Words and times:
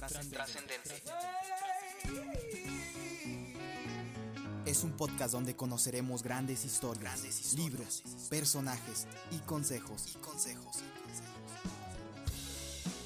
Trascendente. 0.00 1.02
Es 4.64 4.82
un 4.82 4.92
podcast 4.92 5.32
donde 5.32 5.54
conoceremos 5.54 6.22
grandes 6.22 6.64
historias, 6.64 7.22
libros, 7.54 8.02
personajes 8.30 9.06
y 9.30 9.38
consejos, 9.40 10.16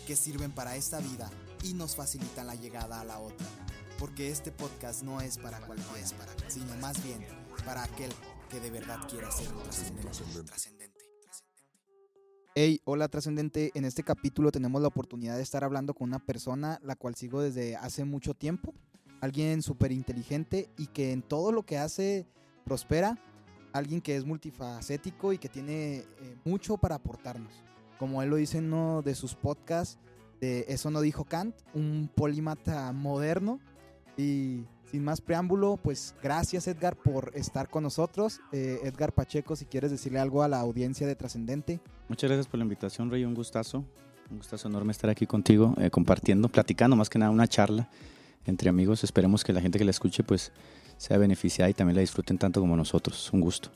que 0.07 0.15
sirven 0.15 0.53
para 0.53 0.77
esta 0.77 1.01
vida 1.01 1.29
y 1.65 1.75
nos 1.75 1.97
facilitan 1.97 2.47
la 2.47 2.55
llegada 2.55 3.01
a 3.01 3.05
la 3.05 3.19
otra. 3.19 3.47
Porque 3.99 4.31
este 4.31 4.53
podcast 4.53 5.03
no 5.03 5.21
es 5.21 5.39
para 5.39 5.61
cualquiera, 5.61 6.05
sino 6.47 6.77
más 6.77 7.03
bien 7.03 7.27
para 7.65 7.83
aquel 7.83 8.13
que 8.51 8.61
de 8.61 8.71
verdad 8.71 9.01
quiera 9.09 9.33
ser 9.33 9.49
trascendente. 10.45 10.84
Hey, 12.57 12.81
hola 12.85 13.09
trascendente. 13.09 13.73
En 13.75 13.85
este 13.85 14.05
capítulo 14.05 14.53
tenemos 14.53 14.81
la 14.81 14.87
oportunidad 14.87 15.35
de 15.35 15.43
estar 15.43 15.65
hablando 15.65 15.93
con 15.93 16.07
una 16.07 16.21
persona 16.21 16.79
la 16.85 16.95
cual 16.95 17.17
sigo 17.17 17.43
desde 17.43 17.75
hace 17.75 18.05
mucho 18.05 18.33
tiempo. 18.33 18.73
Alguien 19.21 19.61
súper 19.61 19.91
inteligente 19.91 20.69
y 20.79 20.87
que 20.87 21.11
en 21.11 21.23
todo 21.23 21.51
lo 21.51 21.65
que 21.65 21.79
hace 21.79 22.29
prospera. 22.65 23.19
Alguien 23.73 24.01
que 24.01 24.15
es 24.15 24.25
multifacético 24.25 25.33
y 25.33 25.39
que 25.39 25.49
tiene 25.49 25.97
eh, 25.97 26.05
mucho 26.45 26.77
para 26.77 26.95
aportarnos. 26.95 27.53
Como 27.99 28.23
él 28.23 28.31
lo 28.31 28.37
dice 28.37 28.59
en 28.59 28.73
uno 28.73 29.03
de 29.03 29.17
sus 29.17 29.35
podcasts, 29.35 29.99
de 30.41 30.65
Eso 30.69 30.93
no 30.93 31.01
dijo 31.01 31.25
Kant, 31.25 31.57
un 31.75 32.09
polímata 32.15 32.93
moderno. 32.93 33.59
Y 34.17 34.63
sin 34.95 35.03
más 35.03 35.21
preámbulo, 35.21 35.77
pues 35.77 36.15
gracias 36.23 36.69
Edgar 36.69 36.95
por 36.95 37.33
estar 37.35 37.69
con 37.69 37.83
nosotros. 37.83 38.41
Eh, 38.53 38.79
Edgar 38.85 39.13
Pacheco, 39.13 39.57
si 39.57 39.65
quieres 39.65 39.91
decirle 39.91 40.21
algo 40.21 40.45
a 40.45 40.47
la 40.47 40.61
audiencia 40.61 41.05
de 41.05 41.17
Trascendente. 41.17 41.81
Muchas 42.09 42.31
gracias 42.31 42.47
por 42.47 42.59
la 42.59 42.63
invitación, 42.63 43.11
Rey. 43.11 43.25
Un 43.25 43.35
gustazo. 43.35 43.85
Un 44.31 44.37
gustazo 44.37 44.69
enorme 44.69 44.93
estar 44.93 45.11
aquí 45.11 45.27
contigo, 45.27 45.75
eh, 45.79 45.91
compartiendo, 45.91 46.49
platicando, 46.49 46.95
más 46.95 47.11
que 47.11 47.19
nada 47.19 47.33
una 47.33 47.49
charla 47.49 47.89
entre 48.47 48.71
amigos. 48.71 49.03
Esperemos 49.03 49.43
que 49.43 49.53
la 49.53 49.61
gente 49.61 49.81
que 49.81 49.85
la 49.85 49.91
escuche 49.91 50.23
pues 50.23 50.53
sea 50.97 51.19
beneficiada 51.19 51.69
y 51.69 51.75
también 51.75 51.97
la 51.97 52.03
disfruten 52.03 52.39
tanto 52.39 52.61
como 52.61 52.77
nosotros. 52.77 53.33
Un 53.33 53.41
gusto. 53.41 53.71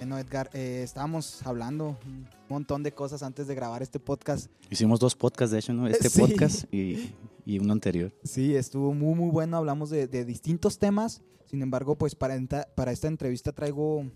Bueno, 0.00 0.16
Edgar, 0.16 0.48
eh, 0.54 0.80
estábamos 0.82 1.46
hablando 1.46 1.98
un 2.06 2.26
montón 2.48 2.82
de 2.82 2.90
cosas 2.90 3.22
antes 3.22 3.46
de 3.46 3.54
grabar 3.54 3.82
este 3.82 4.00
podcast. 4.00 4.50
Hicimos 4.70 4.98
dos 4.98 5.14
podcasts, 5.14 5.52
de 5.52 5.58
hecho, 5.58 5.74
¿no? 5.74 5.86
Este 5.86 6.08
podcast 6.18 6.64
y, 6.72 7.12
y, 7.44 7.58
uno 7.58 7.74
anterior. 7.74 8.10
Sí, 8.24 8.56
estuvo 8.56 8.94
muy, 8.94 9.14
muy 9.14 9.30
bueno. 9.30 9.58
Hablamos 9.58 9.90
de, 9.90 10.06
de 10.06 10.24
distintos 10.24 10.78
temas. 10.78 11.20
Sin 11.44 11.60
embargo, 11.60 11.98
pues 11.98 12.14
para, 12.14 12.34
para 12.74 12.92
esta 12.92 13.08
entrevista 13.08 13.52
traigo 13.52 14.10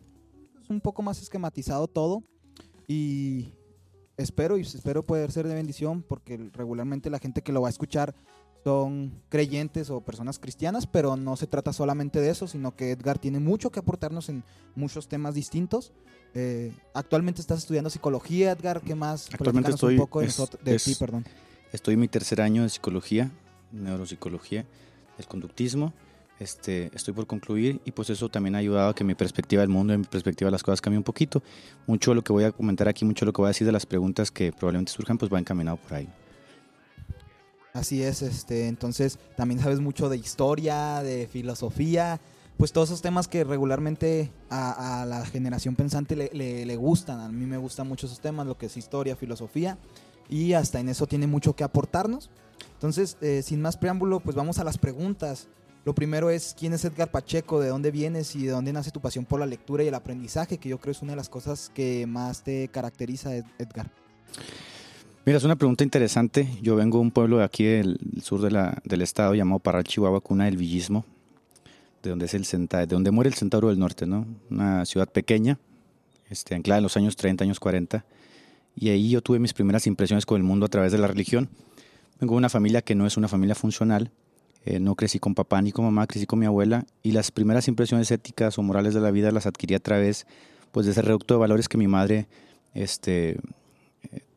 pues, 0.55 0.71
un 0.71 0.81
poco 0.81 1.03
más 1.03 1.21
esquematizado 1.21 1.87
todo. 1.87 2.23
Y 2.89 3.53
espero, 4.17 4.57
y 4.57 4.63
espero 4.63 5.03
poder 5.03 5.33
ser 5.33 5.47
de 5.47 5.53
bendición, 5.53 6.03
porque 6.03 6.49
regularmente 6.55 7.11
la 7.11 7.19
gente 7.19 7.43
que 7.43 7.53
lo 7.53 7.61
va 7.61 7.69
a 7.69 7.71
escuchar 7.71 8.15
son 8.65 9.13
creyentes 9.29 9.91
o 9.91 10.01
personas 10.01 10.39
cristianas, 10.39 10.87
pero 10.87 11.17
no 11.17 11.37
se 11.37 11.47
trata 11.47 11.75
solamente 11.75 12.21
de 12.21 12.31
eso, 12.31 12.49
sino 12.49 12.75
que 12.75 12.93
Edgar 12.93 13.19
tiene 13.19 13.39
mucho 13.39 13.71
que 13.71 13.79
aportarnos 13.79 14.31
en 14.31 14.43
muchos 14.75 15.07
temas 15.07 15.35
distintos. 15.35 15.93
Eh, 16.33 16.73
actualmente 16.95 17.43
estás 17.43 17.59
estudiando 17.59 17.91
psicología, 17.91 18.53
Edgar, 18.53 18.81
¿qué 18.81 18.95
más? 18.95 19.29
Actualmente 19.33 19.71
estoy, 19.71 19.95
un 19.95 20.01
poco 20.01 20.23
de 20.23 20.79
ti, 20.79 20.95
perdón. 20.99 21.27
Estoy 21.73 21.95
en 21.95 22.01
mi 22.01 22.09
tercer 22.09 22.41
año 22.41 22.63
de 22.63 22.71
psicología, 22.71 23.31
neuropsicología, 23.71 24.65
el 25.19 25.27
conductismo. 25.27 25.93
Este, 26.41 26.91
estoy 26.95 27.15
por 27.15 27.27
concluir 27.27 27.81
y 27.85 27.93
pues 27.93 28.11
eso 28.11 28.29
también 28.29 28.57
ha 28.57 28.59
ayudado 28.59 28.89
a 28.89 28.95
que 28.95 29.05
mi 29.05 29.15
perspectiva 29.15 29.61
del 29.61 29.69
mundo 29.69 29.95
y 29.95 29.99
mi 29.99 30.05
perspectiva 30.05 30.49
de 30.49 30.53
las 30.53 30.63
cosas 30.63 30.81
cambie 30.81 30.99
un 30.99 31.05
poquito. 31.05 31.43
Mucho 31.87 32.13
de 32.13 32.15
lo 32.17 32.23
que 32.23 32.33
voy 32.33 32.45
a 32.45 32.53
comentar 32.53 32.89
aquí, 32.89 33.05
mucho 33.05 33.25
de 33.25 33.27
lo 33.27 33.33
que 33.35 33.43
voy 33.43 33.49
a 33.49 33.51
decir 33.51 33.67
de 33.67 33.73
las 33.73 33.85
preguntas 33.85 34.31
que 34.31 34.53
probablemente 34.53 34.91
surjan, 34.91 35.19
pues 35.19 35.33
va 35.33 35.39
encaminado 35.39 35.77
por 35.77 35.95
ahí. 35.95 36.09
Así 37.75 38.05
es, 38.05 38.23
este, 38.23 38.69
entonces 38.69 39.19
también 39.37 39.61
sabes 39.61 39.81
mucho 39.81 40.09
de 40.09 40.17
historia, 40.17 41.03
de 41.03 41.27
filosofía, 41.27 42.21
pues 42.57 42.73
todos 42.73 42.91
esos 42.91 43.03
temas 43.03 43.27
que 43.27 43.43
regularmente 43.43 44.31
a, 44.49 45.05
la 45.09 45.27
generación 45.27 45.75
pensante 45.75 46.15
le, 46.15 46.31
le, 46.65 46.77
gustan. 46.77 47.19
A 47.19 47.29
mí 47.29 47.47
me 47.47 47.57
gustan 47.57 47.89
mucho 47.89 48.07
esos 48.07 48.21
temas, 48.21 48.47
lo 48.47 48.57
que 48.57 48.67
es 48.67 48.77
historia, 48.77 49.17
filosofía, 49.17 49.77
y 50.29 50.53
hasta 50.53 50.79
en 50.79 50.89
eso 50.89 51.09
tiene 51.09 51.27
mucho 51.27 51.57
que 51.57 51.65
aportarnos. 51.65 52.31
Entonces, 52.75 53.17
eh, 53.21 53.43
sin 53.43 53.61
más 53.61 53.77
preámbulo, 53.77 54.21
pues 54.21 54.37
vamos 54.37 54.61
a 54.61 54.65
las 54.65 54.79
preguntas. 54.79 55.49
Lo 55.85 55.97
primero 55.97 56.31
es, 56.31 56.55
¿quién 56.57 56.75
es 56.75 56.85
Edgar 56.85 57.11
Pacheco? 57.11 57.59
¿De 57.59 57.71
dónde 57.71 57.91
vienes 57.91 58.37
y 58.37 58.47
de 58.47 58.53
dónde 58.53 58.73
nace 58.73 58.93
tu 58.93 59.01
pasión 59.01 59.25
por 59.25 59.41
la 59.41 59.47
lectura 59.47 59.83
y 59.83 59.89
el 59.89 59.95
aprendizaje? 59.95 60.59
Que 60.59 60.69
yo 60.69 60.79
creo 60.79 60.93
es 60.93 61.03
una 61.03 61.15
de 61.15 61.17
las 61.17 61.29
cosas 61.29 61.73
que 61.75 62.07
más 62.07 62.45
te 62.45 62.69
caracteriza, 62.69 63.35
Edgar. 63.59 63.91
Mira, 65.27 65.39
es 65.39 65.45
una 65.45 65.57
pregunta 65.57 65.85
interesante. 65.85 66.51
Yo 66.61 66.77
vengo 66.77 66.99
de 66.99 67.03
un 67.03 67.11
pueblo 67.11 67.39
de 67.39 67.45
aquí 67.45 67.65
del 67.65 67.99
sur 68.23 68.43
del 68.43 69.01
estado 69.01 69.35
llamado 69.35 69.59
Parral, 69.59 69.85
Chihuahua, 69.85 70.21
cuna 70.21 70.45
del 70.45 70.59
villismo, 70.59 71.07
de 72.03 72.11
donde, 72.11 72.27
es 72.27 72.35
el 72.35 72.45
de 72.69 72.87
donde 72.87 73.11
muere 73.11 73.29
el 73.29 73.35
Centauro 73.35 73.69
del 73.69 73.79
Norte, 73.79 74.05
¿no? 74.05 74.27
Una 74.51 74.85
ciudad 74.85 75.09
pequeña, 75.09 75.59
este, 76.29 76.55
anclada 76.55 76.77
en 76.77 76.83
los 76.83 76.99
años 76.99 77.17
30, 77.17 77.43
años 77.43 77.59
40. 77.59 78.05
Y 78.77 78.91
ahí 78.91 79.09
yo 79.09 79.23
tuve 79.23 79.39
mis 79.39 79.55
primeras 79.55 79.87
impresiones 79.87 80.27
con 80.27 80.37
el 80.37 80.43
mundo 80.43 80.67
a 80.67 80.69
través 80.69 80.93
de 80.93 80.99
la 80.99 81.07
religión. 81.07 81.49
Vengo 82.21 82.35
de 82.35 82.39
una 82.39 82.51
familia 82.51 82.83
que 82.83 82.95
no 82.95 83.07
es 83.07 83.17
una 83.17 83.29
familia 83.29 83.55
funcional. 83.55 84.11
Eh, 84.67 84.79
no 84.79 84.95
crecí 84.95 85.21
con 85.21 85.35
papá 85.35 85.63
ni 85.63 85.73
con 85.73 85.87
mamá, 85.87 86.07
crecí 86.07 86.27
con 86.27 86.39
mi 86.39 86.45
abuela. 86.45 86.85
Y 87.03 87.13
las 87.13 87.31
primeras 87.31 87.67
impresiones 87.67 88.11
éticas 88.11 88.59
o 88.59 88.63
morales 88.63 88.93
de 88.93 89.01
la 89.01 89.11
vida 89.11 89.31
las 89.31 89.47
adquirí 89.47 89.75
a 89.75 89.81
través 89.81 90.27
pues, 90.71 90.85
de 90.85 90.93
ese 90.93 91.01
reducto 91.01 91.33
de 91.33 91.41
valores 91.41 91.71
que 91.71 91.79
mi 91.79 91.89
madre 91.89 92.27
este, 92.75 93.39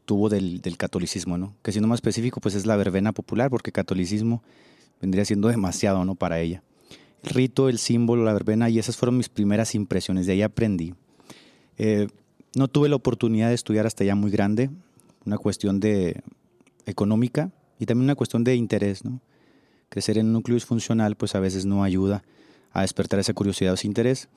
tuvo 0.07 0.29
del, 0.29 0.61
catolicismo, 0.77 1.37
¿no? 1.37 1.53
Que 1.61 1.73
siendo 1.73 1.89
más 1.89 1.97
específico, 1.97 2.39
pues 2.39 2.55
es 2.55 2.65
la 2.65 2.77
verbena 2.77 3.11
popular, 3.11 3.49
porque 3.49 3.73
catolicismo 3.73 4.41
vendría 5.01 5.25
siendo 5.25 5.49
demasiado, 5.49 6.05
¿no? 6.05 6.15
Para 6.15 6.39
ella. 6.39 6.63
El 7.23 7.31
rito, 7.31 7.67
el 7.67 7.77
símbolo, 7.77 8.23
la 8.23 8.31
verbena, 8.31 8.69
y 8.69 8.79
esas 8.79 8.95
fueron 8.95 9.17
mis 9.17 9.27
primeras 9.27 9.75
impresiones, 9.75 10.25
de 10.25 10.31
ahí 10.31 10.41
aprendí. 10.43 10.95
Eh, 11.77 12.07
no 12.55 12.69
tuve 12.69 12.87
la 12.87 12.95
oportunidad 12.95 13.49
de 13.49 13.55
estudiar 13.55 13.85
hasta 13.85 14.05
ya 14.05 14.15
muy 14.15 14.31
grande, 14.31 14.69
una 15.25 15.37
cuestión 15.37 15.81
de 15.81 16.21
económica 16.85 17.51
y 17.77 17.85
también 17.85 18.05
una 18.05 18.15
cuestión 18.15 18.45
de 18.45 18.55
interés, 18.55 19.03
¿no? 19.03 19.19
Crecer 19.89 20.17
en 20.17 20.27
un 20.27 20.33
núcleo 20.33 20.55
disfuncional, 20.55 21.17
pues 21.17 21.35
a 21.35 21.41
veces 21.41 21.65
no 21.65 21.83
ayuda 21.83 22.23
a 22.71 22.81
despertar 22.83 23.19
esa 23.19 23.33
curiosidad 23.33 23.73
o 23.73 23.75
ese 23.75 23.87
interés. 23.87 24.29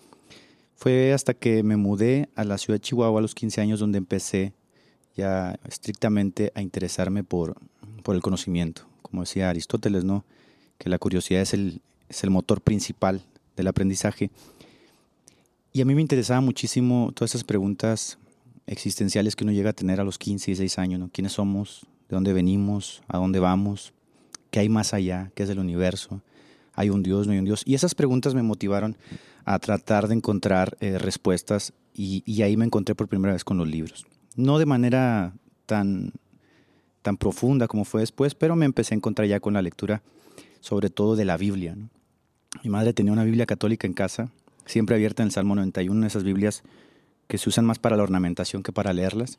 Fue 0.75 1.13
hasta 1.13 1.33
que 1.33 1.63
me 1.63 1.77
mudé 1.77 2.29
a 2.35 2.43
la 2.43 2.59
ciudad 2.59 2.75
de 2.81 2.81
Chihuahua 2.81 3.21
a 3.21 3.23
los 3.23 3.37
15 3.37 3.61
años 3.61 3.79
donde 3.79 3.99
empecé 3.99 4.53
ya 5.17 5.59
estrictamente 5.67 6.53
a 6.55 6.63
interesarme 6.63 7.25
por, 7.25 7.57
por 8.03 8.15
el 8.15 8.23
conocimiento. 8.23 8.83
Como 9.03 9.23
decía 9.23 9.51
Aristóteles, 9.51 10.05
¿no? 10.05 10.25
que 10.81 10.89
la 10.89 10.99
curiosidad 10.99 11.43
es 11.43 11.53
el, 11.53 11.83
es 12.09 12.25
el 12.25 12.31
motor 12.31 12.63
principal 12.63 13.23
del 13.55 13.69
aprendizaje. 13.69 14.31
Y 15.73 15.83
a 15.83 15.85
mí 15.85 15.95
me 15.95 16.01
interesaba 16.01 16.41
muchísimo 16.41 17.13
todas 17.15 17.33
esas 17.33 17.45
preguntas 17.45 18.19
existenciales 18.67 19.37
que 19.37 19.45
uno 19.45 19.53
llega 19.53 19.71
a 19.71 19.75
tener 19.75 20.01
a 20.01 20.05
los 20.05 20.19
15 20.19 20.51
y 20.51 20.55
16 20.55 20.79
años, 20.79 21.01
¿no? 21.01 21.11
¿Quiénes 21.13 21.33
somos? 21.33 21.87
¿De 22.09 22.17
dónde 22.17 22.33
venimos? 22.33 23.03
¿A 23.09 23.19
dónde 23.19 23.41
vamos? 23.41 23.93
¿Qué 24.51 24.61
hay 24.61 24.69
más 24.69 24.95
allá? 24.95 25.31
¿Qué 25.35 25.43
es 25.43 25.51
el 25.51 25.59
universo? 25.59 26.23
¿Hay 26.75 26.89
un 26.89 27.03
Dios? 27.03 27.27
¿No 27.27 27.35
hay 27.35 27.39
un 27.39 27.45
Dios? 27.45 27.63
Y 27.67 27.75
esas 27.75 27.95
preguntas 27.95 28.35
me 28.35 28.43
motivaron 28.43 28.97
a 29.45 29.59
tratar 29.59 30.09
de 30.09 30.15
encontrar 30.15 30.79
eh, 30.81 30.99
respuestas 30.99 31.75
y, 31.95 32.43
ahí 32.43 32.57
me 32.57 32.65
encontré 32.65 32.95
por 32.95 33.09
primera 33.09 33.35
vez 33.35 33.45
con 33.45 33.59
los 33.59 33.69
libros 33.69 34.07
no 34.37 34.59
de 34.59 34.67
manera 34.67 35.35
tan, 35.67 36.13
tan 37.03 37.17
profunda 37.17 37.69
como 37.69 37.85
fue 37.85 38.01
después, 38.01 38.35
pero 38.35 38.57
me 38.57 38.67
empecé 38.67 38.95
a 38.95 38.97
encontrar 38.97 39.29
ya 39.29 39.41
con 39.41 39.55
la 39.55 39.63
lectura, 39.63 40.03
sobre 40.61 40.91
todo 40.91 41.17
de 41.17 41.25
la 41.25 41.37
Biblia. 41.37 41.77
Mi 42.63 42.71
madre 42.71 42.93
tenía 42.93 43.13
una 43.13 43.25
Biblia 43.25 43.47
católica 43.47 43.87
en 43.87 43.95
casa, 43.95 44.31
siempre 44.67 44.97
abierta 44.97 45.23
en 45.23 45.29
el 45.29 45.33
Salmo 45.33 45.55
91, 45.55 46.07
esas 46.07 46.25
Biblias 46.25 46.63
que 47.29 47.39
se 47.39 47.49
usan 47.49 47.65
más 47.65 47.79
para 47.79 47.97
la 47.97 48.03
ornamentación 48.03 48.63
que 48.63 48.73
para 48.73 48.93
leerlas. 48.93 49.39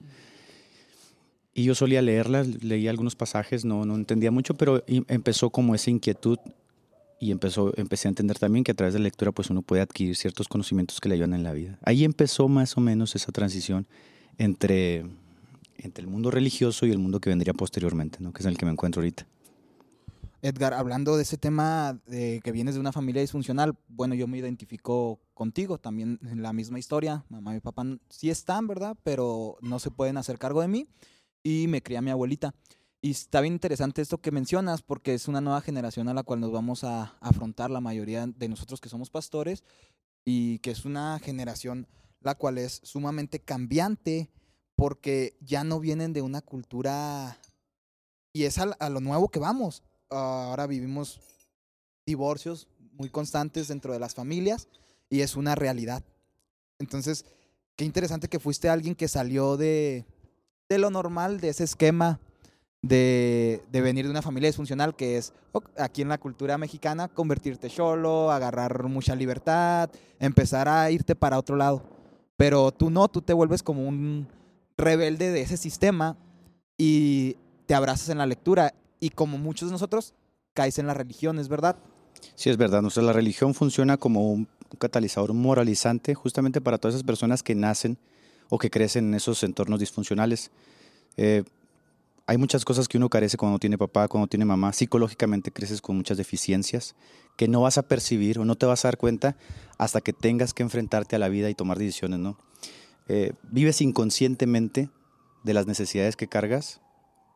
Y 1.53 1.65
yo 1.65 1.75
solía 1.75 2.01
leerlas, 2.01 2.63
leía 2.63 2.89
algunos 2.89 3.15
pasajes, 3.15 3.65
no, 3.65 3.85
no 3.85 3.95
entendía 3.95 4.31
mucho, 4.31 4.53
pero 4.53 4.83
empezó 4.87 5.49
como 5.49 5.75
esa 5.75 5.89
inquietud 5.89 6.39
y 7.19 7.31
empezó, 7.31 7.73
empecé 7.77 8.07
a 8.07 8.09
entender 8.09 8.39
también 8.39 8.63
que 8.63 8.71
a 8.71 8.73
través 8.73 8.93
de 8.93 8.99
la 8.99 9.03
lectura 9.03 9.33
pues 9.33 9.49
uno 9.49 9.61
puede 9.61 9.81
adquirir 9.81 10.15
ciertos 10.15 10.47
conocimientos 10.47 11.01
que 11.01 11.09
le 11.09 11.15
ayudan 11.15 11.33
en 11.33 11.43
la 11.43 11.51
vida. 11.51 11.77
Ahí 11.83 12.05
empezó 12.05 12.47
más 12.47 12.77
o 12.77 12.81
menos 12.81 13.15
esa 13.15 13.33
transición 13.33 13.85
entre, 14.37 15.05
entre 15.77 16.03
el 16.03 16.09
mundo 16.09 16.31
religioso 16.31 16.85
y 16.85 16.91
el 16.91 16.99
mundo 16.99 17.19
que 17.19 17.29
vendría 17.29 17.53
posteriormente, 17.53 18.19
¿no? 18.19 18.33
que 18.33 18.39
es 18.39 18.45
en 18.45 18.51
el 18.51 18.57
que 18.57 18.65
me 18.65 18.71
encuentro 18.71 19.01
ahorita. 19.01 19.27
Edgar, 20.43 20.73
hablando 20.73 21.17
de 21.17 21.23
ese 21.23 21.37
tema 21.37 21.99
de 22.07 22.41
que 22.43 22.51
vienes 22.51 22.73
de 22.73 22.79
una 22.81 22.91
familia 22.91 23.21
disfuncional, 23.21 23.77
bueno, 23.87 24.15
yo 24.15 24.25
me 24.25 24.39
identifico 24.39 25.19
contigo 25.35 25.77
también 25.77 26.19
en 26.23 26.41
la 26.41 26.51
misma 26.51 26.79
historia. 26.79 27.23
Mamá 27.29 27.55
y 27.55 27.59
papá 27.59 27.83
sí 28.09 28.31
están, 28.31 28.65
¿verdad? 28.65 28.97
Pero 29.03 29.57
no 29.61 29.77
se 29.77 29.91
pueden 29.91 30.17
hacer 30.17 30.39
cargo 30.39 30.61
de 30.61 30.67
mí 30.67 30.87
y 31.43 31.67
me 31.67 31.83
cría 31.83 32.01
mi 32.01 32.09
abuelita. 32.09 32.55
Y 33.03 33.11
está 33.11 33.41
bien 33.41 33.53
interesante 33.53 34.01
esto 34.01 34.19
que 34.19 34.31
mencionas 34.31 34.81
porque 34.81 35.13
es 35.13 35.27
una 35.27 35.41
nueva 35.41 35.61
generación 35.61 36.07
a 36.07 36.13
la 36.13 36.23
cual 36.23 36.39
nos 36.39 36.51
vamos 36.51 36.83
a 36.83 37.15
afrontar 37.19 37.69
la 37.69 37.81
mayoría 37.81 38.25
de 38.25 38.49
nosotros 38.49 38.81
que 38.81 38.89
somos 38.89 39.11
pastores 39.11 39.63
y 40.25 40.59
que 40.59 40.71
es 40.71 40.85
una 40.85 41.19
generación 41.19 41.87
la 42.21 42.35
cual 42.35 42.57
es 42.57 42.81
sumamente 42.83 43.39
cambiante 43.39 44.29
porque 44.75 45.37
ya 45.41 45.63
no 45.63 45.79
vienen 45.79 46.13
de 46.13 46.21
una 46.21 46.41
cultura 46.41 47.37
y 48.33 48.43
es 48.43 48.57
a, 48.57 48.89
lo 48.89 48.99
nuevo 48.99 49.29
que 49.29 49.39
vamos. 49.39 49.83
ahora 50.09 50.67
vivimos 50.67 51.19
divorcios 52.05 52.67
muy 52.93 53.09
constantes 53.09 53.67
dentro 53.67 53.93
de 53.93 53.99
las 53.99 54.15
familias 54.15 54.67
y 55.09 55.21
es 55.21 55.35
una 55.35 55.55
realidad. 55.55 56.03
Entonces, 56.79 57.25
qué 57.75 57.85
interesante 57.85 58.27
que 58.27 58.39
fuiste 58.39 58.69
alguien 58.69 58.95
que 58.95 59.07
salió 59.07 59.57
de, 59.57 60.05
de 60.69 60.77
lo 60.77 60.89
normal, 60.89 61.39
de 61.39 61.49
ese 61.49 61.63
esquema 61.63 62.19
de, 62.81 63.63
de, 63.71 63.81
venir 63.81 64.05
de 64.05 64.11
una 64.11 64.23
familia 64.23 64.49
disfuncional 64.49 64.95
que 64.95 65.17
es 65.17 65.33
aquí 65.77 66.01
en 66.01 66.09
la 66.09 66.17
cultura 66.17 66.57
mexicana 66.57 67.07
convertirte 67.07 67.69
solo, 67.69 68.31
agarrar 68.31 68.83
mucha 68.87 69.15
libertad, 69.15 69.91
empezar 70.19 70.67
a 70.67 70.89
irte 70.89 71.15
para 71.15 71.37
otro 71.37 71.55
lado. 71.55 72.00
Pero 72.41 72.71
tú 72.71 72.89
no, 72.89 73.07
tú 73.07 73.21
te 73.21 73.33
vuelves 73.33 73.61
como 73.61 73.87
un 73.87 74.27
rebelde 74.75 75.29
de 75.29 75.41
ese 75.41 75.57
sistema 75.57 76.17
y 76.75 77.37
te 77.67 77.75
abrazas 77.75 78.09
en 78.09 78.17
la 78.17 78.25
lectura 78.25 78.73
y 78.99 79.11
como 79.11 79.37
muchos 79.37 79.69
de 79.69 79.73
nosotros 79.73 80.15
caes 80.55 80.79
en 80.79 80.87
la 80.87 80.95
religión, 80.95 81.37
¿es 81.37 81.49
verdad? 81.49 81.75
Sí, 82.33 82.49
es 82.49 82.57
verdad. 82.57 82.81
Nuestra, 82.81 83.03
la 83.03 83.13
religión 83.13 83.53
funciona 83.53 83.97
como 83.97 84.31
un 84.31 84.47
catalizador 84.79 85.35
moralizante 85.35 86.15
justamente 86.15 86.61
para 86.61 86.79
todas 86.79 86.95
esas 86.95 87.05
personas 87.05 87.43
que 87.43 87.53
nacen 87.53 87.99
o 88.49 88.57
que 88.57 88.71
crecen 88.71 89.09
en 89.09 89.13
esos 89.13 89.43
entornos 89.43 89.79
disfuncionales. 89.79 90.49
Eh, 91.17 91.43
hay 92.25 92.37
muchas 92.37 92.65
cosas 92.65 92.87
que 92.87 92.97
uno 92.97 93.07
carece 93.07 93.37
cuando 93.37 93.59
tiene 93.59 93.77
papá, 93.77 94.07
cuando 94.07 94.25
tiene 94.25 94.45
mamá. 94.45 94.73
Psicológicamente 94.73 95.51
creces 95.51 95.79
con 95.79 95.95
muchas 95.95 96.17
deficiencias 96.17 96.95
que 97.35 97.47
no 97.47 97.61
vas 97.61 97.77
a 97.77 97.83
percibir 97.83 98.39
o 98.39 98.45
no 98.45 98.55
te 98.55 98.65
vas 98.65 98.85
a 98.85 98.89
dar 98.89 98.97
cuenta 98.97 99.35
hasta 99.77 100.01
que 100.01 100.13
tengas 100.13 100.53
que 100.53 100.63
enfrentarte 100.63 101.15
a 101.15 101.19
la 101.19 101.29
vida 101.29 101.49
y 101.49 101.55
tomar 101.55 101.77
decisiones, 101.77 102.19
¿no? 102.19 102.37
Eh, 103.07 103.33
vives 103.43 103.81
inconscientemente 103.81 104.89
de 105.43 105.53
las 105.53 105.67
necesidades 105.67 106.15
que 106.15 106.27
cargas 106.27 106.81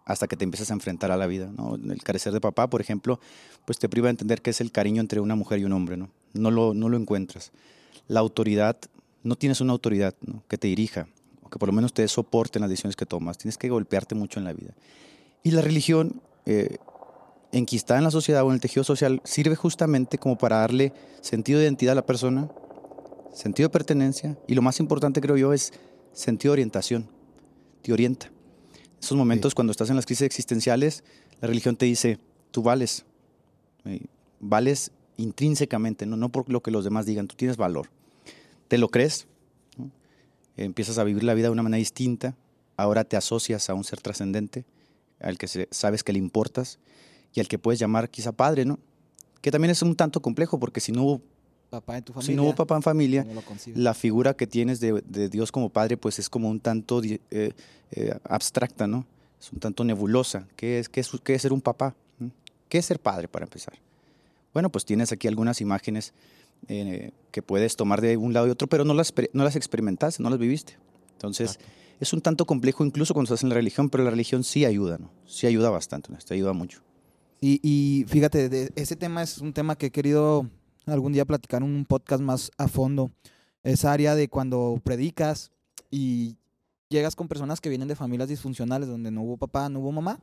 hasta 0.06 0.28
que 0.28 0.38
te 0.38 0.44
empiezas 0.44 0.70
a 0.70 0.74
enfrentar 0.74 1.12
a 1.12 1.18
la 1.18 1.26
vida, 1.26 1.52
¿no? 1.58 1.76
El 1.76 2.04
carecer 2.04 2.32
de 2.32 2.40
papá, 2.40 2.70
por 2.70 2.80
ejemplo, 2.80 3.20
pues 3.66 3.80
te 3.80 3.90
priva 3.90 4.08
de 4.08 4.12
entender 4.12 4.42
qué 4.42 4.52
es 4.52 4.62
el 4.62 4.72
cariño 4.72 5.02
entre 5.02 5.20
una 5.20 5.36
mujer 5.36 5.60
y 5.60 5.66
un 5.66 5.74
hombre, 5.74 5.98
¿no? 5.98 6.10
No 6.34 6.52
lo, 6.52 6.74
no 6.74 6.90
lo 6.90 6.98
encuentras. 6.98 7.52
La 8.08 8.20
autoridad, 8.20 8.78
no 9.24 9.36
tienes 9.36 9.62
una 9.62 9.74
autoridad 9.74 10.14
que 10.48 10.60
te 10.60 10.68
dirija, 10.68 11.08
que 11.52 11.58
por 11.58 11.70
lo 11.70 11.74
menos 11.74 11.94
te 11.94 12.08
soporte 12.08 12.60
en 12.60 12.62
las 12.62 12.70
decisiones 12.70 12.96
que 12.96 13.08
tomas. 13.08 13.38
Tienes 13.38 13.58
que 13.58 13.70
golpearte 13.70 14.14
mucho 14.14 14.40
en 14.40 14.46
la 14.46 14.54
vida. 14.54 14.76
Y 15.42 15.52
la 15.52 15.62
religión, 15.62 16.22
eh, 16.46 16.78
enquistada 17.58 18.00
en 18.00 18.04
la 18.04 18.12
sociedad 18.12 18.44
o 18.44 18.50
en 18.50 18.56
el 18.56 18.60
tejido 18.60 18.84
social, 18.84 19.22
sirve 19.24 19.56
justamente 19.56 20.18
como 20.18 20.38
para 20.38 20.58
darle 20.58 20.92
sentido 21.22 21.60
de 21.60 21.66
identidad 21.66 21.94
a 21.94 21.96
la 21.96 22.06
persona, 22.06 22.50
sentido 23.34 23.70
de 23.70 23.72
pertenencia 23.72 24.38
y 24.46 24.56
lo 24.56 24.62
más 24.62 24.82
importante 24.82 25.22
creo 25.22 25.38
yo 25.38 25.54
es 25.54 25.72
sentido 26.12 26.52
de 26.52 26.56
orientación. 26.56 27.10
Te 27.82 27.94
orienta. 27.94 28.28
En 28.28 29.00
esos 29.00 29.18
momentos 29.18 29.56
cuando 29.56 29.72
estás 29.72 29.90
en 29.90 29.96
las 29.96 30.06
crisis 30.06 30.24
existenciales, 30.24 31.04
la 31.40 31.48
religión 31.48 31.78
te 31.78 31.86
dice, 31.86 32.20
tú 32.52 32.62
vales, 32.62 33.06
eh, 33.86 34.06
vales 34.42 34.92
intrínsecamente, 35.16 36.06
¿no? 36.06 36.18
no 36.18 36.30
por 36.30 36.50
lo 36.50 36.62
que 36.62 36.72
los 36.72 36.84
demás 36.84 37.06
digan, 37.06 37.28
tú 37.28 37.36
tienes 37.36 37.56
valor. 37.56 37.90
¿Te 38.68 38.78
lo 38.78 38.90
crees? 38.90 39.28
empiezas 40.58 40.98
a 40.98 41.04
vivir 41.04 41.24
la 41.26 41.34
vida 41.34 41.48
de 41.48 41.52
una 41.52 41.64
manera 41.64 41.80
distinta, 41.80 42.34
ahora 42.78 43.04
te 43.04 43.18
asocias 43.18 43.70
a 43.70 43.74
un 43.74 43.84
ser 43.84 44.00
trascendente, 44.00 44.64
al 45.20 45.38
que 45.38 45.68
sabes 45.70 46.02
que 46.02 46.14
le 46.14 46.20
importas 46.20 46.80
y 47.36 47.42
al 47.42 47.48
que 47.48 47.60
puedes 47.60 47.80
llamar 47.80 48.10
quizá 48.10 48.32
padre, 48.32 48.66
¿no? 48.66 48.80
Que 49.42 49.52
también 49.52 49.70
es 49.70 49.82
un 49.84 49.96
tanto 49.96 50.22
complejo 50.22 50.58
porque 50.58 50.80
si 50.80 50.92
no 50.92 51.04
hubo 51.04 51.22
papá 51.70 51.98
en 51.98 52.04
tu 52.04 52.14
familia, 52.14 52.28
si 52.28 52.36
no 52.36 52.44
hubo 52.44 52.56
papá 52.56 52.78
en 52.78 52.82
familia, 52.82 53.28
la 53.76 53.94
figura 53.94 54.34
que 54.34 54.48
tienes 54.48 54.80
de, 54.80 55.30
Dios 55.30 55.52
como 55.52 55.70
padre 55.70 55.98
pues 55.98 56.18
es 56.18 56.30
como 56.30 56.50
un 56.50 56.60
tanto 56.60 57.02
eh, 57.04 57.20
eh, 57.92 58.20
abstracta, 58.24 58.88
¿no? 58.88 59.06
Es 59.40 59.52
un 59.52 59.60
tanto 59.60 59.84
nebulosa. 59.84 60.48
¿Qué 60.56 60.80
es, 60.80 60.90
qué 60.90 61.02
es, 61.02 61.12
qué 61.24 61.36
es 61.36 61.42
ser 61.42 61.54
un 61.54 61.62
papá? 61.62 61.94
¿Mm? 62.18 62.28
¿Qué 62.70 62.78
es 62.80 62.86
ser 62.86 63.00
padre 63.00 63.28
para 63.28 63.46
empezar? 63.46 63.76
Bueno, 64.54 64.72
pues 64.72 64.86
tienes 64.86 65.12
aquí 65.12 65.28
algunas 65.28 65.60
imágenes 65.60 66.14
eh, 66.70 67.12
que 67.32 67.42
puedes 67.42 67.76
tomar 67.76 68.00
de 68.00 68.16
un 68.16 68.34
lado 68.34 68.48
y 68.48 68.50
otro, 68.50 68.68
pero 68.70 68.86
no 68.86 68.94
las, 68.94 69.14
no 69.34 69.44
las 69.44 69.58
experimentaste, 69.58 70.24
no 70.24 70.30
las 70.30 70.40
viviste. 70.40 70.78
Entonces, 71.12 71.60
es 72.00 72.14
un 72.14 72.22
tanto 72.22 72.46
complejo 72.46 72.86
incluso 72.86 73.14
cuando 73.14 73.34
estás 73.34 73.44
en 73.44 73.50
la 73.50 73.56
religión, 73.56 73.90
pero 73.90 74.06
la 74.06 74.10
religión 74.10 74.44
sí 74.46 74.64
ayuda, 74.64 74.98
¿no? 74.98 75.12
Sí 75.28 75.46
ayuda 75.48 75.70
bastante, 75.70 76.12
¿no? 76.12 76.18
te 76.18 76.34
ayuda 76.34 76.54
mucho. 76.54 76.82
Y, 77.42 77.60
y 77.62 78.06
fíjate, 78.06 78.72
ese 78.76 78.96
tema 78.96 79.22
es 79.22 79.40
un 79.40 79.54
tema 79.54 79.78
que 79.78 79.88
he 79.88 79.92
querido 79.92 80.50
algún 80.86 81.14
día 81.14 81.26
platicar 81.26 81.62
en 81.62 81.76
un 81.76 81.86
podcast 81.86 82.22
más 82.22 82.52
a 82.58 82.68
fondo. 82.68 83.12
Esa 83.64 83.92
área 83.92 84.16
de 84.16 84.30
cuando 84.30 84.80
predicas 84.84 85.52
y 85.90 86.38
llegas 86.90 87.16
con 87.16 87.28
personas 87.28 87.62
que 87.62 87.70
vienen 87.70 87.88
de 87.88 87.96
familias 87.96 88.30
disfuncionales 88.30 88.88
donde 88.88 89.12
no 89.12 89.24
hubo 89.24 89.38
papá, 89.38 89.70
no 89.70 89.80
hubo 89.80 89.92
mamá, 89.92 90.20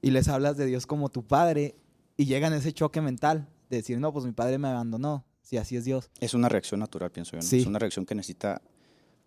y 0.00 0.10
les 0.10 0.28
hablas 0.28 0.56
de 0.56 0.66
Dios 0.66 0.86
como 0.86 1.08
tu 1.08 1.26
padre 1.26 1.76
y 2.16 2.24
llegan 2.24 2.52
ese 2.52 2.72
choque 2.72 3.00
mental 3.00 3.48
de 3.68 3.76
decir, 3.78 3.98
no, 3.98 4.12
pues 4.12 4.24
mi 4.24 4.32
padre 4.32 4.58
me 4.58 4.68
abandonó, 4.68 5.24
si 5.42 5.58
así 5.58 5.76
es 5.76 5.84
Dios. 5.84 6.10
Es 6.20 6.34
una 6.34 6.48
reacción 6.48 6.80
natural, 6.80 7.10
pienso 7.10 7.32
yo. 7.32 7.38
Es 7.38 7.66
una 7.66 7.78
reacción 7.78 8.06
que 8.06 8.14
necesita 8.14 8.62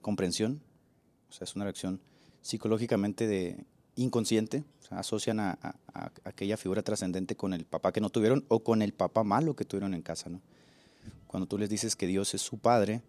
comprensión, 0.02 0.62
o 1.30 1.34
sea, 1.34 1.46
es 1.46 1.56
una 1.56 1.66
reacción 1.66 2.02
psicológicamente 2.42 3.28
de 3.28 3.66
inconsciente, 3.96 4.64
asocian 4.90 5.40
a, 5.40 5.58
aquella 6.24 6.58
figura 6.58 6.82
trascendente 6.82 7.36
con 7.36 7.54
el 7.54 7.66
papá 7.66 7.92
que 7.92 8.02
no 8.02 8.10
tuvieron 8.10 8.46
o 8.48 8.60
con 8.60 8.82
el 8.82 8.94
papá 8.94 9.24
malo 9.24 9.56
que 9.56 9.66
tuvieron 9.66 9.94
en 9.94 10.02
casa. 10.02 10.30
Cuando 11.28 11.48
tú 11.48 11.58
les 11.58 11.70
dices 11.70 11.96
que 11.96 12.08
Dios 12.08 12.34
es 12.34 12.42
su 12.42 12.58
padre, 12.58 13.02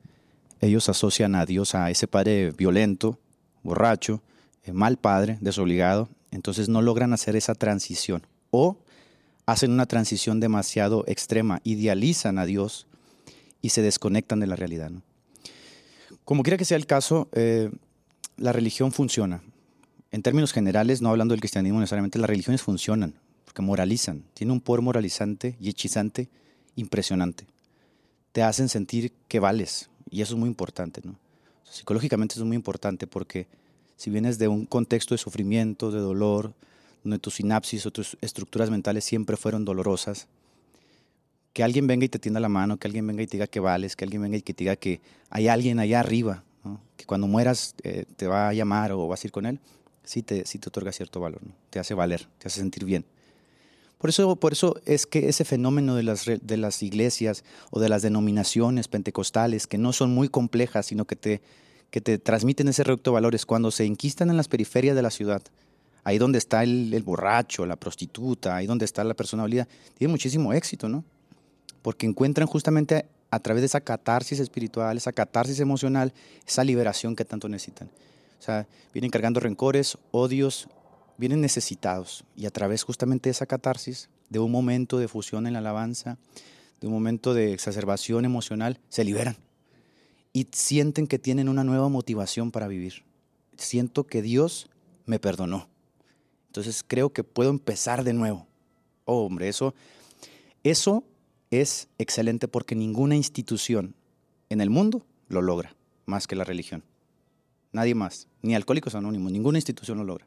ellos 0.60 0.88
asocian 0.88 1.34
a 1.34 1.44
Dios 1.44 1.74
a 1.74 1.90
ese 1.90 2.06
padre 2.06 2.52
violento, 2.52 3.18
borracho, 3.62 4.22
eh, 4.64 4.72
mal 4.72 4.96
padre, 4.96 5.38
desobligado, 5.40 6.08
entonces 6.30 6.68
no 6.68 6.82
logran 6.82 7.12
hacer 7.12 7.34
esa 7.36 7.54
transición 7.54 8.26
o 8.50 8.76
hacen 9.44 9.72
una 9.72 9.86
transición 9.86 10.38
demasiado 10.38 11.04
extrema, 11.08 11.60
idealizan 11.64 12.38
a 12.38 12.46
Dios 12.46 12.86
y 13.60 13.70
se 13.70 13.82
desconectan 13.82 14.40
de 14.40 14.46
la 14.46 14.56
realidad. 14.56 14.92
Como 16.24 16.42
quiera 16.44 16.56
que 16.56 16.64
sea 16.64 16.76
el 16.76 16.86
caso, 16.86 17.28
eh, 17.32 17.70
la 18.36 18.52
religión 18.52 18.92
funciona. 18.92 19.42
En 20.12 20.22
términos 20.22 20.52
generales, 20.52 21.02
no 21.02 21.08
hablando 21.08 21.32
del 21.32 21.40
cristianismo 21.40 21.80
necesariamente, 21.80 22.18
las 22.18 22.30
religiones 22.30 22.62
funcionan, 22.62 23.14
porque 23.44 23.62
moralizan, 23.62 24.24
tienen 24.34 24.52
un 24.52 24.60
poder 24.60 24.82
moralizante 24.82 25.56
y 25.58 25.70
hechizante 25.70 26.28
impresionante. 26.76 27.46
Te 28.32 28.42
hacen 28.42 28.68
sentir 28.68 29.12
que 29.26 29.40
vales, 29.40 29.90
y 30.10 30.22
eso 30.22 30.34
es 30.34 30.38
muy 30.38 30.48
importante. 30.48 31.00
¿no? 31.04 31.16
psicológicamente 31.72 32.34
es 32.34 32.44
muy 32.44 32.56
importante 32.56 33.06
porque 33.06 33.46
si 33.96 34.10
vienes 34.10 34.38
de 34.38 34.48
un 34.48 34.66
contexto 34.66 35.14
de 35.14 35.18
sufrimiento, 35.18 35.90
de 35.90 36.00
dolor, 36.00 36.52
donde 37.02 37.18
tus 37.18 37.36
sinapsis 37.36 37.86
o 37.86 37.90
tus 37.90 38.18
estructuras 38.20 38.70
mentales 38.70 39.04
siempre 39.04 39.36
fueron 39.38 39.64
dolorosas, 39.64 40.28
que 41.54 41.62
alguien 41.62 41.86
venga 41.86 42.04
y 42.04 42.08
te 42.08 42.18
tienda 42.18 42.40
la 42.40 42.50
mano, 42.50 42.76
que 42.76 42.88
alguien 42.88 43.06
venga 43.06 43.22
y 43.22 43.26
te 43.26 43.38
diga 43.38 43.46
que 43.46 43.60
vales, 43.60 43.96
que 43.96 44.04
alguien 44.04 44.22
venga 44.22 44.36
y 44.36 44.42
que 44.42 44.52
te 44.52 44.64
diga 44.64 44.76
que 44.76 45.00
hay 45.30 45.48
alguien 45.48 45.78
allá 45.78 46.00
arriba, 46.00 46.44
que 46.96 47.06
cuando 47.06 47.26
mueras 47.26 47.74
eh, 47.82 48.04
te 48.16 48.26
va 48.26 48.50
a 48.50 48.52
llamar 48.52 48.92
o 48.92 49.08
vas 49.08 49.24
a 49.24 49.26
ir 49.26 49.32
con 49.32 49.46
él, 49.46 49.58
sí 50.04 50.22
te, 50.22 50.46
sí 50.46 50.58
te 50.58 50.68
otorga 50.68 50.92
cierto 50.92 51.20
valor, 51.20 51.42
¿no? 51.44 51.52
te 51.70 51.78
hace 51.78 51.94
valer, 51.94 52.28
te 52.38 52.48
hace 52.48 52.60
sentir 52.60 52.84
bien. 52.84 53.04
Por 53.98 54.10
eso, 54.10 54.34
por 54.36 54.52
eso 54.52 54.80
es 54.84 55.06
que 55.06 55.28
ese 55.28 55.44
fenómeno 55.44 55.94
de 55.94 56.02
las, 56.02 56.24
de 56.24 56.56
las 56.56 56.82
iglesias 56.82 57.44
o 57.70 57.78
de 57.78 57.88
las 57.88 58.02
denominaciones 58.02 58.88
pentecostales, 58.88 59.66
que 59.66 59.78
no 59.78 59.92
son 59.92 60.12
muy 60.12 60.28
complejas, 60.28 60.86
sino 60.86 61.04
que 61.04 61.14
te, 61.14 61.40
que 61.90 62.00
te 62.00 62.18
transmiten 62.18 62.66
ese 62.66 62.82
reducto 62.82 63.10
de 63.10 63.14
valores, 63.14 63.46
cuando 63.46 63.70
se 63.70 63.84
enquistan 63.84 64.28
en 64.30 64.36
las 64.36 64.48
periferias 64.48 64.96
de 64.96 65.02
la 65.02 65.10
ciudad, 65.10 65.42
ahí 66.02 66.18
donde 66.18 66.38
está 66.38 66.64
el, 66.64 66.92
el 66.92 67.02
borracho, 67.04 67.64
la 67.64 67.76
prostituta, 67.76 68.56
ahí 68.56 68.66
donde 68.66 68.84
está 68.84 69.04
la 69.04 69.14
persona 69.14 69.44
olida, 69.44 69.68
tiene 69.96 70.10
muchísimo 70.10 70.52
éxito, 70.52 70.88
¿no? 70.88 71.04
porque 71.82 72.06
encuentran 72.06 72.46
justamente 72.46 73.06
a 73.30 73.40
través 73.40 73.62
de 73.62 73.66
esa 73.66 73.80
catarsis 73.80 74.40
espiritual, 74.40 74.96
esa 74.96 75.12
catarsis 75.12 75.60
emocional, 75.60 76.12
esa 76.46 76.64
liberación 76.64 77.16
que 77.16 77.24
tanto 77.24 77.48
necesitan. 77.48 77.90
O 78.42 78.44
sea, 78.44 78.66
vienen 78.92 79.12
cargando 79.12 79.38
rencores, 79.38 79.98
odios, 80.10 80.66
vienen 81.16 81.40
necesitados 81.40 82.24
y 82.34 82.46
a 82.46 82.50
través 82.50 82.82
justamente 82.82 83.28
de 83.28 83.30
esa 83.30 83.46
catarsis, 83.46 84.10
de 84.30 84.40
un 84.40 84.50
momento 84.50 84.98
de 84.98 85.06
fusión 85.06 85.46
en 85.46 85.52
la 85.52 85.60
alabanza, 85.60 86.18
de 86.80 86.88
un 86.88 86.92
momento 86.92 87.34
de 87.34 87.52
exacerbación 87.52 88.24
emocional, 88.24 88.80
se 88.88 89.04
liberan 89.04 89.36
y 90.32 90.48
sienten 90.50 91.06
que 91.06 91.20
tienen 91.20 91.48
una 91.48 91.62
nueva 91.62 91.88
motivación 91.88 92.50
para 92.50 92.66
vivir. 92.66 93.04
Siento 93.56 94.08
que 94.08 94.22
Dios 94.22 94.68
me 95.06 95.20
perdonó. 95.20 95.68
Entonces 96.48 96.84
creo 96.84 97.12
que 97.12 97.22
puedo 97.22 97.48
empezar 97.48 98.02
de 98.02 98.12
nuevo. 98.12 98.48
Oh, 99.04 99.24
hombre, 99.24 99.48
eso, 99.48 99.72
eso 100.64 101.04
es 101.52 101.86
excelente 101.96 102.48
porque 102.48 102.74
ninguna 102.74 103.14
institución 103.14 103.94
en 104.48 104.60
el 104.60 104.68
mundo 104.68 105.06
lo 105.28 105.42
logra 105.42 105.76
más 106.06 106.26
que 106.26 106.34
la 106.34 106.42
religión. 106.42 106.82
Nadie 107.72 107.94
más, 107.94 108.28
ni 108.42 108.54
Alcohólicos 108.54 108.94
Anónimos, 108.94 109.32
ninguna 109.32 109.58
institución 109.58 109.98
lo 109.98 110.04
logra. 110.04 110.26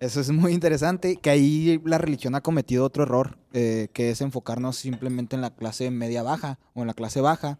Eso 0.00 0.20
es 0.20 0.30
muy 0.30 0.52
interesante, 0.52 1.16
que 1.16 1.30
ahí 1.30 1.80
la 1.84 1.98
religión 1.98 2.34
ha 2.34 2.42
cometido 2.42 2.84
otro 2.84 3.04
error, 3.04 3.38
eh, 3.52 3.88
que 3.92 4.10
es 4.10 4.20
enfocarnos 4.20 4.76
simplemente 4.76 5.36
en 5.36 5.42
la 5.42 5.54
clase 5.54 5.90
media 5.90 6.22
baja 6.22 6.58
o 6.74 6.82
en 6.82 6.88
la 6.88 6.94
clase 6.94 7.20
baja 7.20 7.58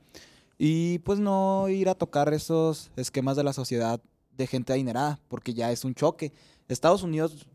y 0.58 0.98
pues 1.00 1.18
no 1.18 1.68
ir 1.68 1.88
a 1.88 1.94
tocar 1.94 2.32
esos 2.32 2.90
esquemas 2.96 3.36
de 3.36 3.44
la 3.44 3.52
sociedad 3.52 4.00
de 4.36 4.46
gente 4.46 4.72
adinerada, 4.72 5.20
porque 5.28 5.54
ya 5.54 5.70
es 5.72 5.84
un 5.84 5.94
choque. 5.94 6.32
Estados 6.68 7.02
Unidos 7.02 7.46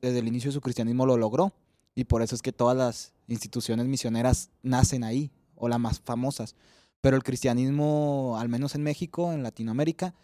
desde 0.00 0.18
el 0.18 0.28
inicio 0.28 0.50
de 0.50 0.54
su 0.54 0.60
cristianismo 0.60 1.06
lo 1.06 1.16
logró. 1.16 1.52
Y 1.94 2.04
por 2.04 2.22
eso 2.22 2.34
es 2.34 2.42
que 2.42 2.52
todas 2.52 2.76
las 2.76 3.12
instituciones 3.28 3.86
misioneras 3.86 4.50
nacen 4.62 5.04
ahí, 5.04 5.30
o 5.54 5.68
las 5.68 5.78
más 5.78 6.00
famosas. 6.00 6.56
Pero 7.00 7.16
el 7.16 7.22
cristianismo, 7.22 8.36
al 8.38 8.48
menos 8.48 8.74
en 8.74 8.82
México, 8.82 9.32
en 9.32 9.42
Latinoamérica, 9.42 10.14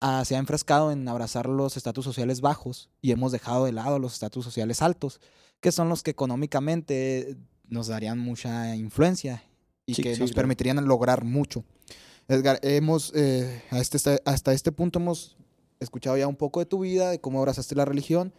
ah, 0.00 0.24
se 0.24 0.36
ha 0.36 0.38
enfrascado 0.38 0.92
en 0.92 1.06
abrazar 1.08 1.48
los 1.48 1.76
estatus 1.76 2.04
sociales 2.04 2.40
bajos 2.40 2.90
y 3.00 3.12
hemos 3.12 3.32
dejado 3.32 3.64
de 3.64 3.72
lado 3.72 3.98
los 3.98 4.14
estatus 4.14 4.44
sociales 4.44 4.82
altos, 4.82 5.20
que 5.60 5.72
son 5.72 5.88
los 5.88 6.02
que 6.02 6.10
económicamente 6.10 7.36
nos 7.68 7.88
darían 7.88 8.18
mucha 8.18 8.74
influencia 8.76 9.42
y 9.86 9.94
que 9.94 10.16
nos 10.18 10.32
permitirían 10.32 10.84
lograr 10.86 11.24
mucho. 11.24 11.64
Edgar, 12.28 12.60
hemos, 12.62 13.12
eh, 13.14 13.62
este, 13.72 14.20
hasta 14.24 14.52
este 14.52 14.70
punto 14.70 14.98
hemos 14.98 15.36
escuchado 15.80 16.16
ya 16.16 16.26
un 16.26 16.36
poco 16.36 16.60
de 16.60 16.66
tu 16.66 16.80
vida, 16.80 17.10
de 17.10 17.20
cómo 17.20 17.38
abrazaste 17.38 17.74
la 17.74 17.86
religión, 17.86 18.34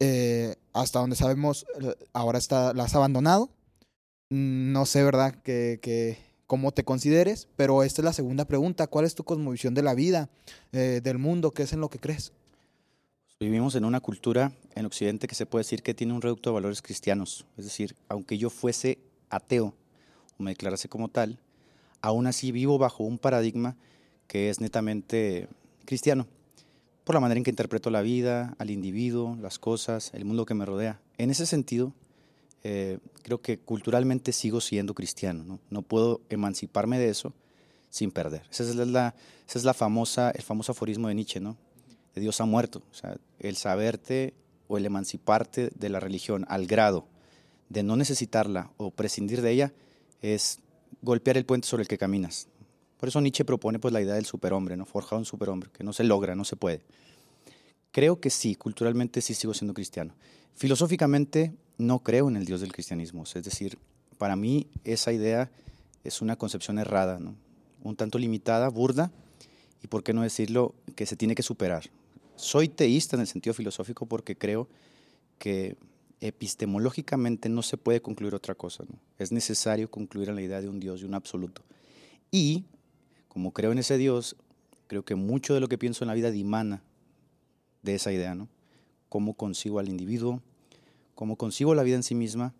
eh, 0.00 0.56
hasta 0.72 0.98
donde 0.98 1.14
sabemos, 1.14 1.66
eh, 1.80 1.94
ahora 2.12 2.38
está, 2.38 2.72
la 2.74 2.84
has 2.84 2.94
abandonado. 2.94 3.50
No 4.30 4.86
sé, 4.86 5.04
¿verdad? 5.04 5.34
Que, 5.42 5.78
que, 5.82 6.18
cómo 6.50 6.72
te 6.72 6.82
consideres, 6.82 7.46
pero 7.54 7.84
esta 7.84 8.02
es 8.02 8.04
la 8.04 8.12
segunda 8.12 8.44
pregunta. 8.44 8.88
¿Cuál 8.88 9.04
es 9.04 9.14
tu 9.14 9.22
cosmovisión 9.22 9.72
de 9.72 9.84
la 9.84 9.94
vida, 9.94 10.28
eh, 10.72 11.00
del 11.00 11.16
mundo? 11.16 11.52
¿Qué 11.52 11.62
es 11.62 11.72
en 11.72 11.78
lo 11.78 11.88
que 11.88 12.00
crees? 12.00 12.32
Vivimos 13.38 13.76
en 13.76 13.84
una 13.84 14.00
cultura 14.00 14.50
en 14.74 14.84
Occidente 14.84 15.28
que 15.28 15.36
se 15.36 15.46
puede 15.46 15.60
decir 15.60 15.84
que 15.84 15.94
tiene 15.94 16.12
un 16.12 16.20
reducto 16.20 16.50
de 16.50 16.54
valores 16.54 16.82
cristianos. 16.82 17.46
Es 17.56 17.66
decir, 17.66 17.94
aunque 18.08 18.36
yo 18.36 18.50
fuese 18.50 18.98
ateo 19.28 19.74
o 20.40 20.42
me 20.42 20.50
declarase 20.50 20.88
como 20.88 21.06
tal, 21.06 21.38
aún 22.00 22.26
así 22.26 22.50
vivo 22.50 22.78
bajo 22.78 23.04
un 23.04 23.18
paradigma 23.18 23.76
que 24.26 24.50
es 24.50 24.60
netamente 24.60 25.46
cristiano 25.84 26.26
por 27.04 27.14
la 27.14 27.20
manera 27.20 27.38
en 27.38 27.44
que 27.44 27.50
interpreto 27.50 27.90
la 27.90 28.02
vida, 28.02 28.56
al 28.58 28.70
individuo, 28.70 29.38
las 29.40 29.60
cosas, 29.60 30.10
el 30.14 30.24
mundo 30.24 30.46
que 30.46 30.54
me 30.54 30.66
rodea. 30.66 31.00
En 31.16 31.30
ese 31.30 31.46
sentido, 31.46 31.92
eh, 32.62 32.98
creo 33.22 33.40
que 33.40 33.58
culturalmente 33.58 34.32
sigo 34.32 34.60
siendo 34.60 34.94
cristiano. 34.94 35.58
¿no? 35.70 35.82
puedo 35.82 36.20
emanciparme 36.28 36.98
de 36.98 37.08
eso 37.08 37.32
sin 37.88 38.10
perder. 38.10 38.42
Esa 38.50 38.62
es 38.64 38.74
la, 38.74 39.14
esa 39.48 39.58
es 39.58 39.64
la 39.64 39.74
famosa, 39.74 40.30
el 40.30 40.42
famoso 40.42 40.72
aforismo 40.72 41.08
de 41.08 41.14
Nietzsche, 41.14 41.40
¿no? 41.40 41.56
De 42.14 42.20
Dios 42.20 42.40
ha 42.40 42.44
muerto. 42.44 42.82
O 42.90 42.94
sea, 42.94 43.16
el 43.38 43.56
saberte 43.56 44.34
o 44.68 44.76
el 44.78 44.86
emanciparte 44.86 45.70
de 45.74 45.88
la 45.88 46.00
religión 46.00 46.46
al 46.48 46.66
grado 46.66 47.06
de 47.68 47.82
no 47.82 47.96
necesitarla 47.96 48.70
o 48.76 48.90
prescindir 48.90 49.42
de 49.42 49.50
ella 49.52 49.72
es 50.22 50.58
golpear 51.02 51.36
el 51.36 51.46
puente 51.46 51.66
sobre 51.66 51.82
el 51.82 51.88
que 51.88 51.98
caminas. 51.98 52.48
Por 52.98 53.08
eso 53.08 53.20
Nietzsche 53.20 53.44
propone 53.44 53.78
pues, 53.78 53.94
la 53.94 54.02
idea 54.02 54.14
del 54.14 54.26
superhombre, 54.26 54.76
¿no? 54.76 54.84
forjado 54.84 55.18
un 55.18 55.24
superhombre, 55.24 55.70
que 55.72 55.82
no 55.82 55.92
se 55.92 56.04
logra, 56.04 56.36
no 56.36 56.44
se 56.44 56.56
puede. 56.56 56.82
Creo 57.92 58.20
que 58.20 58.30
sí, 58.30 58.54
culturalmente 58.54 59.22
sí 59.22 59.34
sigo 59.34 59.54
siendo 59.54 59.72
cristiano. 59.72 60.14
Filosóficamente 60.54 61.54
no 61.80 62.00
creo 62.00 62.28
en 62.28 62.36
el 62.36 62.44
Dios 62.44 62.60
del 62.60 62.72
cristianismo. 62.72 63.24
Es 63.24 63.44
decir, 63.44 63.78
para 64.18 64.36
mí 64.36 64.66
esa 64.84 65.12
idea 65.12 65.50
es 66.04 66.22
una 66.22 66.36
concepción 66.36 66.78
errada, 66.78 67.18
un 67.82 67.96
tanto 67.96 68.18
limitada, 68.18 68.68
burda, 68.68 69.10
y 69.82 69.88
por 69.88 70.02
qué 70.02 70.12
no 70.12 70.22
decirlo, 70.22 70.74
que 70.94 71.06
se 71.06 71.16
tiene 71.16 71.34
que 71.34 71.42
superar. 71.42 71.90
Soy 72.36 72.68
teísta 72.68 73.16
en 73.16 73.20
el 73.20 73.26
sentido 73.26 73.54
filosófico 73.54 74.06
porque 74.06 74.36
creo 74.36 74.68
que 75.38 75.76
epistemológicamente 76.20 77.48
no 77.48 77.62
se 77.62 77.76
puede 77.78 78.02
concluir 78.02 78.34
otra 78.34 78.54
cosa. 78.54 78.84
¿no? 78.88 78.98
Es 79.18 79.32
necesario 79.32 79.90
concluir 79.90 80.28
en 80.28 80.34
la 80.34 80.42
idea 80.42 80.60
de 80.60 80.68
un 80.68 80.80
Dios, 80.80 81.00
de 81.00 81.06
un 81.06 81.14
absoluto. 81.14 81.62
Y 82.30 82.64
como 83.28 83.52
creo 83.52 83.72
en 83.72 83.78
ese 83.78 83.96
Dios, 83.96 84.36
creo 84.86 85.04
que 85.04 85.14
mucho 85.14 85.54
de 85.54 85.60
lo 85.60 85.68
que 85.68 85.78
pienso 85.78 86.04
en 86.04 86.08
la 86.08 86.14
vida 86.14 86.30
dimana 86.30 86.82
de 87.82 87.94
esa 87.94 88.12
idea, 88.12 88.34
¿no? 88.34 88.48
Cómo 89.08 89.34
consigo 89.34 89.78
al 89.78 89.88
individuo, 89.88 90.42
cómo 91.20 91.36
consigo 91.36 91.74
la 91.74 91.82
vida 91.82 91.96
en 91.96 92.02
sí 92.02 92.14
misma, 92.14 92.54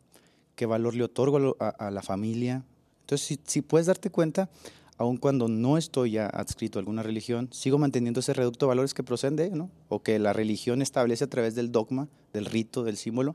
qué 0.54 0.66
valor 0.66 0.94
le 0.94 1.04
otorgo 1.04 1.56
a, 1.58 1.90
la 1.90 2.02
familia. 2.02 2.62
Entonces, 3.00 3.38
si, 3.42 3.62
puedes 3.62 3.86
darte 3.86 4.10
cuenta, 4.10 4.50
aun 4.98 5.16
cuando 5.16 5.48
no 5.48 5.78
estoy 5.78 6.10
ya 6.10 6.26
adscrito 6.26 6.78
a 6.78 6.80
alguna 6.80 7.02
religión, 7.02 7.48
sigo 7.52 7.78
manteniendo 7.78 8.20
ese 8.20 8.34
reducto 8.34 8.66
de 8.66 8.68
valores 8.68 8.92
que 8.92 9.02
proceden 9.02 9.36
de 9.36 9.48
¿no? 9.48 9.70
O 9.88 10.02
que 10.02 10.18
la 10.18 10.34
religión 10.34 10.82
establece 10.82 11.24
a 11.24 11.26
través 11.28 11.54
del 11.54 11.72
dogma, 11.72 12.06
del 12.34 12.44
rito, 12.44 12.84
del 12.84 12.98
símbolo. 12.98 13.34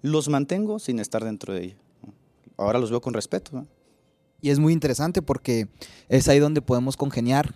Los 0.00 0.30
mantengo 0.30 0.78
sin 0.78 1.00
estar 1.00 1.22
dentro 1.22 1.52
de 1.52 1.64
ella. 1.64 1.76
Ahora 2.56 2.78
los 2.78 2.88
veo 2.88 3.02
con 3.02 3.12
respeto. 3.12 3.50
¿no? 3.52 3.66
Y 4.40 4.48
es 4.48 4.58
muy 4.58 4.72
interesante 4.72 5.20
porque 5.20 5.68
es 6.08 6.28
ahí 6.28 6.38
donde 6.38 6.62
podemos 6.62 6.96
congeniar 6.96 7.54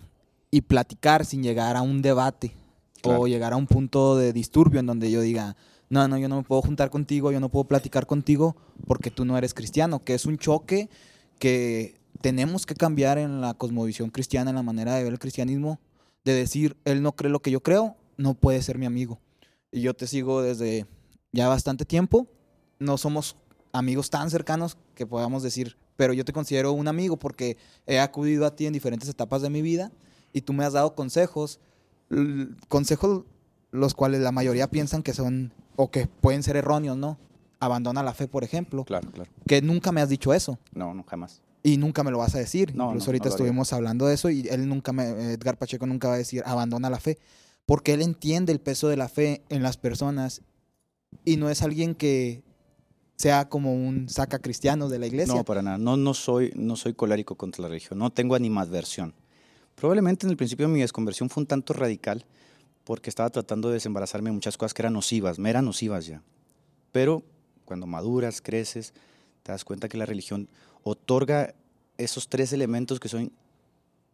y 0.51 0.61
platicar 0.61 1.25
sin 1.25 1.41
llegar 1.41 1.77
a 1.77 1.81
un 1.81 2.03
debate 2.03 2.53
o 3.01 3.25
llegar 3.25 3.53
a 3.53 3.55
un 3.55 3.65
punto 3.65 4.17
de 4.17 4.33
disturbio 4.33 4.79
en 4.79 4.85
donde 4.85 5.09
yo 5.09 5.21
diga, 5.21 5.55
no, 5.89 6.07
no, 6.07 6.17
yo 6.17 6.27
no 6.27 6.37
me 6.37 6.43
puedo 6.43 6.61
juntar 6.61 6.89
contigo, 6.89 7.31
yo 7.31 7.39
no 7.39 7.49
puedo 7.49 7.65
platicar 7.65 8.07
contigo 8.07 8.55
porque 8.87 9.11
tú 9.11 9.25
no 9.25 9.37
eres 9.37 9.53
cristiano, 9.53 10.03
que 10.03 10.13
es 10.13 10.25
un 10.25 10.37
choque 10.37 10.89
que 11.39 11.99
tenemos 12.21 12.65
que 12.65 12.75
cambiar 12.75 13.17
en 13.17 13.41
la 13.41 13.53
cosmovisión 13.53 14.09
cristiana, 14.09 14.49
en 14.49 14.55
la 14.55 14.63
manera 14.63 14.95
de 14.95 15.03
ver 15.03 15.13
el 15.13 15.19
cristianismo, 15.19 15.79
de 16.23 16.33
decir, 16.33 16.75
él 16.85 17.01
no 17.01 17.15
cree 17.15 17.31
lo 17.31 17.41
que 17.41 17.51
yo 17.51 17.61
creo, 17.61 17.95
no 18.17 18.33
puede 18.33 18.61
ser 18.61 18.77
mi 18.77 18.85
amigo. 18.85 19.19
Y 19.71 19.81
yo 19.81 19.93
te 19.93 20.07
sigo 20.07 20.41
desde 20.41 20.87
ya 21.31 21.47
bastante 21.47 21.85
tiempo, 21.85 22.27
no 22.79 22.97
somos 22.97 23.35
amigos 23.73 24.09
tan 24.09 24.31
cercanos 24.31 24.77
que 24.95 25.05
podamos 25.05 25.43
decir, 25.43 25.77
pero 25.97 26.13
yo 26.13 26.25
te 26.25 26.33
considero 26.33 26.71
un 26.71 26.87
amigo 26.87 27.17
porque 27.17 27.57
he 27.85 27.99
acudido 27.99 28.45
a 28.45 28.55
ti 28.55 28.65
en 28.65 28.73
diferentes 28.73 29.09
etapas 29.09 29.41
de 29.41 29.49
mi 29.49 29.61
vida 29.61 29.91
y 30.33 30.41
tú 30.41 30.53
me 30.53 30.65
has 30.65 30.73
dado 30.73 30.95
consejos, 30.95 31.59
consejos 32.67 33.23
los 33.75 33.93
cuales 33.93 34.21
la 34.21 34.31
mayoría 34.31 34.69
piensan 34.69 35.03
que 35.03 35.13
son 35.13 35.51
o 35.75 35.91
que 35.91 36.07
pueden 36.07 36.43
ser 36.43 36.55
erróneos, 36.57 36.97
¿no? 36.97 37.17
Abandona 37.59 38.03
la 38.03 38.13
fe, 38.13 38.27
por 38.27 38.43
ejemplo. 38.43 38.83
Claro, 38.83 39.09
claro. 39.11 39.29
Que 39.47 39.61
nunca 39.61 39.91
me 39.91 40.01
has 40.01 40.09
dicho 40.09 40.33
eso. 40.33 40.59
No, 40.73 40.93
no, 40.93 41.03
jamás. 41.03 41.41
Y 41.63 41.77
nunca 41.77 42.03
me 42.03 42.11
lo 42.11 42.19
vas 42.19 42.35
a 42.35 42.39
decir. 42.39 42.75
No, 42.75 42.87
Incluso 42.87 43.07
ahorita 43.07 43.29
estuvimos 43.29 43.73
hablando 43.73 44.05
de 44.07 44.13
eso 44.13 44.29
y 44.29 44.47
él 44.49 44.67
nunca 44.67 44.93
me, 44.93 45.33
Edgar 45.33 45.57
Pacheco 45.57 45.87
nunca 45.87 46.07
va 46.07 46.15
a 46.15 46.17
decir 46.17 46.43
abandona 46.45 46.89
la 46.89 46.99
fe. 46.99 47.17
Porque 47.65 47.93
él 47.93 48.01
entiende 48.01 48.51
el 48.51 48.59
peso 48.59 48.87
de 48.87 48.97
la 48.97 49.09
fe 49.09 49.41
en 49.49 49.63
las 49.63 49.77
personas 49.77 50.41
y 51.23 51.37
no 51.37 51.49
es 51.49 51.63
alguien 51.63 51.95
que 51.95 52.43
sea 53.15 53.49
como 53.49 53.73
un 53.73 54.09
saca 54.09 54.39
cristiano 54.39 54.89
de 54.89 54.99
la 54.99 55.07
iglesia. 55.07 55.35
No, 55.35 55.43
para 55.43 55.61
nada. 55.61 55.77
No, 55.77 55.97
no, 55.97 56.13
soy, 56.13 56.51
no 56.55 56.75
soy 56.75 56.93
colérico 56.93 57.35
contra 57.35 57.63
la 57.63 57.69
religión. 57.69 57.97
No 57.97 58.11
tengo 58.11 58.35
animadversión. 58.35 59.15
Probablemente 59.75 60.25
en 60.25 60.31
el 60.31 60.37
principio 60.37 60.67
mi 60.67 60.81
desconversión 60.81 61.29
fue 61.29 61.41
un 61.41 61.47
tanto 61.47 61.73
radical 61.73 62.25
porque 62.85 63.09
estaba 63.09 63.29
tratando 63.29 63.67
de 63.67 63.73
desembarazarme 63.73 64.29
de 64.29 64.35
muchas 64.35 64.57
cosas 64.57 64.73
que 64.73 64.83
eran 64.83 64.93
nocivas, 64.93 65.37
me 65.37 65.49
eran 65.49 65.65
nocivas 65.65 66.05
ya. 66.05 66.21
Pero 66.91 67.23
cuando 67.65 67.87
maduras, 67.87 68.41
creces, 68.41 68.93
te 69.43 69.51
das 69.51 69.65
cuenta 69.65 69.89
que 69.89 69.97
la 69.97 70.05
religión 70.05 70.47
otorga 70.83 71.53
esos 71.97 72.29
tres 72.29 72.53
elementos 72.53 72.99
que 72.99 73.09
son 73.09 73.31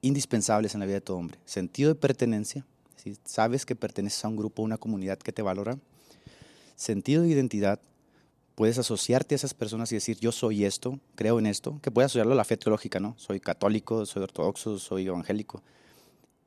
indispensables 0.01 0.73
en 0.73 0.79
la 0.79 0.85
vida 0.85 0.95
de 0.95 1.01
todo 1.01 1.17
hombre. 1.17 1.37
Sentido 1.45 1.89
de 1.89 1.95
pertenencia, 1.95 2.65
sabes 3.25 3.65
que 3.65 3.75
perteneces 3.75 4.23
a 4.25 4.29
un 4.29 4.37
grupo, 4.37 4.61
a 4.61 4.65
una 4.65 4.77
comunidad 4.77 5.19
que 5.19 5.33
te 5.33 5.41
valora. 5.41 5.77
Sentido 6.75 7.23
de 7.23 7.29
identidad, 7.29 7.79
puedes 8.55 8.77
asociarte 8.77 9.35
a 9.35 9.37
esas 9.37 9.53
personas 9.53 9.91
y 9.91 9.95
decir, 9.95 10.17
yo 10.19 10.31
soy 10.31 10.65
esto, 10.65 10.99
creo 11.15 11.39
en 11.39 11.45
esto, 11.45 11.79
que 11.81 11.91
puedes 11.91 12.07
asociarlo 12.07 12.33
a 12.33 12.35
la 12.37 12.45
fe 12.45 12.57
teológica, 12.57 12.99
¿no? 12.99 13.15
Soy 13.17 13.39
católico, 13.39 14.05
soy 14.05 14.23
ortodoxo, 14.23 14.79
soy 14.79 15.07
evangélico. 15.07 15.61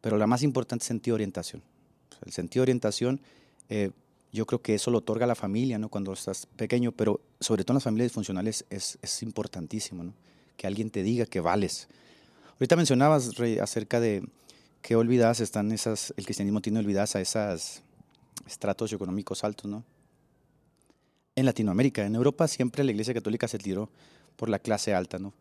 Pero 0.00 0.16
la 0.16 0.26
más 0.26 0.42
importante 0.42 0.82
es 0.82 0.88
sentido 0.88 1.14
de 1.14 1.22
orientación. 1.22 1.62
El 2.24 2.32
sentido 2.32 2.62
de 2.62 2.64
orientación, 2.64 3.20
eh, 3.68 3.90
yo 4.32 4.46
creo 4.46 4.60
que 4.60 4.74
eso 4.74 4.90
lo 4.90 4.98
otorga 4.98 5.26
la 5.26 5.34
familia, 5.34 5.78
¿no? 5.78 5.88
Cuando 5.88 6.12
estás 6.12 6.46
pequeño, 6.46 6.92
pero 6.92 7.20
sobre 7.40 7.64
todo 7.64 7.74
en 7.74 7.76
las 7.76 7.84
familias 7.84 8.06
disfuncionales 8.06 8.64
es, 8.70 8.98
es 9.02 9.22
importantísimo, 9.22 10.04
¿no? 10.04 10.14
Que 10.56 10.66
alguien 10.66 10.90
te 10.90 11.02
diga 11.02 11.26
que 11.26 11.40
vales. 11.40 11.88
Ahorita 12.54 12.76
mencionabas, 12.76 13.36
Rey, 13.36 13.58
acerca 13.58 14.00
de 14.00 14.26
qué 14.82 14.96
olvidadas 14.96 15.40
están 15.40 15.72
esas, 15.72 16.14
el 16.16 16.24
cristianismo 16.24 16.60
tiene 16.60 16.78
olvidadas 16.78 17.16
a 17.16 17.20
esos 17.20 17.82
estratos 18.46 18.92
económicos 18.92 19.44
altos, 19.44 19.70
¿no? 19.70 19.84
en 21.36 21.46
Latinoamérica. 21.46 22.04
En 22.04 22.14
Europa 22.14 22.48
siempre 22.48 22.84
la 22.84 22.90
Iglesia 22.90 23.14
Católica 23.14 23.48
se 23.48 23.58
tiró 23.58 23.90
por 24.36 24.48
la 24.48 24.58
clase 24.58 24.94
alta, 24.94 25.18
¿no? 25.18 25.32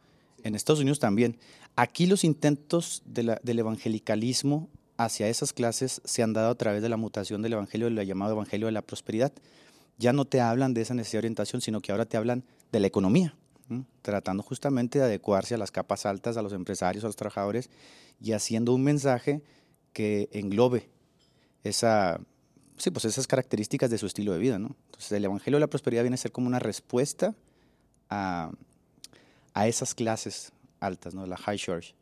En 0.44 0.56
Estados 0.56 0.82
Unidos 0.82 1.00
también. 1.00 1.38
Aquí 1.76 2.06
los 2.06 2.24
intentos 2.24 3.02
del 3.06 3.60
evangelicalismo 3.60 4.70
hacia 4.98 5.28
esas 5.28 5.54
clases 5.54 6.02
se 6.06 6.24
han 6.24 6.34
dado 6.34 6.52
a 6.52 6.56
través 6.56 6.82
de 6.82 6.90
la 6.90 6.98
mutación 6.98 7.42
del 7.42 7.54
evangelio, 7.54 7.90
del 7.90 8.08
llamado 8.08 8.34
evangelio 8.34 8.68
de 8.68 8.74
la 8.74 8.82
prosperidad. 8.82 9.32
Ya 9.98 10.14
no 10.14 10.26
te 10.26 10.42
hablan 10.42 10.74
de 10.74 10.82
esa 10.82 10.94
necesidad 10.94 11.20
de 11.22 11.26
orientación, 11.28 11.62
sino 11.62 11.82
que 11.82 11.92
ahora 11.92 12.06
te 12.06 12.18
hablan 12.18 12.44
de 12.72 12.80
la 12.80 12.88
economía, 12.88 13.36
tratando 14.02 14.44
justamente 14.44 15.00
de 15.00 15.06
adecuarse 15.06 15.56
a 15.56 15.58
las 15.58 15.72
capas 15.72 16.06
altas, 16.06 16.38
a 16.38 16.42
los 16.42 16.54
empresarios, 16.54 17.04
a 17.04 17.08
los 17.08 17.16
trabajadores 17.16 17.70
y 18.20 18.34
haciendo 18.34 18.74
un 18.74 18.84
mensaje 18.84 19.44
que 19.94 20.30
englobe 20.32 20.90
esa, 21.64 22.20
sí, 22.78 22.92
pues 22.92 23.06
esas 23.06 23.28
características 23.28 23.90
de 23.90 23.98
su 23.98 24.06
estilo 24.06 24.34
de 24.34 24.40
vida, 24.40 24.60
¿no? 24.60 24.76
Entonces 24.86 25.12
el 25.12 25.26
Evangelio 25.26 25.58
de 25.58 25.62
la 25.62 25.68
Prosperidad 25.68 26.04
viene 26.04 26.16
a 26.16 26.18
ser 26.18 26.32
como 26.32 26.48
una 26.48 26.60
respuesta 26.60 27.36
a, 28.10 28.52
a 29.54 29.68
esas 29.68 29.94
clases 29.94 30.52
altas, 30.80 31.14
¿no? 31.14 31.26
La 31.26 31.38
high 31.38 31.58
church. 31.58 31.94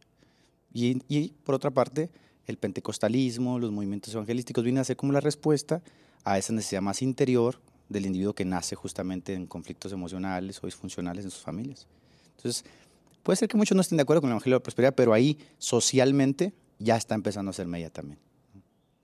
Y, 0.74 1.02
y, 1.08 1.30
por 1.44 1.56
otra 1.56 1.70
parte, 1.70 2.10
el 2.48 2.58
pentecostalismo, 2.58 3.60
los 3.60 3.72
movimientos 3.72 4.14
evangelísticos 4.14 4.64
vienen 4.64 4.82
a 4.82 4.84
ser 4.84 4.98
como 4.98 5.14
la 5.14 5.20
respuesta 5.20 5.82
a 6.24 6.38
esa 6.38 6.54
necesidad 6.54 6.82
más 6.82 7.02
interior 7.02 7.60
del 7.90 8.06
individuo 8.06 8.34
que 8.34 8.46
nace 8.46 8.76
justamente 8.76 9.34
en 9.34 9.48
conflictos 9.48 9.92
emocionales 9.92 10.64
o 10.64 10.68
disfuncionales 10.68 11.26
en 11.26 11.32
sus 11.32 11.42
familias. 11.42 11.88
Entonces, 12.38 12.64
puede 13.24 13.38
ser 13.38 13.48
que 13.48 13.58
muchos 13.58 13.76
no 13.76 13.82
estén 13.82 13.98
de 13.98 14.04
acuerdo 14.04 14.22
con 14.22 14.30
el 14.30 14.34
Evangelio 14.34 14.56
de 14.56 14.60
la 14.60 14.64
Prosperidad, 14.64 14.96
pero 14.96 15.14
ahí 15.14 15.38
socialmente 15.58 16.54
ya 16.80 16.96
está 16.96 17.16
empezando 17.16 17.52
a 17.52 17.54
ser 17.54 17.68
media 17.68 17.90
también. 17.90 18.20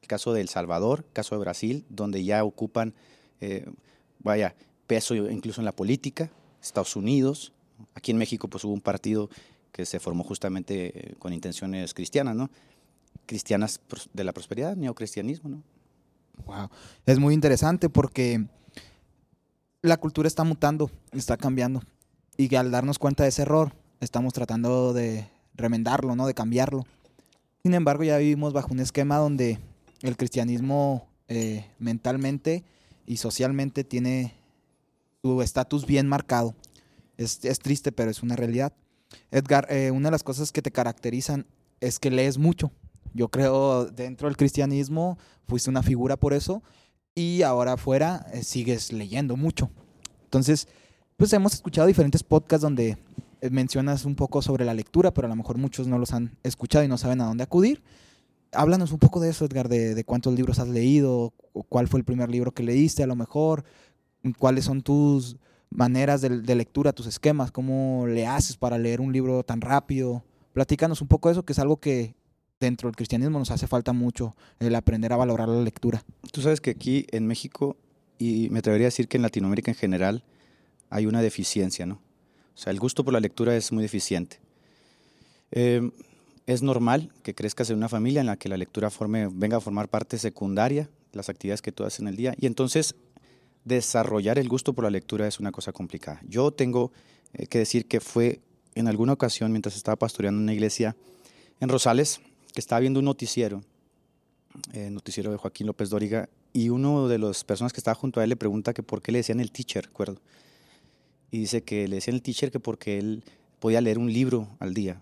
El 0.02 0.08
caso 0.08 0.34
de 0.34 0.42
El 0.42 0.50
Salvador, 0.50 1.06
caso 1.14 1.36
de 1.36 1.42
Brasil, 1.42 1.86
donde 1.90 2.24
ya 2.24 2.44
ocupan, 2.44 2.94
eh, 3.42 3.70
vaya, 4.20 4.56
peso 4.88 5.16
incluso 5.16 5.62
en 5.62 5.66
la 5.66 5.74
política, 5.74 6.32
Estados 6.62 6.96
Unidos, 6.96 7.52
aquí 7.94 8.12
en 8.12 8.18
México 8.18 8.48
pues 8.48 8.64
hubo 8.64 8.74
un 8.74 8.82
partido 8.82 9.30
que 9.72 9.86
se 9.86 10.00
formó 10.00 10.24
justamente 10.24 11.12
eh, 11.12 11.16
con 11.20 11.34
intenciones 11.34 11.94
cristianas, 11.94 12.36
¿no? 12.36 12.50
Cristianas 13.28 13.80
de 14.14 14.24
la 14.24 14.34
prosperidad, 14.34 14.76
neocristianismo, 14.76 15.50
¿no? 15.50 15.64
Wow. 16.46 16.70
Es 17.06 17.20
muy 17.20 17.36
interesante 17.36 17.90
porque 17.90 18.48
la 19.82 19.98
cultura 19.98 20.28
está 20.28 20.44
mutando, 20.44 20.90
está 21.12 21.38
cambiando. 21.38 21.84
Y 22.38 22.54
al 22.56 22.72
darnos 22.72 22.98
cuenta 22.98 23.24
de 23.24 23.30
ese 23.30 23.44
error, 23.44 23.74
estamos 24.00 24.34
tratando 24.34 24.94
de 24.94 25.28
remendarlo, 25.54 26.16
¿no? 26.16 26.26
De 26.26 26.34
cambiarlo. 26.34 26.86
Sin 27.64 27.74
embargo, 27.74 28.04
ya 28.04 28.18
vivimos 28.18 28.54
bajo 28.54 28.72
un 28.72 28.80
esquema 28.80 29.18
donde 29.18 29.60
el 30.02 30.18
cristianismo 30.18 31.08
eh, 31.28 31.66
mentalmente 31.80 32.64
y 33.06 33.18
socialmente 33.18 33.84
tiene 33.84 34.36
su 35.22 35.42
estatus 35.42 35.86
bien 35.86 36.08
marcado. 36.08 36.56
Es, 37.18 37.40
triste, 37.60 37.92
pero 37.92 38.12
es 38.12 38.22
una 38.22 38.36
realidad. 38.36 38.74
Edgar, 39.32 39.68
eh, 39.72 39.92
una 39.92 40.10
de 40.10 40.12
las 40.12 40.24
cosas 40.24 40.52
que 40.52 40.62
te 40.62 40.72
caracterizan 40.72 41.48
es 41.80 42.00
que 42.00 42.12
lees 42.12 42.38
mucho. 42.38 42.72
Yo 43.18 43.30
creo 43.30 43.86
dentro 43.86 44.28
del 44.28 44.38
cristianismo 44.38 45.18
fuiste 45.48 45.72
una 45.72 45.82
figura 45.82 46.18
por 46.18 46.34
eso 46.34 46.62
y 47.16 47.42
ahora 47.42 47.74
afuera 47.74 48.28
eh, 48.32 48.44
sigues 48.44 48.94
leyendo 48.94 49.36
mucho. 49.36 49.72
Entonces, 50.26 50.68
pues 51.16 51.34
hemos 51.34 51.56
escuchado 51.56 51.88
diferentes 51.88 52.22
podcasts 52.22 52.62
donde 52.62 52.96
eh, 53.42 53.50
mencionas 53.50 54.06
un 54.06 54.16
poco 54.16 54.44
sobre 54.44 54.66
la 54.66 54.76
lectura, 54.76 55.12
pero 55.12 55.26
a 55.26 55.30
lo 55.30 55.36
mejor 55.36 55.58
muchos 55.58 55.88
no 55.88 55.98
los 55.98 56.14
han 56.14 56.38
escuchado 56.44 56.86
y 56.86 56.88
no 56.88 57.00
saben 57.00 57.22
a 57.22 57.26
dónde 57.26 57.44
acudir. 57.44 57.82
Háblanos 58.52 58.92
un 58.92 59.00
poco 59.00 59.20
de 59.20 59.32
eso, 59.32 59.46
Edgar, 59.46 59.68
de, 59.68 60.04
cuántos 60.04 60.36
libros 60.36 60.60
has 60.60 60.68
leído, 60.68 61.34
cuál 61.70 61.88
fue 61.88 62.00
el 62.00 62.06
primer 62.06 62.30
libro 62.30 62.52
que 62.52 62.62
leíste, 62.62 63.02
a 63.02 63.08
lo 63.08 63.16
mejor, 63.16 63.64
cuáles 64.38 64.66
son 64.66 64.84
tus 64.84 65.38
maneras 65.72 66.22
de, 66.22 66.42
de 66.42 66.56
lectura, 66.56 66.94
tus 66.94 67.08
esquemas, 67.08 67.52
cómo 67.52 68.06
le 68.06 68.28
haces 68.28 68.58
para 68.58 68.78
leer 68.78 69.02
un 69.02 69.12
libro 69.12 69.42
tan 69.44 69.60
rápido. 69.60 70.24
Platícanos 70.54 71.02
un 71.02 71.08
poco 71.08 71.30
de 71.30 71.34
eso, 71.34 71.44
que 71.44 71.54
es 71.54 71.60
algo 71.60 71.78
que 71.78 72.17
dentro 72.60 72.88
del 72.88 72.96
cristianismo 72.96 73.40
nos 73.40 73.52
hace 73.52 73.68
falta 73.68 73.94
mucho 73.94 74.36
el 74.60 74.76
aprender 74.76 75.14
a 75.14 75.18
valorar 75.18 75.50
la 75.50 75.62
lectura. 75.62 76.04
Tú 76.32 76.42
sabes 76.42 76.62
que 76.62 76.72
aquí 76.72 77.06
en 77.12 77.28
México, 77.28 77.78
y 78.18 78.50
me 78.50 78.60
atrevería 78.60 78.88
a 78.88 78.90
decir 78.90 79.08
que 79.08 79.18
en 79.18 79.24
Latinoamérica 79.24 79.72
en 79.72 79.78
general, 79.78 80.24
hay 80.90 81.06
una 81.06 81.22
deficiencia, 81.22 81.86
¿no? 81.86 81.96
O 82.56 82.60
sea, 82.60 82.72
el 82.72 82.80
gusto 82.80 83.04
por 83.04 83.14
la 83.14 83.20
lectura 83.20 83.56
es 83.56 83.72
muy 83.72 83.84
deficiente. 83.84 84.40
Em, 85.52 85.92
es 86.48 86.64
normal 86.64 87.12
que 87.24 87.36
crezcas 87.36 87.70
en 87.70 87.78
una 87.78 87.90
familia 87.90 88.22
en 88.22 88.28
la 88.28 88.38
que 88.38 88.50
la 88.50 88.58
lectura 88.58 88.90
forme, 88.90 89.30
venga 89.32 89.58
a 89.58 89.62
formar 89.62 89.90
parte 89.90 90.18
secundaria 90.18 90.90
las 91.14 91.30
actividades 91.30 91.62
que 91.62 91.72
tú 91.72 91.84
haces 91.84 92.00
en 92.00 92.08
el 92.08 92.16
día. 92.16 92.34
Y 92.38 92.48
entonces 92.48 92.96
desarrollar 93.66 94.40
el 94.40 94.48
gusto 94.48 94.74
por 94.74 94.86
la 94.86 94.90
lectura 94.90 95.28
es 95.28 95.40
una 95.40 95.52
cosa 95.52 95.72
complicada. 95.72 96.22
Yo 96.28 96.52
tengo 96.52 96.92
eh, 97.34 97.48
que 97.48 97.60
decir 97.60 97.86
que 97.86 98.00
fue 98.00 98.40
en 98.76 98.88
alguna 98.88 99.14
ocasión, 99.14 99.52
mientras 99.52 99.76
estaba 99.76 99.98
pastoreando 99.98 100.40
en 100.40 100.44
una 100.44 100.54
iglesia 100.54 100.96
en 101.60 101.70
Rosales, 101.70 102.22
que 102.54 102.60
estaba 102.60 102.80
viendo 102.80 103.00
un 103.00 103.06
noticiero, 103.06 103.62
el 104.74 104.80
eh, 104.80 104.90
noticiero 104.92 105.32
de 105.32 105.38
Joaquín 105.38 105.68
López 105.68 105.90
Dóriga, 105.90 106.30
y 106.54 106.70
uno 106.70 107.08
de 107.08 107.20
las 107.20 107.44
personas 107.44 107.74
que 107.74 107.80
estaba 107.80 107.96
junto 107.96 108.20
a 108.20 108.24
él 108.24 108.30
le 108.30 108.36
pregunta 108.36 108.74
que 108.74 108.84
por 108.84 109.02
qué 109.02 109.12
le 109.12 109.20
decían 109.20 109.40
el 109.40 109.52
teacher, 109.52 109.88
acuerdo. 109.88 110.20
Y 111.30 111.40
dice 111.40 111.64
que 111.64 111.88
le 111.88 111.98
decían 111.98 112.16
el 112.16 112.22
teacher 112.22 112.52
que 112.52 112.60
porque 112.60 112.98
él 112.98 113.24
podía 113.60 113.82
leer 113.82 114.00
un 114.00 114.12
libro 114.12 114.48
al 114.60 114.74
día. 114.74 115.02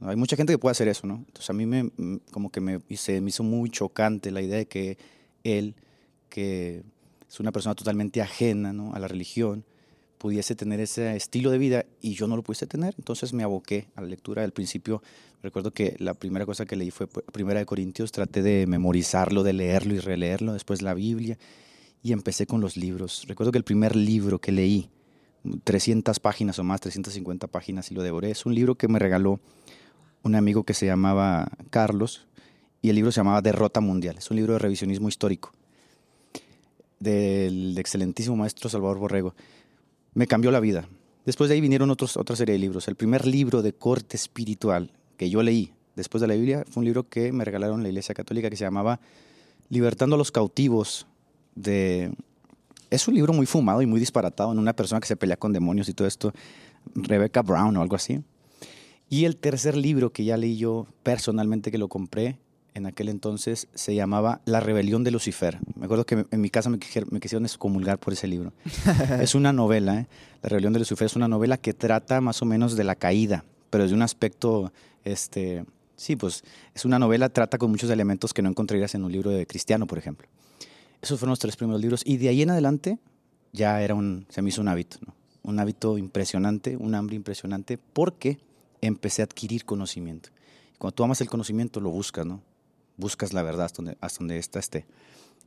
Hay 0.00 0.16
mucha 0.16 0.36
gente 0.36 0.52
que 0.52 0.58
puede 0.58 0.72
hacer 0.72 0.88
eso, 0.88 1.06
¿no? 1.06 1.16
Entonces 1.16 1.48
a 1.50 1.52
mí 1.52 1.66
me, 1.66 1.90
como 2.30 2.50
que 2.50 2.60
me, 2.60 2.80
se 2.96 3.20
me 3.20 3.30
hizo 3.30 3.42
muy 3.42 3.70
chocante 3.70 4.30
la 4.30 4.42
idea 4.42 4.58
de 4.58 4.66
que 4.66 4.98
él, 5.42 5.74
que 6.28 6.82
es 7.28 7.40
una 7.40 7.52
persona 7.52 7.74
totalmente 7.74 8.20
ajena 8.20 8.72
¿no? 8.72 8.94
a 8.94 8.98
la 8.98 9.08
religión, 9.08 9.64
pudiese 10.18 10.54
tener 10.54 10.80
ese 10.80 11.14
estilo 11.16 11.50
de 11.50 11.58
vida 11.58 11.86
y 12.00 12.14
yo 12.14 12.26
no 12.26 12.36
lo 12.36 12.42
pudiese 12.42 12.66
tener. 12.66 12.94
Entonces 12.98 13.32
me 13.32 13.42
aboqué 13.42 13.88
a 13.94 14.00
la 14.00 14.08
lectura. 14.08 14.42
Al 14.42 14.52
principio 14.52 15.02
recuerdo 15.42 15.72
que 15.72 15.96
la 15.98 16.14
primera 16.14 16.46
cosa 16.46 16.66
que 16.66 16.76
leí 16.76 16.90
fue 16.90 17.06
Primera 17.06 17.60
de 17.60 17.66
Corintios. 17.66 18.12
Traté 18.12 18.42
de 18.42 18.66
memorizarlo, 18.66 19.42
de 19.42 19.52
leerlo 19.52 19.94
y 19.94 20.00
releerlo. 20.00 20.52
Después 20.52 20.82
la 20.82 20.94
Biblia 20.94 21.38
y 22.02 22.12
empecé 22.12 22.46
con 22.46 22.60
los 22.60 22.76
libros. 22.76 23.24
Recuerdo 23.26 23.52
que 23.52 23.58
el 23.58 23.64
primer 23.64 23.96
libro 23.96 24.40
que 24.40 24.52
leí, 24.52 24.90
300 25.64 26.20
páginas 26.20 26.58
o 26.58 26.64
más, 26.64 26.80
350 26.80 27.46
páginas 27.48 27.90
y 27.90 27.94
lo 27.94 28.02
devoré, 28.02 28.30
es 28.30 28.46
un 28.46 28.54
libro 28.54 28.76
que 28.76 28.88
me 28.88 28.98
regaló 28.98 29.40
un 30.22 30.34
amigo 30.34 30.64
que 30.64 30.74
se 30.74 30.86
llamaba 30.86 31.48
Carlos 31.70 32.26
y 32.82 32.90
el 32.90 32.96
libro 32.96 33.10
se 33.10 33.18
llamaba 33.20 33.42
Derrota 33.42 33.80
Mundial. 33.80 34.18
Es 34.18 34.30
un 34.30 34.36
libro 34.36 34.52
de 34.52 34.60
revisionismo 34.60 35.08
histórico 35.08 35.52
del 37.00 37.76
excelentísimo 37.78 38.36
maestro 38.36 38.70
Salvador 38.70 38.98
Borrego 38.98 39.34
me 40.16 40.26
cambió 40.26 40.50
la 40.50 40.60
vida. 40.60 40.88
Después 41.26 41.48
de 41.48 41.54
ahí 41.54 41.60
vinieron 41.60 41.90
otros, 41.90 42.16
otra 42.16 42.36
serie 42.36 42.54
de 42.54 42.58
libros. 42.58 42.88
El 42.88 42.96
primer 42.96 43.26
libro 43.26 43.60
de 43.60 43.74
corte 43.74 44.16
espiritual 44.16 44.90
que 45.18 45.28
yo 45.28 45.42
leí 45.42 45.74
después 45.94 46.22
de 46.22 46.26
la 46.26 46.34
Biblia 46.34 46.64
fue 46.70 46.80
un 46.80 46.86
libro 46.86 47.06
que 47.06 47.32
me 47.32 47.44
regalaron 47.44 47.82
la 47.82 47.90
Iglesia 47.90 48.14
Católica 48.14 48.48
que 48.48 48.56
se 48.56 48.64
llamaba 48.64 48.98
Libertando 49.68 50.16
a 50.16 50.18
los 50.18 50.32
cautivos 50.32 51.06
de... 51.54 52.12
Es 52.88 53.06
un 53.08 53.14
libro 53.14 53.34
muy 53.34 53.44
fumado 53.44 53.82
y 53.82 53.86
muy 53.86 54.00
disparatado 54.00 54.52
en 54.52 54.58
una 54.58 54.72
persona 54.72 55.00
que 55.00 55.06
se 55.06 55.16
pelea 55.16 55.36
con 55.36 55.52
demonios 55.52 55.88
y 55.90 55.92
todo 55.92 56.08
esto, 56.08 56.32
Rebecca 56.94 57.42
Brown 57.42 57.76
o 57.76 57.82
algo 57.82 57.96
así. 57.96 58.22
Y 59.10 59.26
el 59.26 59.36
tercer 59.36 59.76
libro 59.76 60.12
que 60.12 60.24
ya 60.24 60.38
leí 60.38 60.56
yo 60.56 60.86
personalmente 61.02 61.70
que 61.70 61.78
lo 61.78 61.88
compré 61.88 62.38
en 62.76 62.84
aquel 62.84 63.08
entonces 63.08 63.68
se 63.74 63.94
llamaba 63.94 64.42
La 64.44 64.60
rebelión 64.60 65.02
de 65.02 65.10
Lucifer. 65.10 65.58
Me 65.76 65.86
acuerdo 65.86 66.04
que 66.04 66.26
en 66.30 66.40
mi 66.40 66.50
casa 66.50 66.68
me, 66.68 66.78
quisieron 66.78 67.44
excomulgar 67.44 67.98
por 67.98 68.12
ese 68.12 68.26
libro. 68.26 68.52
es 69.20 69.34
una 69.34 69.50
novela, 69.52 70.00
¿eh? 70.00 70.06
La 70.42 70.50
rebelión 70.50 70.74
de 70.74 70.80
Lucifer 70.80 71.06
es 71.06 71.16
una 71.16 71.26
novela 71.26 71.56
que 71.56 71.72
trata 71.72 72.20
más 72.20 72.42
o 72.42 72.44
menos 72.44 72.76
de 72.76 72.84
la 72.84 72.94
caída, 72.94 73.44
pero 73.70 73.84
desde 73.84 73.96
un 73.96 74.02
aspecto, 74.02 74.72
este, 75.04 75.64
sí, 75.96 76.16
pues 76.16 76.44
es 76.74 76.84
una 76.84 76.98
novela, 76.98 77.30
trata 77.30 77.56
con 77.56 77.70
muchos 77.70 77.88
elementos 77.88 78.34
que 78.34 78.42
no 78.42 78.50
encontrarías 78.50 78.94
en 78.94 79.04
un 79.04 79.10
libro 79.10 79.30
de 79.30 79.46
cristiano, 79.46 79.86
por 79.86 79.96
ejemplo. 79.96 80.28
Esos 81.00 81.18
fueron 81.18 81.30
los 81.30 81.38
tres 81.38 81.56
primeros 81.56 81.80
libros 81.80 82.02
y 82.04 82.18
de 82.18 82.28
ahí 82.28 82.42
en 82.42 82.50
adelante 82.50 82.98
ya 83.54 83.80
era 83.80 83.94
un, 83.94 84.26
se 84.28 84.42
me 84.42 84.50
hizo 84.50 84.60
un 84.60 84.68
hábito, 84.68 84.98
un 85.42 85.58
hábito 85.58 85.96
impresionante, 85.96 86.76
un 86.76 86.94
hambre 86.94 87.16
impresionante, 87.16 87.78
porque 87.78 88.38
empecé 88.82 89.22
a 89.22 89.24
adquirir 89.24 89.64
conocimiento. 89.64 90.28
Cuando 90.76 90.94
tú 90.94 91.04
amas 91.04 91.22
el 91.22 91.30
conocimiento, 91.30 91.80
lo 91.80 91.88
buscas, 91.88 92.26
¿no? 92.26 92.42
Buscas 92.96 93.32
la 93.32 93.42
verdad 93.42 93.66
hasta 93.66 93.76
donde, 93.82 93.98
hasta 94.00 94.18
donde 94.18 94.38
esta 94.38 94.58
esté. 94.58 94.86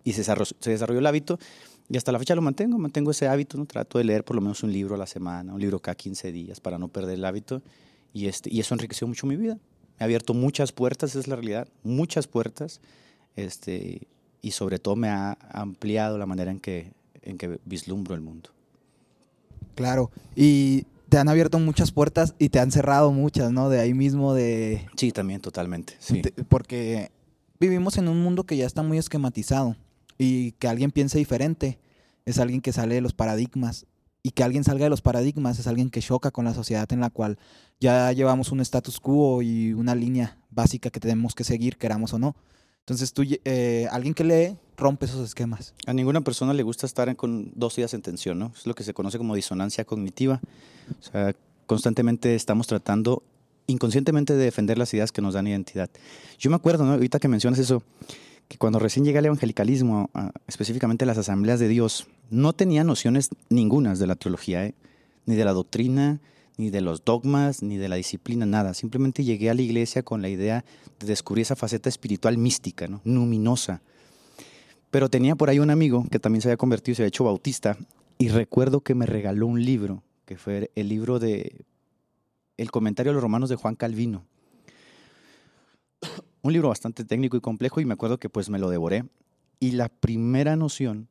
Y 0.04 0.14
se 0.14 0.20
desarrolló, 0.20 0.56
se 0.60 0.72
desarrolló 0.72 1.00
el 1.00 1.08
hábito 1.08 1.40
y 1.90 1.98
hasta 1.98 2.12
la 2.12 2.20
fecha 2.20 2.36
lo 2.36 2.42
mantengo, 2.42 2.78
mantengo 2.78 3.12
ese 3.12 3.28
hábito, 3.28 3.58
¿no? 3.58 3.66
trato 3.66 3.98
de 3.98 4.04
leer 4.04 4.24
por 4.24 4.36
lo 4.36 4.42
menos 4.42 4.64
un 4.64 4.72
libro 4.72 4.96
a 4.96 4.98
la 4.98 5.08
semana, 5.08 5.54
un 5.54 5.60
libro 5.60 5.80
cada 5.80 5.96
15 5.96 6.32
días 6.32 6.60
para 6.60 6.78
no 6.78 6.88
perder 6.88 7.16
el 7.16 7.26
hábito 7.26 7.62
y, 8.14 8.28
este, 8.28 8.54
y 8.54 8.60
eso 8.60 8.76
enriqueció 8.76 9.08
mucho 9.08 9.28
mi 9.28 9.36
vida. 9.36 9.56
Me 9.56 10.04
ha 10.04 10.06
abierto 10.06 10.34
muchas 10.34 10.72
puertas, 10.72 11.12
esa 11.12 11.20
es 11.20 11.28
la 11.28 11.36
realidad, 11.36 11.68
muchas 11.84 12.28
puertas 12.28 12.80
este, 13.36 14.08
y 14.42 14.52
sobre 14.52 14.80
todo 14.80 14.96
me 14.96 15.10
ha 15.10 15.38
ampliado 15.52 16.18
la 16.18 16.26
manera 16.26 16.52
en 16.52 16.60
que, 16.60 16.94
en 17.22 17.38
que 17.38 17.60
vislumbro 17.66 18.16
el 18.16 18.22
mundo. 18.22 18.52
Claro, 19.76 20.12
y 20.36 20.86
te 21.10 21.18
han 21.18 21.28
abierto 21.28 21.58
muchas 21.58 21.92
puertas 21.92 22.36
y 22.38 22.50
te 22.50 22.60
han 22.60 22.72
cerrado 22.72 23.12
muchas, 23.12 23.52
¿no? 23.52 23.70
De 23.70 23.80
ahí 23.80 23.94
mismo 23.94 24.34
de... 24.34 24.88
Sí, 24.96 25.12
también, 25.12 25.42
totalmente. 25.42 25.94
Sí. 26.00 26.22
porque 26.48 27.12
vivimos 27.60 27.98
en 27.98 28.08
un 28.08 28.22
mundo 28.22 28.46
que 28.46 28.58
ya 28.58 28.66
está 28.66 28.84
muy 28.84 28.98
esquematizado 28.98 29.76
y 30.18 30.54
que 30.54 30.68
alguien 30.68 30.92
piense 30.92 31.18
diferente 31.18 31.80
es 32.26 32.40
alguien 32.40 32.62
que 32.62 32.74
sale 32.74 32.96
de 32.96 33.02
los 33.02 33.14
paradigmas 33.14 33.86
y 34.22 34.32
que 34.32 34.44
alguien 34.44 34.64
salga 34.64 34.86
de 34.86 34.90
los 34.90 35.02
paradigmas 35.02 35.60
es 35.60 35.68
alguien 35.68 35.90
que 35.90 36.02
choca 36.02 36.32
con 36.32 36.46
la 36.46 36.54
sociedad 36.54 36.92
en 36.92 37.00
la 37.00 37.10
cual 37.10 37.38
ya 37.80 38.12
llevamos 38.12 38.52
un 38.52 38.60
status 38.62 39.00
quo 39.00 39.42
y 39.42 39.74
una 39.74 39.96
línea 39.96 40.38
básica 40.50 40.90
que 40.90 41.00
tenemos 41.00 41.36
que 41.36 41.44
seguir, 41.44 41.78
queramos 41.78 42.14
o 42.14 42.20
no. 42.20 42.36
Entonces, 42.80 43.14
tú, 43.14 43.24
eh, 43.46 43.88
alguien 43.92 44.14
que 44.14 44.24
lee 44.24 44.58
rompe 44.76 45.06
esos 45.06 45.24
esquemas. 45.24 45.74
A 45.86 45.94
ninguna 45.94 46.22
persona 46.22 46.54
le 46.54 46.64
gusta 46.64 46.86
estar 46.86 47.16
con 47.16 47.52
dos 47.56 47.78
ideas 47.78 47.94
en 47.94 48.02
tensión, 48.02 48.40
¿no? 48.40 48.52
Es 48.56 48.66
lo 48.66 48.74
que 48.74 48.84
se 48.84 48.94
conoce 48.94 49.18
como 49.18 49.36
disonancia 49.36 49.86
cognitiva. 49.86 50.42
O 51.00 51.04
sea, 51.04 51.36
constantemente 51.68 52.36
estamos 52.36 52.68
tratando 52.68 53.24
inconscientemente 53.70 54.34
de 54.34 54.44
defender 54.44 54.78
las 54.78 54.94
ideas 54.94 55.12
que 55.12 55.22
nos 55.22 55.36
dan 55.36 55.48
identidad. 55.48 55.90
Yo 56.40 56.50
me 56.50 56.56
acuerdo, 56.56 56.86
¿no? 56.86 56.94
ahorita 56.94 57.20
que 57.20 57.28
mencionas 57.28 57.60
eso, 57.60 57.84
que 58.48 58.58
cuando 58.58 58.80
recién 58.80 59.06
llegué 59.06 59.20
al 59.20 59.26
evangelicalismo, 59.26 60.10
específicamente 60.48 61.06
las 61.06 61.18
asambleas 61.18 61.60
de 61.60 61.68
Dios, 61.68 62.08
no 62.32 62.54
tenía 62.54 62.84
nociones 62.84 63.30
ningunas 63.50 64.00
de 64.00 64.08
la 64.08 64.16
teología, 64.16 64.66
¿eh? 64.66 64.74
ni 65.26 65.36
de 65.36 65.46
la 65.46 65.54
doctrina, 65.54 66.20
ni 66.58 66.72
de 66.72 66.82
los 66.82 67.06
dogmas, 67.06 67.62
ni 67.62 67.78
de 67.78 67.88
la 67.88 67.96
disciplina, 67.96 68.46
nada. 68.46 68.74
Simplemente 68.74 69.24
llegué 69.24 69.50
a 69.50 69.54
la 69.54 69.62
iglesia 69.62 70.04
con 70.04 70.22
la 70.22 70.30
idea 70.30 70.66
de 71.00 71.08
descubrir 71.08 71.44
esa 71.44 71.56
faceta 71.56 71.90
espiritual 71.90 72.38
mística, 72.38 72.88
¿no? 72.88 73.02
luminosa. 73.06 73.82
Pero 74.90 75.10
tenía 75.10 75.36
por 75.36 75.50
ahí 75.50 75.60
un 75.60 75.70
amigo 75.70 76.06
que 76.10 76.20
también 76.20 76.42
se 76.42 76.50
había 76.50 76.58
convertido, 76.58 76.96
se 76.96 77.04
había 77.04 77.10
hecho 77.10 77.24
bautista, 77.24 77.78
y 78.18 78.30
recuerdo 78.30 78.82
que 78.82 78.96
me 78.96 79.06
regaló 79.06 79.46
un 79.46 79.64
libro, 79.64 80.04
que 80.26 80.38
fue 80.38 80.72
el 80.76 80.90
libro 80.90 81.20
de 81.20 81.62
El 82.60 82.72
comentario 82.72 83.12
de 83.12 83.14
los 83.14 83.24
romanos 83.24 83.48
de 83.50 83.56
Juan 83.56 83.76
Calvino. 83.76 84.26
Un 86.42 86.52
libro 86.52 86.68
bastante 86.68 87.06
técnico 87.06 87.38
y 87.38 87.40
complejo, 87.40 87.80
y 87.80 87.86
me 87.86 87.94
acuerdo 87.94 88.20
que 88.20 88.28
pues 88.28 88.50
me 88.50 88.60
lo 88.60 88.70
devoré. 88.70 89.06
Y 89.62 89.72
la 89.72 89.88
primera 89.88 90.58
noción 90.58 91.08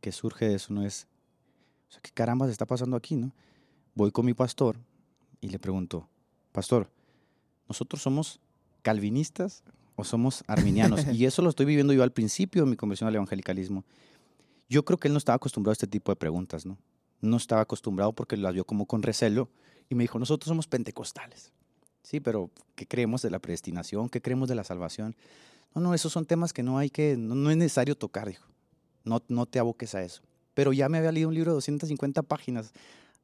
que 0.00 0.10
surge 0.10 0.48
de 0.48 0.56
eso 0.56 0.74
no 0.74 0.84
es, 0.84 1.06
o 1.88 1.92
sea, 1.92 2.00
¿qué 2.00 2.10
caramba 2.10 2.46
se 2.46 2.52
está 2.52 2.66
pasando 2.66 2.96
aquí, 2.96 3.14
no? 3.14 3.32
Voy 3.94 4.10
con 4.10 4.26
mi 4.26 4.34
pastor 4.34 4.76
y 5.40 5.50
le 5.50 5.60
pregunto, 5.60 6.08
pastor, 6.50 6.90
¿nosotros 7.68 8.02
somos 8.02 8.40
calvinistas 8.82 9.62
o 9.94 10.02
somos 10.02 10.42
arminianos? 10.48 11.06
y 11.12 11.26
eso 11.26 11.42
lo 11.42 11.50
estoy 11.50 11.66
viviendo 11.66 11.92
yo 11.92 12.02
al 12.02 12.12
principio 12.12 12.64
de 12.64 12.70
mi 12.70 12.76
conversión 12.76 13.06
al 13.06 13.14
evangelicalismo. 13.14 13.84
Yo 14.68 14.84
creo 14.84 14.98
que 14.98 15.06
él 15.06 15.14
no 15.14 15.18
estaba 15.18 15.36
acostumbrado 15.36 15.70
a 15.70 15.74
este 15.74 15.86
tipo 15.86 16.10
de 16.10 16.16
preguntas, 16.16 16.66
¿no? 16.66 16.76
No 17.20 17.36
estaba 17.36 17.60
acostumbrado 17.60 18.12
porque 18.12 18.36
las 18.36 18.52
vio 18.52 18.64
como 18.64 18.86
con 18.86 19.04
recelo 19.04 19.48
y 19.88 19.94
me 19.94 20.04
dijo, 20.04 20.18
nosotros 20.18 20.48
somos 20.48 20.66
pentecostales. 20.66 21.52
Sí, 22.02 22.20
pero 22.20 22.50
¿qué 22.74 22.86
creemos 22.86 23.22
de 23.22 23.30
la 23.30 23.38
predestinación? 23.38 24.08
¿Qué 24.08 24.20
creemos 24.20 24.48
de 24.48 24.54
la 24.54 24.64
salvación? 24.64 25.14
No, 25.74 25.80
no, 25.80 25.94
esos 25.94 26.12
son 26.12 26.26
temas 26.26 26.52
que 26.52 26.62
no 26.62 26.78
hay 26.78 26.90
que, 26.90 27.16
no, 27.16 27.50
es 27.50 27.56
necesario 27.56 27.96
tocar, 27.96 28.28
dijo. 28.28 28.46
No, 29.04 29.22
no 29.28 29.46
te 29.46 29.58
aboques 29.58 29.94
a 29.94 30.02
eso. 30.02 30.22
Pero 30.54 30.72
ya 30.72 30.88
me 30.88 30.98
había 30.98 31.12
leído 31.12 31.28
un 31.28 31.34
libro 31.34 31.52
de 31.52 31.56
250 31.56 32.22
páginas 32.22 32.72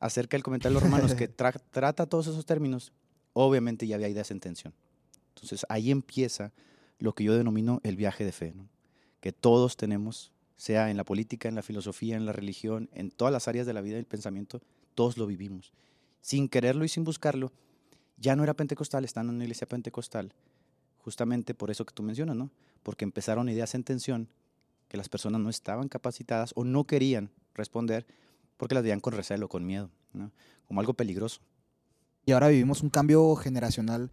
acerca 0.01 0.37
del 0.37 0.43
comentario 0.43 0.79
de 0.79 0.83
los 0.83 0.91
romanos 0.91 1.15
que 1.15 1.29
trata 1.71 2.07
todos 2.07 2.27
esos 2.27 2.47
términos. 2.47 2.93
Obviamente 3.33 3.87
ya 3.87 3.97
había 3.97 4.09
ideas 4.09 4.31
en 4.31 4.41
tensión. 4.41 4.75
Entonces 5.35 5.67
ahí 5.69 5.91
empieza 5.91 6.53
lo 6.99 7.15
que 7.15 7.25
yo 7.25 7.37
denomino 7.37 7.81
el 7.85 7.97
viaje 7.97 8.25
de 8.25 8.33
fe, 8.33 8.53
¿no? 8.57 8.69
que 9.21 9.33
todos 9.33 9.77
tenemos, 9.77 10.33
sea 10.57 10.91
en 10.91 10.97
la 10.97 11.05
política, 11.05 11.49
en 11.49 11.55
la 11.55 11.63
filosofía, 11.63 12.17
en 12.17 12.27
la 12.27 12.33
religión, 12.33 12.89
en 12.93 13.11
todas 13.11 13.33
las 13.33 13.49
áreas 13.49 13.67
de 13.67 13.73
la 13.73 13.81
vida 13.81 13.97
y 13.97 14.01
el 14.01 14.07
pensamiento, 14.07 14.61
todos 14.95 15.17
lo 15.17 15.27
vivimos. 15.27 15.73
Sin 16.21 16.49
quererlo 16.49 16.85
y 16.85 16.89
sin 16.89 17.05
buscarlo, 17.05 17.53
ya 18.17 18.37
no 18.37 18.43
era 18.43 18.55
pentecostal, 18.55 19.05
estando 19.05 19.31
en 19.31 19.37
una 19.37 19.45
iglesia 19.45 19.67
pentecostal, 19.67 20.33
justamente 20.99 21.55
por 21.55 21.71
eso 21.71 21.87
que 21.87 21.95
tú 21.95 22.03
mencionas, 22.03 22.37
¿no? 22.37 22.51
Porque 22.83 23.05
empezaron 23.05 23.49
ideas 23.49 23.75
en 23.75 23.85
tensión 23.85 24.29
que 24.89 24.97
las 24.97 25.09
personas 25.09 25.41
no 25.41 25.51
estaban 25.51 25.89
capacitadas 25.89 26.53
o 26.57 26.65
no 26.65 26.85
querían 26.85 27.31
responder 27.55 28.07
porque 28.57 28.75
las 28.75 28.83
veían 28.83 29.01
con 29.01 29.13
recelo, 29.13 29.49
con 29.49 29.65
miedo, 29.65 29.91
¿no? 30.13 30.33
Como 30.67 30.81
algo 30.81 30.95
peligroso. 30.95 31.41
Y 32.27 32.33
ahora 32.33 32.49
vivimos 32.49 32.83
un 32.83 32.91
cambio 32.91 33.37
generacional 33.37 34.11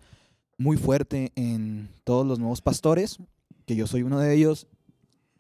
muy 0.58 0.78
fuerte 0.78 1.32
en 1.36 1.89
todos 2.04 2.26
los 2.26 2.39
nuevos 2.39 2.62
pastores, 2.62 3.20
que 3.65 3.76
yo 3.76 3.88
soy 3.88 4.04
uno 4.04 4.20
de 4.20 4.34
ellos, 4.34 4.68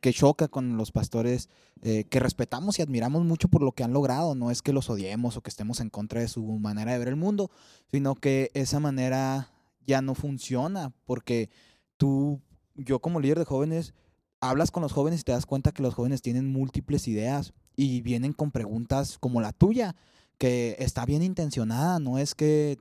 que 0.05 0.13
choca 0.13 0.47
con 0.47 0.77
los 0.77 0.91
pastores 0.91 1.49
eh, 1.81 2.03
que 2.03 2.19
respetamos 2.19 2.77
y 2.77 2.83
admiramos 2.83 3.25
mucho 3.25 3.47
por 3.47 3.63
lo 3.63 3.71
que 3.71 3.83
han 3.83 3.91
logrado. 3.91 4.35
No 4.35 4.51
es 4.51 4.61
que 4.61 4.71
los 4.71 4.87
odiemos 4.91 5.35
o 5.35 5.41
que 5.41 5.49
estemos 5.49 5.79
en 5.79 5.89
contra 5.89 6.21
de 6.21 6.27
su 6.27 6.43
manera 6.59 6.91
de 6.91 6.99
ver 6.99 7.07
el 7.07 7.15
mundo, 7.15 7.49
sino 7.89 8.13
que 8.13 8.51
esa 8.53 8.79
manera 8.79 9.51
ya 9.87 10.03
no 10.03 10.13
funciona 10.13 10.93
porque 11.05 11.49
tú, 11.97 12.39
yo 12.75 12.99
como 12.99 13.19
líder 13.19 13.39
de 13.39 13.45
jóvenes, 13.45 13.95
hablas 14.41 14.69
con 14.69 14.83
los 14.83 14.91
jóvenes 14.91 15.21
y 15.21 15.23
te 15.23 15.31
das 15.31 15.47
cuenta 15.47 15.71
que 15.71 15.81
los 15.81 15.95
jóvenes 15.95 16.21
tienen 16.21 16.51
múltiples 16.51 17.07
ideas 17.07 17.53
y 17.75 18.01
vienen 18.01 18.33
con 18.33 18.51
preguntas 18.51 19.17
como 19.17 19.41
la 19.41 19.53
tuya, 19.53 19.95
que 20.37 20.75
está 20.77 21.07
bien 21.07 21.23
intencionada, 21.23 21.97
no 21.97 22.19
es 22.19 22.35
que 22.35 22.77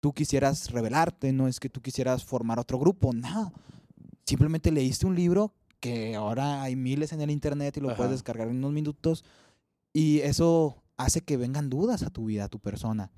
tú 0.00 0.12
quisieras 0.12 0.70
revelarte, 0.72 1.32
no 1.32 1.48
es 1.48 1.58
que 1.58 1.70
tú 1.70 1.80
quisieras 1.80 2.22
formar 2.22 2.58
otro 2.58 2.78
grupo, 2.78 3.14
no. 3.14 3.54
Simplemente 4.26 4.70
leíste 4.70 5.06
un 5.06 5.14
libro 5.14 5.54
que 5.86 6.16
ahora 6.16 6.62
hay 6.62 6.74
miles 6.74 7.12
en 7.12 7.20
el 7.20 7.30
internet 7.30 7.76
y 7.76 7.80
lo 7.80 7.94
puedes 7.94 8.10
descargar 8.10 8.48
en 8.48 8.56
unos 8.56 8.72
minutos 8.72 9.24
y 9.92 10.18
eso 10.20 10.82
hace 10.96 11.20
que 11.20 11.36
vengan 11.36 11.70
dudas 11.70 12.02
a 12.02 12.10
tu 12.10 12.26
vida, 12.26 12.44
a 12.44 12.48
tu 12.48 12.58
persona 12.58 13.12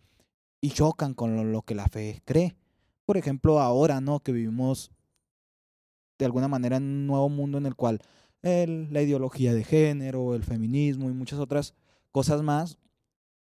y 0.61 0.71
chocan 0.71 1.15
con 1.15 1.51
lo, 1.51 1.63
que 1.63 1.75
la 1.75 1.89
fe 1.89 2.21
cree. 2.27 2.57
Por 3.07 3.17
ejemplo, 3.17 3.61
ahora, 3.61 4.01
¿no? 4.01 4.21
Que 4.21 4.33
vivimos 4.33 4.91
de 6.19 6.27
alguna 6.27 6.49
manera 6.49 6.77
en 6.77 6.83
un 6.83 7.07
nuevo 7.07 7.29
mundo 7.31 7.57
en 7.57 7.65
el 7.65 7.75
cual 7.75 8.01
el, 8.43 8.93
la 8.93 9.01
ideología 9.01 9.55
de 9.55 9.65
género, 9.65 10.35
el 10.35 10.45
feminismo 10.45 11.09
y 11.09 11.15
muchas 11.15 11.39
otras 11.39 11.75
cosas 12.13 12.43
más 12.43 12.79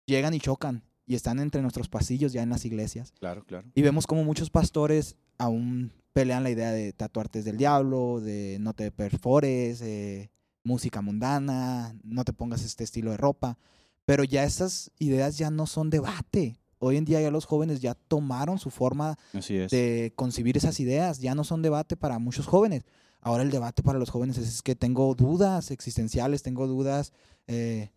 llegan 0.06 0.34
y 0.34 0.40
chocan 0.40 0.82
y 1.06 1.14
están 1.14 1.40
entre 1.40 1.62
nuestros 1.62 1.88
pasillos 1.88 2.32
ya 2.32 2.42
en 2.42 2.50
las 2.50 2.64
iglesias. 2.64 3.12
Claro, 3.18 3.44
claro. 3.44 3.68
Y 3.74 3.82
vemos 3.82 4.06
como 4.06 4.24
muchos 4.24 4.50
pastores 4.50 5.16
aún 5.38 5.92
pelean 6.12 6.42
la 6.42 6.50
idea 6.50 6.72
de 6.72 6.92
tatuarte 6.92 7.42
del 7.42 7.56
diablo, 7.56 8.20
de 8.20 8.58
no 8.60 8.74
te 8.74 8.90
perfores, 8.90 9.80
de 9.80 10.30
música 10.64 11.00
mundana, 11.00 11.96
no 12.02 12.24
te 12.24 12.32
pongas 12.32 12.64
este 12.64 12.84
estilo 12.84 13.10
de 13.10 13.16
ropa. 13.16 13.58
Pero 14.04 14.24
ya 14.24 14.44
esas 14.44 14.90
ideas 14.98 15.38
ya 15.38 15.50
no 15.50 15.66
son 15.66 15.90
debate. 15.90 16.58
Hoy 16.78 16.96
en 16.96 17.04
día 17.04 17.20
ya 17.20 17.30
los 17.30 17.44
jóvenes 17.44 17.80
ya 17.80 17.94
tomaron 17.94 18.58
su 18.58 18.70
forma 18.70 19.16
de 19.32 20.12
concebir 20.16 20.56
esas 20.56 20.80
ideas, 20.80 21.20
ya 21.20 21.34
no 21.34 21.44
son 21.44 21.62
debate 21.62 21.96
para 21.96 22.18
muchos 22.18 22.46
jóvenes. 22.46 22.84
Ahora 23.20 23.44
el 23.44 23.52
debate 23.52 23.84
para 23.84 24.00
los 24.00 24.10
jóvenes 24.10 24.36
es, 24.36 24.62
que 24.62 24.74
tengo 24.74 25.14
dudas 25.14 25.70
existenciales, 25.70 26.42
tengo 26.42 26.66
dudas 26.66 27.12
eh, 27.46 27.90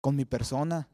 con 0.00 0.16
mi 0.16 0.24
persona. 0.24 0.88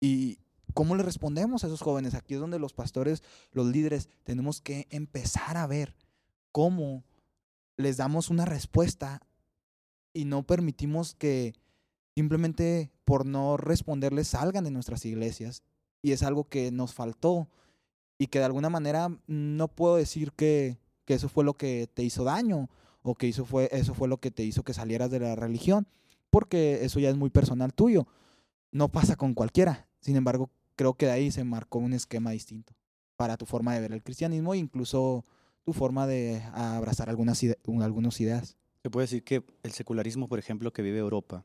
Y 0.00 0.38
¿cómo 0.74 0.96
le 0.96 1.02
respondemos 1.02 1.64
a 1.64 1.66
esos 1.66 1.80
jóvenes? 1.80 2.14
Aquí 2.14 2.34
es 2.34 2.40
donde 2.40 2.58
los 2.58 2.72
pastores, 2.72 3.22
los 3.52 3.66
líderes, 3.66 4.08
tenemos 4.24 4.60
que 4.60 4.86
empezar 4.90 5.56
a 5.56 5.66
ver 5.66 5.94
cómo 6.52 7.04
les 7.76 7.96
damos 7.96 8.30
una 8.30 8.44
respuesta 8.44 9.20
y 10.12 10.24
no 10.24 10.42
permitimos 10.42 11.14
que 11.14 11.54
simplemente 12.14 12.90
por 13.04 13.24
no 13.24 13.56
responderles 13.56 14.28
salgan 14.28 14.64
de 14.64 14.70
nuestras 14.70 15.04
iglesias 15.04 15.62
y 16.02 16.12
es 16.12 16.22
algo 16.22 16.44
que 16.44 16.72
nos 16.72 16.92
faltó 16.92 17.48
y 18.18 18.26
que 18.26 18.40
de 18.40 18.44
alguna 18.44 18.68
manera 18.68 19.16
no 19.26 19.68
puedo 19.68 19.96
decir 19.96 20.32
que, 20.32 20.78
eso 21.06 21.28
fue 21.28 21.44
lo 21.44 21.54
que 21.54 21.88
te 21.94 22.02
hizo 22.02 22.24
daño 22.24 22.68
o 23.02 23.14
que 23.14 23.28
hizo 23.28 23.46
fue, 23.46 23.68
eso 23.72 23.94
fue 23.94 24.08
lo 24.08 24.18
que 24.18 24.30
te 24.30 24.42
hizo 24.42 24.62
que 24.62 24.74
salieras 24.74 25.10
de 25.10 25.20
la 25.20 25.36
religión, 25.36 25.86
porque 26.28 26.84
eso 26.84 27.00
ya 27.00 27.08
es 27.08 27.16
muy 27.16 27.30
personal 27.30 27.72
tuyo. 27.72 28.06
No 28.72 28.88
pasa 28.88 29.16
con 29.16 29.32
cualquiera. 29.32 29.88
Sin 30.00 30.16
embargo, 30.16 30.50
creo 30.78 30.94
que 30.94 31.06
de 31.06 31.12
ahí 31.12 31.30
se 31.32 31.42
marcó 31.42 31.80
un 31.80 31.92
esquema 31.92 32.30
distinto 32.30 32.72
para 33.16 33.36
tu 33.36 33.46
forma 33.46 33.74
de 33.74 33.80
ver 33.80 33.92
el 33.92 34.02
cristianismo 34.02 34.54
e 34.54 34.58
incluso 34.58 35.24
tu 35.64 35.72
forma 35.72 36.06
de 36.06 36.40
abrazar 36.54 37.10
algunas, 37.10 37.44
algunas 37.66 38.20
ideas. 38.20 38.56
Se 38.84 38.88
puede 38.88 39.04
decir 39.04 39.24
que 39.24 39.42
el 39.64 39.72
secularismo, 39.72 40.28
por 40.28 40.38
ejemplo, 40.38 40.72
que 40.72 40.82
vive 40.82 40.98
Europa, 40.98 41.42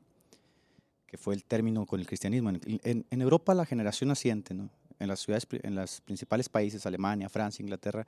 que 1.08 1.18
fue 1.18 1.34
el 1.34 1.44
término 1.44 1.84
con 1.84 1.98
el 1.98 2.06
cristianismo. 2.06 2.50
En, 2.50 3.04
en, 3.10 3.20
Europa 3.20 3.54
la 3.54 3.66
generación 3.66 4.08
naciente, 4.08 4.54
¿no? 4.54 4.70
en 5.00 5.08
las 5.08 5.18
ciudades, 5.18 5.48
en 5.50 5.74
los 5.74 6.00
principales 6.00 6.48
países, 6.48 6.86
Alemania, 6.86 7.28
Francia, 7.28 7.60
Inglaterra, 7.60 8.06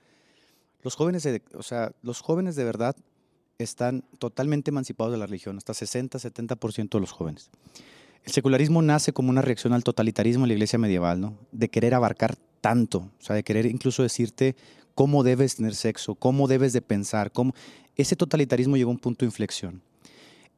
los 0.83 0.95
jóvenes, 0.95 1.25
de, 1.25 1.43
o 1.55 1.63
sea, 1.65 1.93
los 2.03 2.21
jóvenes 2.21 2.55
de 2.55 2.63
verdad 2.63 2.95
están 3.59 4.05
totalmente 4.21 4.71
emancipados 4.71 5.13
de 5.13 5.19
la 5.19 5.27
religión, 5.27 5.57
hasta 5.57 5.75
60, 5.75 6.19
70% 6.19 6.91
de 6.91 7.01
los 7.01 7.11
jóvenes. 7.11 7.51
El 8.25 8.33
secularismo 8.33 8.83
nace 8.83 9.13
como 9.13 9.31
una 9.31 9.43
reacción 9.43 9.73
al 9.73 9.85
totalitarismo 9.85 10.45
en 10.45 10.49
la 10.49 10.55
iglesia 10.55 10.79
medieval, 10.79 11.21
¿no? 11.21 11.39
De 11.53 11.69
querer 11.69 11.95
abarcar 11.95 12.37
tanto, 12.61 13.11
o 13.21 13.23
sea, 13.23 13.37
de 13.37 13.45
querer 13.45 13.67
incluso 13.67 14.03
decirte 14.03 14.57
cómo 14.95 15.23
debes 15.23 15.57
tener 15.57 15.75
sexo, 15.75 16.15
cómo 16.15 16.49
debes 16.49 16.73
de 16.73 16.83
pensar, 16.83 17.31
cómo... 17.31 17.55
Ese 17.95 18.17
totalitarismo 18.17 18.77
llegó 18.77 18.91
a 18.91 18.95
un 18.95 18.99
punto 18.99 19.25
de 19.25 19.29
inflexión. 19.29 19.83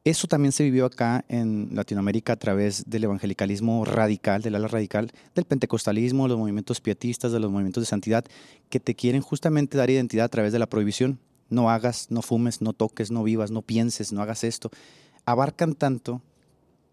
Eso 0.05 0.27
también 0.27 0.53
se 0.53 0.63
vivió 0.63 0.85
acá 0.85 1.25
en 1.27 1.69
Latinoamérica 1.73 2.33
a 2.33 2.37
través 2.37 2.89
del 2.89 3.03
evangelicalismo 3.03 3.83
radical, 3.83 4.41
del 4.41 4.55
ala 4.55 4.67
radical, 4.69 5.11
del 5.35 5.43
pentecostalismo, 5.43 6.23
de 6.23 6.29
los 6.29 6.37
movimientos 6.37 6.79
pietistas, 6.79 7.33
de 7.33 7.39
los 7.39 7.51
movimientos 7.51 7.83
de 7.83 7.87
santidad, 7.87 8.25
que 8.69 8.79
te 8.79 8.95
quieren 8.95 9.21
justamente 9.21 9.77
dar 9.77 9.89
identidad 9.89 10.25
a 10.25 10.29
través 10.29 10.53
de 10.53 10.59
la 10.59 10.69
prohibición. 10.69 11.19
No 11.49 11.69
hagas, 11.69 12.09
no 12.09 12.21
fumes, 12.21 12.61
no 12.61 12.71
toques, 12.71 13.11
no 13.11 13.23
vivas, 13.23 13.51
no 13.51 13.61
pienses, 13.61 14.13
no 14.13 14.21
hagas 14.21 14.45
esto. 14.45 14.71
Abarcan 15.25 15.75
tanto 15.75 16.21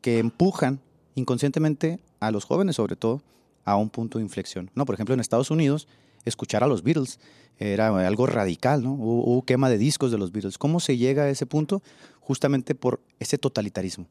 que 0.07 0.21
empujan 0.21 0.79
inconscientemente 1.17 1.99
a 2.21 2.31
los 2.31 2.45
jóvenes, 2.45 2.77
sobre 2.77 2.95
todo, 2.95 3.23
a 3.65 3.75
un 3.75 3.91
punto 3.91 4.19
de 4.19 4.25
inflexión. 4.25 4.71
No, 4.77 4.85
por 4.85 4.95
ejemplo, 4.95 5.13
en 5.15 5.19
Estados 5.19 5.51
Unidos, 5.51 5.89
escuchar 6.25 6.63
a 6.63 6.69
los 6.69 6.85
Beatles 6.85 7.19
era 7.59 7.89
algo 8.07 8.29
radical, 8.29 8.85
¿no? 8.85 8.93
Hubo, 8.93 9.43
quema 9.43 9.69
de 9.69 9.79
discos 9.79 10.13
de 10.13 10.19
los 10.19 10.31
Beatles. 10.31 10.59
¿Cómo 10.59 10.79
se 10.79 10.97
llega 10.97 11.25
a 11.25 11.29
ese 11.29 11.45
punto? 11.45 11.83
Justamente 12.21 12.77
por 12.77 13.01
ese 13.19 13.37
totalitarismo. 13.37 14.07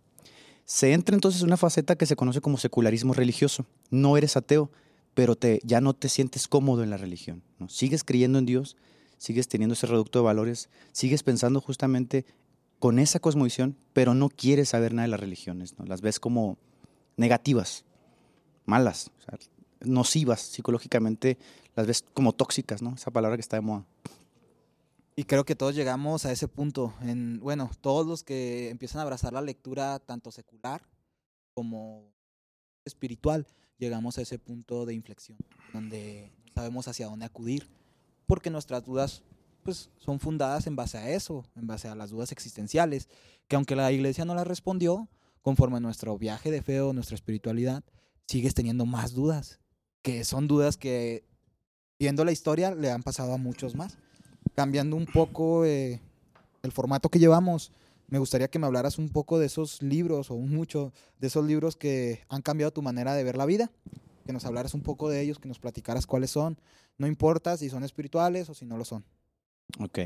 Se 0.65 0.91
entra 0.91 1.15
entonces 1.15 1.39
en 1.39 1.47
una 1.47 1.55
faceta 1.55 1.95
que 1.95 2.05
se 2.05 2.17
conoce 2.17 2.41
como 2.41 2.57
secularismo 2.57 3.13
religioso. 3.13 3.65
No 3.89 4.17
eres 4.17 4.35
ateo, 4.35 4.71
pero 5.13 5.37
te, 5.37 5.61
ya 5.63 5.79
no 5.79 5.93
te 5.93 6.09
sientes 6.09 6.49
cómodo 6.49 6.83
en 6.83 6.89
la 6.89 6.97
religión. 6.97 7.41
¿no? 7.57 7.69
Sigues 7.69 8.03
creyendo 8.03 8.37
en 8.37 8.45
Dios, 8.45 8.75
sigues 9.17 9.47
teniendo 9.47 9.75
ese 9.75 9.87
reducto 9.87 10.19
de 10.19 10.25
valores, 10.25 10.67
sigues 10.91 11.23
pensando 11.23 11.61
justamente 11.61 12.25
con 12.79 12.99
esa 12.99 13.19
cosmovisión, 13.19 13.77
pero 13.93 14.13
no 14.13 14.29
quieres 14.29 14.69
saber 14.69 14.93
nada 14.93 15.03
de 15.03 15.11
las 15.11 15.19
religiones. 15.19 15.77
¿no? 15.77 15.85
Las 15.85 16.01
ves 16.01 16.19
como 16.19 16.57
negativas, 17.17 17.85
malas, 18.65 19.11
nocivas 19.81 20.41
psicológicamente 20.41 21.37
las 21.75 21.87
ves 21.87 22.03
como 22.13 22.33
tóxicas, 22.33 22.81
¿no? 22.81 22.95
Esa 22.95 23.11
palabra 23.11 23.37
que 23.37 23.41
está 23.41 23.57
de 23.57 23.61
moda. 23.61 23.85
Y 25.15 25.25
creo 25.25 25.45
que 25.45 25.55
todos 25.55 25.75
llegamos 25.75 26.25
a 26.25 26.31
ese 26.31 26.47
punto. 26.47 26.93
En, 27.01 27.39
bueno, 27.39 27.69
todos 27.81 28.05
los 28.05 28.23
que 28.23 28.69
empiezan 28.69 28.99
a 28.99 29.03
abrazar 29.03 29.33
la 29.33 29.41
lectura 29.41 29.99
tanto 29.99 30.31
secular 30.31 30.81
como 31.53 32.13
espiritual, 32.85 33.47
llegamos 33.77 34.17
a 34.17 34.21
ese 34.21 34.39
punto 34.39 34.85
de 34.85 34.93
inflexión, 34.93 35.37
donde 35.73 36.31
sabemos 36.53 36.87
hacia 36.87 37.07
dónde 37.07 37.25
acudir, 37.25 37.69
porque 38.25 38.49
nuestras 38.49 38.83
dudas 38.83 39.23
pues, 39.65 39.89
son 39.97 40.19
fundadas 40.19 40.67
en 40.67 40.75
base 40.75 40.99
a 40.99 41.09
eso, 41.09 41.43
en 41.55 41.65
base 41.65 41.87
a 41.87 41.95
las 41.95 42.11
dudas 42.11 42.31
existenciales, 42.31 43.09
que 43.47 43.55
aunque 43.55 43.75
la 43.75 43.91
iglesia 43.91 44.23
no 44.23 44.35
las 44.35 44.45
respondió, 44.45 45.09
conforme 45.41 45.77
a 45.77 45.79
nuestro 45.79 46.17
viaje 46.19 46.51
de 46.51 46.61
fe 46.61 46.81
o 46.81 46.93
nuestra 46.93 47.15
espiritualidad, 47.15 47.83
sigues 48.27 48.53
teniendo 48.53 48.85
más 48.85 49.13
dudas, 49.13 49.59
que 50.03 50.23
son 50.23 50.47
dudas 50.47 50.77
que, 50.77 51.25
viendo 51.99 52.23
la 52.23 52.31
historia, 52.31 52.75
le 52.75 52.91
han 52.91 53.01
pasado 53.01 53.33
a 53.33 53.37
muchos 53.37 53.75
más. 53.75 53.97
Cambiando 54.55 54.95
un 54.95 55.07
poco 55.07 55.65
eh, 55.65 55.99
el 56.61 56.71
formato 56.71 57.09
que 57.09 57.19
llevamos, 57.19 57.71
me 58.07 58.19
gustaría 58.19 58.49
que 58.49 58.59
me 58.59 58.67
hablaras 58.67 58.99
un 58.99 59.09
poco 59.09 59.39
de 59.39 59.47
esos 59.47 59.81
libros 59.81 60.29
o 60.29 60.35
mucho 60.35 60.93
de 61.19 61.27
esos 61.27 61.43
libros 61.43 61.75
que 61.75 62.23
han 62.29 62.43
cambiado 62.43 62.71
tu 62.71 62.83
manera 62.83 63.15
de 63.15 63.23
ver 63.23 63.35
la 63.35 63.47
vida, 63.47 63.71
que 64.27 64.33
nos 64.33 64.45
hablaras 64.45 64.75
un 64.75 64.81
poco 64.81 65.09
de 65.09 65.21
ellos, 65.21 65.39
que 65.39 65.47
nos 65.47 65.57
platicaras 65.57 66.05
cuáles 66.05 66.29
son, 66.29 66.59
no 66.99 67.07
importa 67.07 67.57
si 67.57 67.69
son 67.69 67.83
espirituales 67.83 68.47
o 68.49 68.53
si 68.53 68.65
no 68.65 68.77
lo 68.77 68.85
son. 68.85 69.03
Ok. 69.79 69.99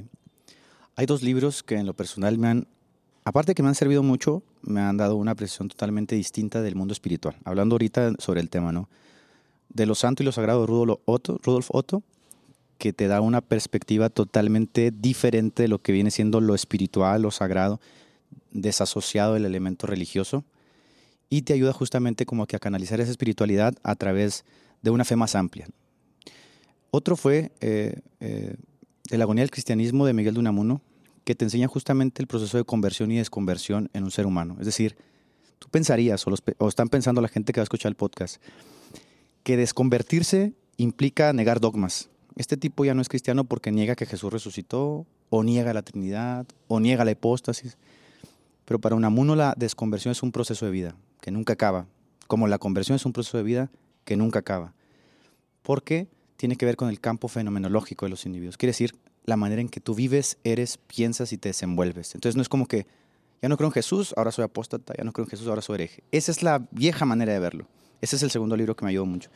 Hay 0.95 1.06
dos 1.06 1.24
libros 1.24 1.63
que 1.63 1.76
en 1.76 1.86
lo 1.86 1.93
personal 1.93 2.38
me 2.38 2.48
han, 2.48 2.67
aparte 3.24 3.56
que 3.56 3.63
me 3.63 3.69
han 3.69 3.76
servido 3.76 4.04
mucho, 4.04 4.43
me 4.62 4.82
han 4.82 4.98
dado 4.98 5.15
una 5.15 5.32
apreciación 5.32 5.69
totalmente 5.69 6.15
distinta 6.15 6.62
del 6.62 6.76
mundo 6.76 6.91
espiritual. 6.91 7.36
Hablando 7.45 7.76
ahorita 7.76 8.13
sobre 8.19 8.41
el 8.41 8.50
tema, 8.50 8.72
¿no? 8.72 8.89
De 9.69 9.86
lo 9.86 9.95
santo 9.95 10.24
y 10.24 10.26
lo 10.26 10.32
sagrado, 10.32 10.65
Rudolf 10.65 11.00
Otto, 11.06 11.39
Rudolf 11.43 11.69
Otto 11.72 12.04
que 12.80 12.93
te 12.93 13.08
da 13.08 13.22
una 13.22 13.41
perspectiva 13.41 14.10
totalmente 14.10 14.91
diferente 14.91 15.63
de 15.63 15.67
lo 15.67 15.80
que 15.80 15.91
viene 15.91 16.12
siendo 16.12 16.41
lo 16.41 16.56
espiritual, 16.56 17.22
lo 17.22 17.30
sagrado, 17.30 17.80
desasociado 18.52 19.34
del 19.34 19.45
elemento 19.45 19.86
religioso, 19.86 20.45
y 21.30 21.43
te 21.43 21.54
ayuda 21.54 21.74
justamente 21.74 22.26
como 22.26 22.48
que 22.48 22.56
a 22.56 22.60
canalizar 22.60 23.02
esa 23.02 23.12
espiritualidad 23.12 23.76
a 23.84 23.95
través 23.95 24.45
de 24.82 24.89
una 24.89 25.04
fe 25.04 25.17
más 25.17 25.36
amplia. 25.36 25.67
Otro 26.89 27.17
fue 27.17 27.52
eh, 27.60 28.00
eh, 28.22 28.56
El 29.10 29.22
agonía 29.22 29.43
del 29.43 29.52
cristianismo 29.52 30.06
de 30.06 30.13
Miguel 30.13 30.36
de 30.36 30.39
Unamuno, 30.39 30.82
que 31.24 31.36
te 31.36 31.45
enseña 31.45 31.67
justamente 31.67 32.22
el 32.22 32.28
proceso 32.28 32.58
de 32.58 32.63
conversión 32.63 33.12
y 33.12 33.17
desconversión 33.17 33.89
en 33.93 34.04
un 34.04 34.12
ser 34.12 34.26
humano. 34.26 34.58
Es 34.60 34.65
decir, 34.65 34.95
tú 35.60 35.67
pensarías, 35.69 36.26
o, 36.28 36.67
están 36.67 36.89
pensando 36.89 37.22
la 37.22 37.28
gente 37.28 37.54
que 37.54 37.60
va 37.60 37.63
a 37.63 37.69
escuchar 37.69 37.89
el 37.89 37.95
podcast, 37.95 38.41
que 39.43 39.58
desconvertirse 39.58 40.54
implica 40.78 41.34
negar 41.34 41.60
dogmas, 41.60 42.10
este 42.39 42.56
tipo 42.56 42.86
ya 42.86 42.93
no 42.93 43.02
es 43.02 43.10
cristiano 43.10 43.43
porque 43.43 43.69
niega 43.69 43.98
que 43.98 44.06
Jesús 44.06 44.32
resucitó, 44.32 45.06
o 45.30 45.43
niega 45.43 45.74
la 45.74 45.82
Trinidad, 45.82 46.48
o 46.69 46.80
niega 46.80 47.04
la 47.04 47.12
hipóstasis. 47.12 47.78
Pero 48.63 48.80
para 48.80 48.95
Unamuno 48.95 49.36
la 49.36 49.54
desconversión 49.58 50.13
es 50.13 50.24
un 50.24 50.32
proceso 50.32 50.65
de 50.65 50.72
vida 50.72 50.95
que 51.19 51.32
nunca 51.32 51.54
acaba, 51.54 51.86
como 52.28 52.48
la 52.48 52.58
conversión 52.58 52.95
es 52.95 53.06
un 53.06 53.12
proceso 53.12 53.38
de 53.38 53.43
vida 53.43 53.72
que 54.06 54.15
nunca 54.15 54.39
acaba. 54.39 54.74
Porque 55.63 56.08
tiene 56.39 56.56
que 56.56 56.65
ver 56.65 56.78
con 56.78 56.88
el 56.88 57.02
campo 57.02 57.28
fenomenológico 57.28 58.06
de 58.06 58.12
los 58.12 58.25
individuos. 58.25 58.56
Quiere 58.56 58.69
decir 58.69 58.95
la 59.25 59.36
manera 59.36 59.60
en 59.60 59.67
que 59.67 59.82
tú 59.82 59.93
vives, 59.93 60.38
eres, 60.45 60.78
piensas 60.78 61.34
y 61.34 61.38
te 61.38 61.49
desenvuelves. 61.49 62.15
Entonces 62.15 62.38
no 62.38 62.41
es 62.41 62.47
como 62.47 62.65
que 62.65 62.88
ya 63.41 63.49
no 63.49 63.58
creo 63.58 63.67
en 63.67 63.73
Jesús, 63.73 64.13
ahora 64.15 64.32
soy 64.32 64.45
apóstata, 64.45 64.93
ya 64.97 65.04
no 65.04 65.12
creo 65.12 65.25
en 65.25 65.30
Jesús, 65.32 65.49
ahora 65.49 65.62
soy 65.62 65.75
hereje. 65.75 66.02
Esa 66.13 66.32
es 66.32 66.41
la 66.41 66.65
vieja 66.71 67.06
manera 67.06 67.34
de 67.34 67.39
verlo. 67.39 67.67
Ese 67.99 68.15
es 68.15 68.23
el 68.23 68.32
segundo 68.32 68.56
libro 68.56 68.73
que 68.73 68.86
me 68.86 68.91
ayudó 68.91 69.06
mucho. 69.06 69.30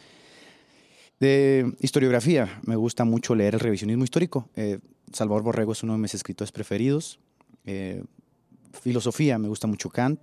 De 1.20 1.76
historiografía, 1.82 2.62
me 2.66 2.78
gusta 2.78 3.04
mucho 3.04 3.36
leer 3.36 3.56
el 3.56 3.60
revisionismo 3.60 4.06
histórico. 4.06 4.48
Eh, 4.56 4.80
Salvador 5.12 5.44
Borrego 5.44 5.74
es 5.74 5.84
uno 5.84 5.92
de 5.92 6.00
mis 6.00 6.14
escritores 6.14 6.54
preferidos. 6.54 7.20
Eh, 7.66 8.02
filosofía, 8.82 9.38
me 9.38 9.50
gusta 9.50 9.68
mucho 9.68 9.90
Kant. 9.90 10.22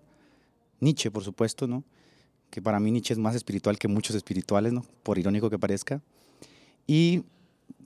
Nietzsche, 0.81 1.11
por 1.11 1.25
supuesto, 1.25 1.67
¿no? 1.67 1.85
Que 2.49 2.63
para 2.63 2.81
mí 2.81 2.91
Nietzsche 2.91 3.13
es 3.13 3.19
más 3.19 3.37
espiritual 3.37 3.79
que 3.79 3.87
muchos 3.87 4.17
espirituales, 4.17 4.73
¿no? 4.73 4.83
Por 5.03 5.19
irónico 5.19 5.51
que 5.51 5.59
parezca. 5.59 6.01
Y 6.87 7.25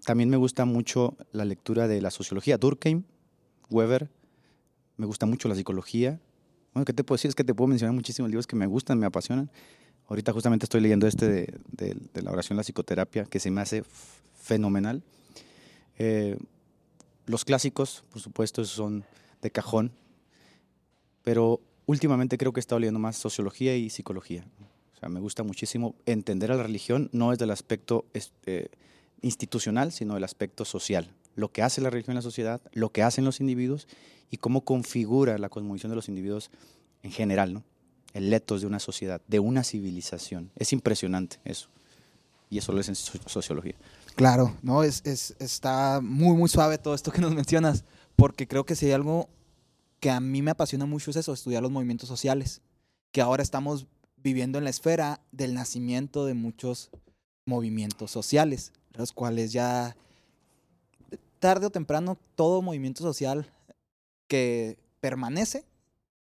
también 0.04 0.30
me 0.30 0.37
gusta 0.37 0.64
mucho 0.64 1.16
la 1.33 1.44
lectura 1.44 1.88
de 1.88 2.00
la 2.00 2.11
sociología. 2.11 2.59
Durkheim, 2.59 3.04
Weber, 3.70 4.11
me 4.96 5.07
gusta 5.07 5.26
mucho 5.26 5.48
la 5.48 5.54
psicología. 5.54 6.20
Bueno, 6.72 6.85
¿qué 6.85 6.92
te 6.92 7.04
puedo 7.04 7.16
decir? 7.16 7.28
Es 7.28 7.35
que 7.35 7.44
te 7.44 7.54
puedo 7.54 7.68
mencionar 7.68 7.94
muchísimos 7.94 8.30
libros 8.30 8.46
que 8.46 8.57
me 8.57 8.66
gustan, 8.66 8.98
me 8.98 9.07
apasionan. 9.07 9.50
Ahorita 10.09 10.33
justamente 10.33 10.64
estoy 10.66 10.80
leyendo 10.80 11.07
este 11.07 11.26
de, 11.72 12.22
la 12.22 12.30
oración, 12.30 12.57
la 12.57 12.62
psicoterapia, 12.62 13.24
que 13.24 13.40
se 13.40 13.50
me 13.50 13.61
hace 13.61 13.85
fenomenal. 14.35 15.02
Eh, 15.98 16.37
los 17.26 17.44
clásicos, 17.44 18.04
por 18.11 18.20
supuesto, 18.20 18.64
son 18.64 19.04
de 19.40 19.50
cajón, 19.50 19.92
pero 21.22 21.61
últimamente 21.87 22.37
creo 22.37 22.52
que 22.52 22.61
he 22.61 22.62
estado 22.62 22.80
leyendo 22.80 23.00
más 23.00 23.16
sociología 23.16 23.76
y 23.76 23.88
psicología. 23.88 24.44
Me 25.08 25.20
gusta 25.20 25.42
muchísimo 25.42 25.94
entender 26.06 26.52
a 26.52 26.56
la 26.56 26.62
religión, 26.62 27.08
no 27.12 27.30
desde 27.30 27.44
el 27.44 27.50
aspecto 27.50 28.04
este, 28.14 28.70
institucional, 29.22 29.92
sino 29.92 30.14
del 30.14 30.24
aspecto 30.24 30.64
social. 30.64 31.10
Lo 31.36 31.50
que 31.50 31.62
hace 31.62 31.80
la 31.80 31.90
religión 31.90 32.12
en 32.12 32.16
la 32.16 32.22
sociedad, 32.22 32.60
lo 32.72 32.90
que 32.90 33.02
hacen 33.02 33.24
los 33.24 33.40
individuos 33.40 33.88
y 34.30 34.36
cómo 34.36 34.64
configura 34.64 35.38
la 35.38 35.48
cosmovisión 35.48 35.90
de 35.90 35.96
los 35.96 36.08
individuos 36.08 36.50
en 37.02 37.10
general, 37.10 37.54
¿no? 37.54 37.64
el 38.14 38.30
letos 38.30 38.60
de 38.60 38.66
una 38.66 38.78
sociedad, 38.78 39.20
de 39.26 39.40
una 39.40 39.64
civilización. 39.64 40.50
Es 40.56 40.72
impresionante 40.72 41.38
eso. 41.44 41.68
Y 42.48 42.58
eso 42.58 42.72
lo 42.72 42.80
es 42.80 42.88
en 42.88 42.94
sociología. 42.94 43.74
Claro, 44.14 44.56
no, 44.62 44.84
es, 44.84 45.02
es, 45.04 45.34
está 45.40 46.00
muy, 46.00 46.36
muy 46.36 46.48
suave 46.48 46.78
todo 46.78 46.94
esto 46.94 47.10
que 47.10 47.20
nos 47.20 47.34
mencionas, 47.34 47.84
porque 48.14 48.46
creo 48.46 48.64
que 48.64 48.76
si 48.76 48.86
hay 48.86 48.92
algo 48.92 49.28
que 49.98 50.10
a 50.10 50.20
mí 50.20 50.40
me 50.42 50.52
apasiona 50.52 50.86
mucho 50.86 51.10
es 51.10 51.16
eso, 51.16 51.32
estudiar 51.32 51.62
los 51.62 51.72
movimientos 51.72 52.08
sociales, 52.08 52.62
que 53.10 53.20
ahora 53.20 53.42
estamos 53.42 53.86
viviendo 54.24 54.56
en 54.58 54.64
la 54.64 54.70
esfera 54.70 55.20
del 55.30 55.54
nacimiento 55.54 56.24
de 56.24 56.32
muchos 56.34 56.90
movimientos 57.46 58.10
sociales, 58.10 58.72
los 58.94 59.12
cuales 59.12 59.52
ya 59.52 59.96
tarde 61.38 61.66
o 61.66 61.70
temprano 61.70 62.18
todo 62.34 62.62
movimiento 62.62 63.02
social 63.02 63.46
que 64.26 64.78
permanece 65.00 65.66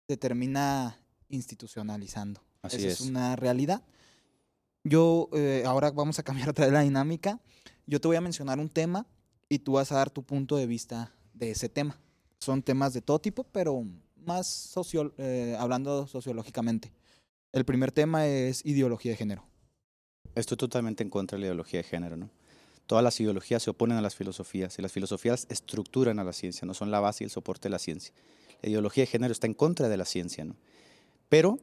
se 0.09 0.17
termina 0.17 0.99
institucionalizando. 1.29 2.43
Así 2.61 2.85
es. 2.85 3.01
una 3.01 3.37
realidad. 3.37 3.83
Yo, 4.83 5.29
eh, 5.33 5.62
ahora 5.65 5.93
vamos 5.93 6.19
a 6.19 6.25
cambiar 6.25 6.49
otra 6.49 6.67
vez 6.67 6.75
la 6.75 6.81
dinámica. 6.81 7.41
Yo 7.87 8.01
te 8.01 8.09
voy 8.09 8.17
a 8.17 8.21
mencionar 8.21 8.59
un 8.59 8.69
tema 8.69 9.07
y 9.49 9.61
tú 9.61 9.73
vas 9.73 9.93
a 9.93 9.97
dar 9.97 10.11
tu 10.11 10.25
punto 10.25 10.57
de 10.57 10.67
vista 10.67 11.12
de 11.35 11.53
ese 11.53 11.69
tema. 11.69 12.01
Son 12.41 12.62
temas 12.62 12.93
de 12.93 13.01
todo 13.01 13.21
tipo, 13.21 13.45
pero 13.45 13.85
más 14.17 14.49
socio, 14.49 15.15
eh, 15.19 15.57
hablando 15.59 16.09
sociológicamente. 16.09 16.93
El 17.53 17.67
primer 17.67 17.93
tema 17.93 18.27
es 18.27 18.65
ideología 18.65 19.12
de 19.12 19.17
género. 19.17 19.45
Estoy 20.35 20.57
totalmente 20.57 21.03
en 21.03 21.11
contra 21.11 21.37
de 21.37 21.41
la 21.41 21.47
ideología 21.49 21.81
de 21.81 21.85
género, 21.85 22.17
¿no? 22.17 22.31
Todas 22.87 23.05
las 23.05 23.21
ideologías 23.21 23.62
se 23.62 23.69
oponen 23.69 23.99
a 23.99 24.01
las 24.01 24.17
filosofías 24.17 24.79
y 24.79 24.83
las 24.83 24.91
filosofías 24.91 25.47
estructuran 25.51 26.19
a 26.19 26.25
la 26.25 26.33
ciencia, 26.33 26.67
no 26.67 26.73
son 26.73 26.91
la 26.91 27.01
base 27.01 27.25
y 27.25 27.27
el 27.27 27.31
soporte 27.31 27.69
de 27.69 27.71
la 27.71 27.79
ciencia. 27.79 28.15
La 28.62 28.71
ideología 28.71 29.03
de 29.03 29.07
género 29.07 29.33
está 29.33 29.47
en 29.47 29.53
contra 29.53 29.91
de 29.91 29.99
la 29.99 30.07
ciencia, 30.07 30.45
¿no? 30.47 30.57
Pero 31.29 31.59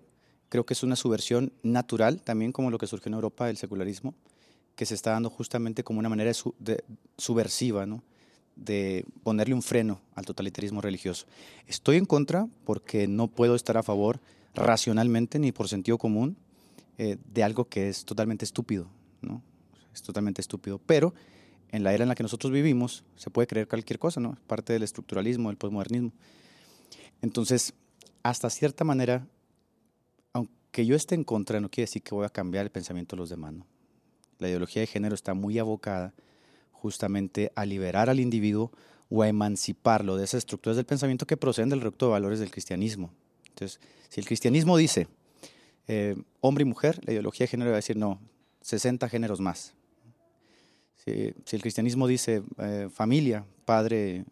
creo 0.50 0.64
que 0.64 0.76
es 0.76 0.84
una 0.84 0.96
subversión 0.96 1.54
natural, 1.64 2.22
también 2.22 2.52
como 2.52 2.70
lo 2.70 2.78
que 2.78 2.86
surgió 2.86 3.10
en 3.10 3.16
Europa 3.16 3.48
del 3.48 3.58
secularismo, 3.58 4.14
que 4.76 4.86
se 4.86 4.94
está 4.94 5.12
dando 5.12 5.32
justamente 5.32 5.84
como 5.84 6.00
una 6.00 6.10
manera 6.10 6.32
de, 6.60 6.84
subversiva, 7.18 7.88
¿no? 7.88 8.04
de 8.56 9.06
ponerle 9.24 9.56
un 9.56 9.64
freno 9.64 10.02
al 10.14 10.26
totalitarismo 10.26 10.82
religioso. 10.82 11.26
Estoy 11.66 11.98
en 11.98 12.06
contra 12.06 12.48
porque 12.64 13.08
no 13.08 13.28
puedo 13.28 13.56
estar 13.56 13.78
a 13.78 13.84
favor 13.84 14.20
racionalmente 14.60 15.40
ni 15.40 15.52
por 15.52 15.68
sentido 15.68 15.98
común 15.98 16.38
eh, 16.98 17.18
de 17.34 17.44
algo 17.44 17.66
que 17.66 17.90
es 17.90 18.06
totalmente 18.06 18.46
estúpido, 18.46 18.88
¿no? 19.22 19.42
Es 19.94 20.02
totalmente 20.02 20.42
estúpido. 20.42 20.80
Pero 20.86 21.14
en 21.72 21.84
la 21.84 21.94
era 21.94 22.04
en 22.04 22.10
la 22.10 22.16
que 22.16 22.24
nosotros 22.24 22.52
vivimos 22.52 23.04
se 23.16 23.30
puede 23.30 23.48
creer 23.48 23.68
cualquier 23.68 24.00
cosa, 24.00 24.20
¿no? 24.20 24.38
Parte 24.48 24.74
del 24.74 24.84
estructuralismo, 24.84 25.50
del 25.50 25.58
posmodernismo. 25.58 26.12
Entonces, 27.22 27.74
hasta 28.24 28.50
cierta 28.50 28.84
manera, 28.84 29.26
que 30.72 30.86
yo 30.86 30.96
esté 30.96 31.16
en 31.16 31.24
contra 31.24 31.60
no 31.60 31.70
quiere 31.70 31.88
decir 31.88 32.04
que 32.04 32.16
voy 32.16 32.26
a 32.26 32.30
cambiar 32.30 32.66
el 32.66 32.72
pensamiento 32.72 33.16
de 33.16 33.22
los 33.22 33.30
demás. 33.30 33.54
La 34.38 34.48
ideología 34.48 34.82
de 34.82 34.88
género 34.88 35.16
está 35.16 35.34
muy 35.34 35.60
abocada 35.60 36.14
justamente 36.72 37.52
a 37.56 37.66
liberar 37.66 38.10
al 38.10 38.20
individuo 38.20 38.72
o 39.10 39.24
a 39.24 39.28
emanciparlo 39.28 40.16
de 40.16 40.24
esas 40.26 40.40
estructuras 40.40 40.78
del 40.78 40.86
pensamiento 40.86 41.26
que 41.26 41.38
proceden 41.38 41.70
del 41.70 41.82
recto 41.82 42.06
de 42.06 42.12
valores 42.12 42.40
del 42.40 42.52
cristianismo. 42.52 43.12
Entonces, 43.60 43.82
si 44.08 44.22
el 44.22 44.26
cristianismo 44.26 44.78
dice 44.78 45.08
eh, 45.88 46.16
hombre 46.40 46.62
y 46.62 46.66
mujer, 46.66 47.02
la 47.06 47.12
ideología 47.12 47.44
de 47.44 47.50
género 47.50 47.72
va 47.72 47.76
a 47.76 47.84
decir 47.84 47.98
no, 47.98 48.22
60 48.62 49.10
géneros 49.10 49.42
más. 49.42 49.74
Si, 50.96 51.34
el 51.56 51.62
cristianismo 51.62 52.08
dice 52.08 52.42
eh, 52.58 52.88
familia, 52.94 53.46
padre 53.66 54.24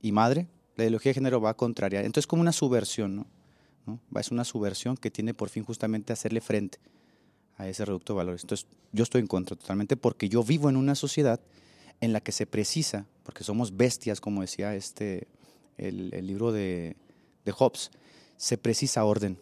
y 0.00 0.12
madre, 0.12 0.46
la 0.76 0.84
ideología 0.84 1.10
de 1.10 1.14
género 1.14 1.42
va 1.42 1.50
a 1.50 1.54
contrariar. 1.54 2.06
Entonces, 2.06 2.26
como 2.26 2.40
una 2.40 2.52
subversión, 2.52 3.16
¿no? 3.16 3.26
Es 4.18 4.30
una 4.30 4.44
subversión 4.44 4.96
que 4.96 5.10
tiene 5.10 5.34
por 5.34 5.50
fin 5.50 5.64
justamente 5.64 6.12
hacerle 6.12 6.40
frente 6.40 6.78
a 7.56 7.68
ese 7.68 7.84
reducto 7.84 8.14
de 8.14 8.18
valores. 8.18 8.44
Entonces, 8.44 8.66
yo 8.92 9.02
estoy 9.02 9.20
en 9.20 9.26
contra 9.26 9.56
totalmente 9.56 9.96
porque 9.96 10.28
yo 10.28 10.42
vivo 10.42 10.70
en 10.70 10.76
una 10.76 10.94
sociedad 10.94 11.40
en 12.00 12.12
la 12.12 12.20
que 12.20 12.32
se 12.32 12.46
precisa 12.46 13.06
porque 13.24 13.44
somos 13.44 13.76
bestias, 13.76 14.20
como 14.20 14.42
decía 14.42 14.74
este, 14.74 15.26
el, 15.76 16.10
libro 16.26 16.52
de 16.52 16.94
Hobbes, 17.56 17.90
se 18.38 18.56
precisa 18.56 19.04
orden. 19.04 19.38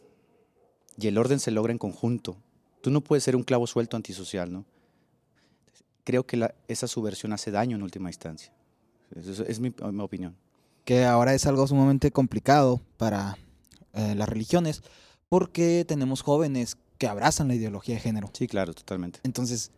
Y 0.98 1.06
el 1.06 1.18
orden 1.18 1.38
se 1.38 1.52
logra 1.52 1.70
en 1.70 1.78
conjunto. 1.78 2.36
Tú 2.80 2.90
no 2.90 3.02
puedes 3.02 3.22
ser 3.22 3.36
un 3.36 3.44
clavo 3.44 3.66
suelto 3.66 3.96
antisocial, 3.96 4.52
¿no? 4.52 4.64
Creo 6.02 6.26
que 6.26 6.36
la, 6.36 6.54
esa 6.66 6.88
subversión 6.88 7.32
hace 7.32 7.50
daño 7.50 7.76
en 7.76 7.82
última 7.82 8.08
instancia. 8.08 8.52
Esa 9.14 9.44
es, 9.44 9.60
mi, 9.60 9.72
mi, 9.92 10.02
opinión. 10.02 10.36
Que 10.84 11.04
ahora 11.04 11.34
es 11.34 11.46
algo 11.46 11.66
sumamente 11.66 12.10
complicado 12.10 12.80
para 12.96 13.36
eh, 13.92 14.14
las 14.14 14.28
religiones, 14.28 14.82
porque 15.28 15.84
tenemos 15.86 16.22
jóvenes 16.22 16.76
que 16.96 17.06
abrazan 17.06 17.48
la 17.48 17.54
ideología 17.54 17.96
de 17.96 18.00
género. 18.00 18.30
Sí, 18.32 18.46
claro, 18.46 18.72
totalmente. 18.72 19.20
Entonces, 19.24 19.72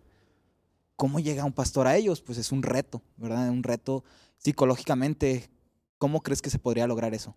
¿cómo 0.96 1.18
llega 1.18 1.44
un 1.44 1.52
pastor 1.52 1.86
a 1.86 1.96
ellos? 1.96 2.20
Pues 2.20 2.38
es 2.38 2.52
un 2.52 2.62
reto, 2.62 3.02
¿verdad? 3.16 3.48
Un 3.48 3.62
reto 3.62 4.04
psicológicamente. 4.36 5.50
¿Cómo 5.96 6.22
crees 6.22 6.42
que 6.42 6.50
se 6.50 6.58
podría 6.58 6.86
lograr 6.86 7.14
eso? 7.14 7.34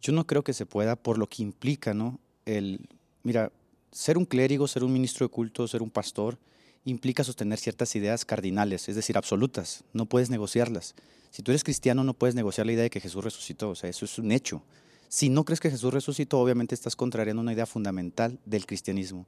Yo 0.00 0.12
no 0.12 0.26
creo 0.26 0.44
que 0.44 0.52
se 0.52 0.66
pueda 0.66 0.96
por 0.96 1.18
lo 1.18 1.28
que 1.28 1.42
implica, 1.42 1.94
¿no? 1.94 2.20
El, 2.46 2.88
mira, 3.22 3.52
ser 3.92 4.18
un 4.18 4.24
clérigo, 4.24 4.68
ser 4.68 4.84
un 4.84 4.92
ministro 4.92 5.26
de 5.26 5.30
culto, 5.30 5.66
ser 5.66 5.82
un 5.82 5.90
pastor, 5.90 6.38
implica 6.84 7.24
sostener 7.24 7.58
ciertas 7.58 7.94
ideas 7.96 8.24
cardinales, 8.24 8.88
es 8.88 8.96
decir, 8.96 9.16
absolutas. 9.16 9.84
No 9.92 10.06
puedes 10.06 10.30
negociarlas. 10.30 10.94
Si 11.30 11.42
tú 11.42 11.50
eres 11.50 11.64
cristiano, 11.64 12.04
no 12.04 12.14
puedes 12.14 12.34
negociar 12.34 12.66
la 12.66 12.72
idea 12.72 12.84
de 12.84 12.90
que 12.90 13.00
Jesús 13.00 13.22
resucitó. 13.22 13.70
O 13.70 13.74
sea, 13.74 13.90
eso 13.90 14.04
es 14.04 14.18
un 14.18 14.32
hecho. 14.32 14.62
Si 15.08 15.28
no 15.28 15.44
crees 15.44 15.60
que 15.60 15.70
Jesús 15.70 15.92
resucitó, 15.92 16.38
obviamente 16.38 16.74
estás 16.74 16.96
contrariando 16.96 17.42
una 17.42 17.52
idea 17.52 17.66
fundamental 17.66 18.38
del 18.44 18.66
cristianismo. 18.66 19.26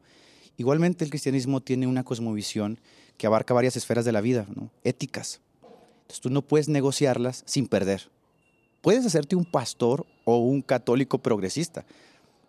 Igualmente, 0.57 1.05
el 1.05 1.11
cristianismo 1.11 1.61
tiene 1.61 1.87
una 1.87 2.05
cosmovisión 2.05 2.79
que 3.17 3.27
abarca 3.27 3.55
varias 3.55 3.77
esferas 3.77 4.05
de 4.05 4.13
la 4.13 4.21
vida, 4.21 4.47
¿no? 4.55 4.71
éticas. 4.85 5.41
Entonces, 5.63 6.21
tú 6.21 6.31
no 6.31 6.43
puedes 6.43 6.69
negociarlas 6.69 7.43
sin 7.47 7.67
perder. 7.67 8.11
Puedes 8.81 9.05
hacerte 9.05 9.37
un 9.37 9.45
pastor 9.45 10.07
o 10.25 10.39
un 10.39 10.63
católico 10.63 11.19
progresista, 11.19 11.85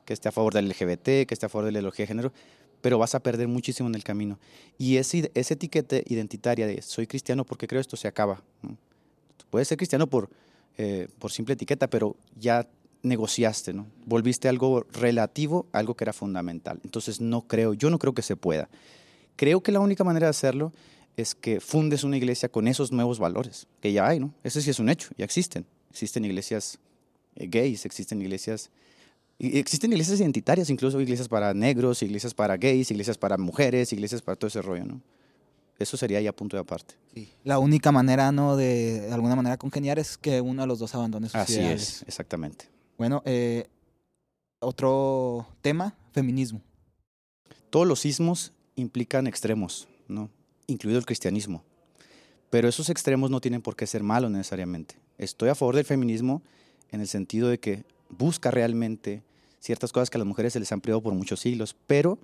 que 0.05 0.13
esté 0.13 0.29
a 0.29 0.31
favor 0.31 0.53
del 0.53 0.69
LGBT, 0.69 1.03
que 1.03 1.27
esté 1.31 1.45
a 1.45 1.49
favor 1.49 1.65
de 1.65 1.71
la 1.71 1.79
ideología 1.79 2.03
de 2.03 2.07
género, 2.07 2.33
pero 2.81 2.97
vas 2.97 3.15
a 3.15 3.19
perder 3.19 3.47
muchísimo 3.47 3.87
en 3.89 3.95
el 3.95 4.03
camino. 4.03 4.39
Y 4.77 4.97
ese, 4.97 5.31
esa 5.35 5.53
etiqueta 5.53 5.97
identitaria 6.05 6.67
de 6.67 6.81
soy 6.81 7.07
cristiano 7.07 7.45
porque 7.45 7.67
creo 7.67 7.81
esto 7.81 7.97
se 7.97 8.07
acaba. 8.07 8.41
¿no? 8.61 8.77
Puedes 9.49 9.67
ser 9.67 9.77
cristiano 9.77 10.07
por, 10.07 10.29
eh, 10.77 11.07
por 11.19 11.31
simple 11.31 11.53
etiqueta, 11.53 11.87
pero 11.87 12.15
ya 12.39 12.67
negociaste, 13.03 13.73
¿no? 13.73 13.87
Volviste 14.05 14.47
algo 14.47 14.85
relativo, 14.91 15.65
algo 15.71 15.95
que 15.95 16.03
era 16.03 16.13
fundamental. 16.13 16.79
Entonces 16.83 17.19
no 17.19 17.41
creo, 17.47 17.73
yo 17.73 17.89
no 17.89 17.99
creo 17.99 18.13
que 18.13 18.21
se 18.21 18.35
pueda. 18.35 18.69
Creo 19.35 19.61
que 19.61 19.71
la 19.71 19.79
única 19.79 20.03
manera 20.03 20.27
de 20.27 20.31
hacerlo 20.31 20.71
es 21.17 21.35
que 21.35 21.59
fundes 21.59 22.03
una 22.03 22.17
iglesia 22.17 22.49
con 22.49 22.67
esos 22.67 22.91
nuevos 22.91 23.19
valores, 23.19 23.67
que 23.81 23.91
ya 23.91 24.07
hay, 24.07 24.19
¿no? 24.19 24.33
Ese 24.43 24.61
sí 24.61 24.69
es 24.69 24.79
un 24.79 24.89
hecho, 24.89 25.09
ya 25.17 25.25
existen. 25.25 25.65
Existen 25.91 26.25
iglesias 26.25 26.79
eh, 27.35 27.47
gays, 27.47 27.85
existen 27.85 28.21
iglesias 28.21 28.71
existen 29.39 29.91
iglesias 29.91 30.19
identitarias, 30.19 30.69
incluso 30.69 31.01
iglesias 31.01 31.27
para 31.27 31.53
negros, 31.53 32.03
iglesias 32.03 32.33
para 32.33 32.57
gays, 32.57 32.91
iglesias 32.91 33.17
para 33.17 33.37
mujeres, 33.37 33.91
iglesias 33.91 34.21
para 34.21 34.35
todo 34.35 34.47
ese 34.47 34.61
rollo, 34.61 34.85
¿no? 34.85 35.01
Eso 35.79 35.97
sería 35.97 36.21
ya 36.21 36.31
punto 36.31 36.55
de 36.55 36.61
aparte. 36.61 36.93
Sí. 37.15 37.27
La 37.43 37.57
única 37.57 37.91
manera, 37.91 38.31
¿no? 38.31 38.55
De, 38.55 39.01
de 39.01 39.11
alguna 39.11 39.35
manera 39.35 39.57
congeniar 39.57 39.97
es 39.97 40.15
que 40.15 40.39
uno 40.39 40.61
de 40.61 40.67
los 40.67 40.77
dos 40.77 40.93
abandone 40.93 41.27
sus 41.27 41.35
Así 41.35 41.53
ideales. 41.53 41.81
es, 41.81 42.03
exactamente. 42.07 42.65
Bueno, 42.99 43.23
eh, 43.25 43.65
otro 44.59 45.47
tema, 45.61 45.95
feminismo. 46.11 46.61
Todos 47.71 47.87
los 47.87 48.01
sismos 48.01 48.53
implican 48.75 49.25
extremos, 49.25 49.87
¿no? 50.07 50.29
incluido 50.67 50.99
el 50.99 51.05
cristianismo. 51.05 51.63
Pero 52.51 52.67
esos 52.67 52.89
extremos 52.89 53.31
no 53.31 53.41
tienen 53.41 53.61
por 53.61 53.75
qué 53.75 53.87
ser 53.87 54.03
malos 54.03 54.29
necesariamente. 54.29 54.95
Estoy 55.21 55.49
a 55.49 55.55
favor 55.55 55.75
del 55.75 55.85
feminismo 55.85 56.41
en 56.89 56.99
el 56.99 57.07
sentido 57.07 57.47
de 57.47 57.59
que 57.59 57.83
busca 58.09 58.49
realmente 58.49 59.21
ciertas 59.59 59.91
cosas 59.91 60.09
que 60.09 60.17
a 60.17 60.19
las 60.19 60.27
mujeres 60.27 60.53
se 60.53 60.59
les 60.59 60.71
han 60.71 60.81
privado 60.81 61.03
por 61.03 61.13
muchos 61.13 61.39
siglos, 61.39 61.75
pero 61.85 62.17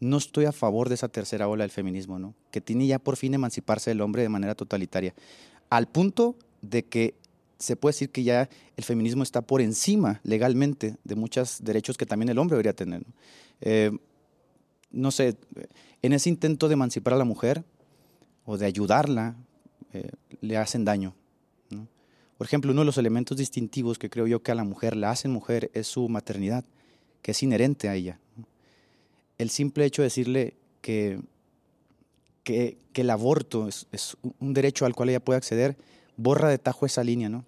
no 0.00 0.16
estoy 0.16 0.46
a 0.46 0.52
favor 0.52 0.88
de 0.88 0.94
esa 0.94 1.08
tercera 1.08 1.46
ola 1.46 1.64
del 1.64 1.70
feminismo, 1.70 2.18
¿no? 2.18 2.34
que 2.50 2.62
tiene 2.62 2.86
ya 2.86 2.98
por 2.98 3.16
fin 3.18 3.34
emanciparse 3.34 3.90
del 3.90 4.00
hombre 4.00 4.22
de 4.22 4.30
manera 4.30 4.54
totalitaria, 4.54 5.12
al 5.68 5.88
punto 5.88 6.36
de 6.62 6.86
que 6.86 7.14
se 7.58 7.76
puede 7.76 7.92
decir 7.92 8.10
que 8.10 8.22
ya 8.22 8.48
el 8.78 8.84
feminismo 8.84 9.24
está 9.24 9.42
por 9.42 9.60
encima 9.60 10.22
legalmente 10.24 10.96
de 11.04 11.16
muchos 11.16 11.62
derechos 11.62 11.98
que 11.98 12.06
también 12.06 12.30
el 12.30 12.38
hombre 12.38 12.54
debería 12.54 12.72
tener. 12.72 13.02
¿no? 13.06 13.12
Eh, 13.60 13.92
sé, 15.10 15.36
en 16.00 16.14
ese 16.14 16.30
intento 16.30 16.68
de 16.68 16.74
emancipar 16.74 17.12
a 17.12 17.18
la 17.18 17.24
mujer 17.24 17.62
o 18.46 18.56
de 18.56 18.64
ayudarla, 18.64 19.36
eh, 19.92 20.12
le 20.40 20.56
hacen 20.56 20.86
daño. 20.86 21.14
Por 22.38 22.46
ejemplo, 22.46 22.70
uno 22.70 22.82
de 22.82 22.86
los 22.86 22.98
elementos 22.98 23.36
distintivos 23.36 23.98
que 23.98 24.08
creo 24.08 24.28
yo 24.28 24.42
que 24.42 24.52
a 24.52 24.54
la 24.54 24.62
mujer 24.62 24.96
la 24.96 25.10
hacen 25.10 25.32
mujer 25.32 25.72
es 25.74 25.88
su 25.88 26.08
maternidad, 26.08 26.64
que 27.20 27.32
es 27.32 27.42
inherente 27.42 27.88
a 27.88 27.96
ella. 27.96 28.20
El 29.38 29.50
simple 29.50 29.84
hecho 29.84 30.02
de 30.02 30.06
decirle 30.06 30.54
que, 30.80 31.20
que, 32.44 32.78
el 32.94 33.10
aborto 33.10 33.68
es, 33.68 34.16
un 34.38 34.54
derecho 34.54 34.86
al 34.86 34.94
cual 34.94 35.08
ella 35.08 35.20
puede 35.20 35.36
acceder, 35.36 35.76
borra 36.16 36.48
de 36.48 36.58
tajo 36.58 36.86
esa 36.86 37.04
línea, 37.04 37.28
¿no? 37.28 37.44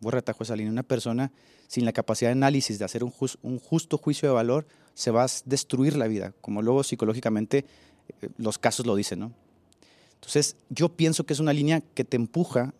Borra 0.00 0.18
de 0.18 0.22
tajo 0.22 0.44
esa 0.44 0.56
línea. 0.56 0.72
Una 0.72 0.82
persona 0.82 1.32
sin 1.66 1.84
la 1.84 1.92
capacidad 1.92 2.30
de 2.30 2.32
análisis, 2.32 2.78
de 2.78 2.84
hacer 2.84 3.04
un, 3.04 3.12
un 3.42 3.58
justo 3.58 3.98
juicio 3.98 4.28
de 4.28 4.34
valor, 4.34 4.66
se 4.94 5.10
va 5.10 5.24
a 5.24 5.28
destruir 5.44 5.96
la 5.96 6.08
vida, 6.08 6.32
como 6.40 6.62
luego 6.62 6.82
psicológicamente 6.82 7.64
eh, 8.22 8.28
los 8.36 8.58
casos 8.58 8.86
lo 8.86 8.96
dicen, 8.96 9.20
¿no? 9.20 9.32
Entonces, 10.14 10.56
yo 10.70 10.88
pienso 10.88 11.24
que 11.24 11.32
es 11.32 11.40
una 11.40 11.52
línea 11.52 11.80
que 11.80 12.04
te 12.04 12.16
empuja 12.16 12.74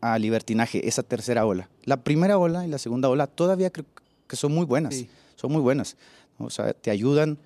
a 0.00 0.18
libertinaje, 0.18 0.86
esa 0.86 1.02
tercera 1.02 1.46
ola. 1.46 1.68
La 1.84 2.02
primera 2.02 2.38
ola 2.38 2.66
y 2.66 2.68
la 2.68 2.78
segunda 2.78 3.08
ola 3.08 3.26
todavía 3.26 3.70
creo 3.70 3.86
que 4.26 4.36
son 4.36 4.52
muy 4.52 4.64
buenas, 4.64 4.94
sí. 4.94 5.08
son 5.36 5.52
muy 5.52 5.60
buenas. 5.60 5.96
O 6.38 6.50
sea, 6.50 6.72
te 6.72 6.90
ayudan 6.90 7.38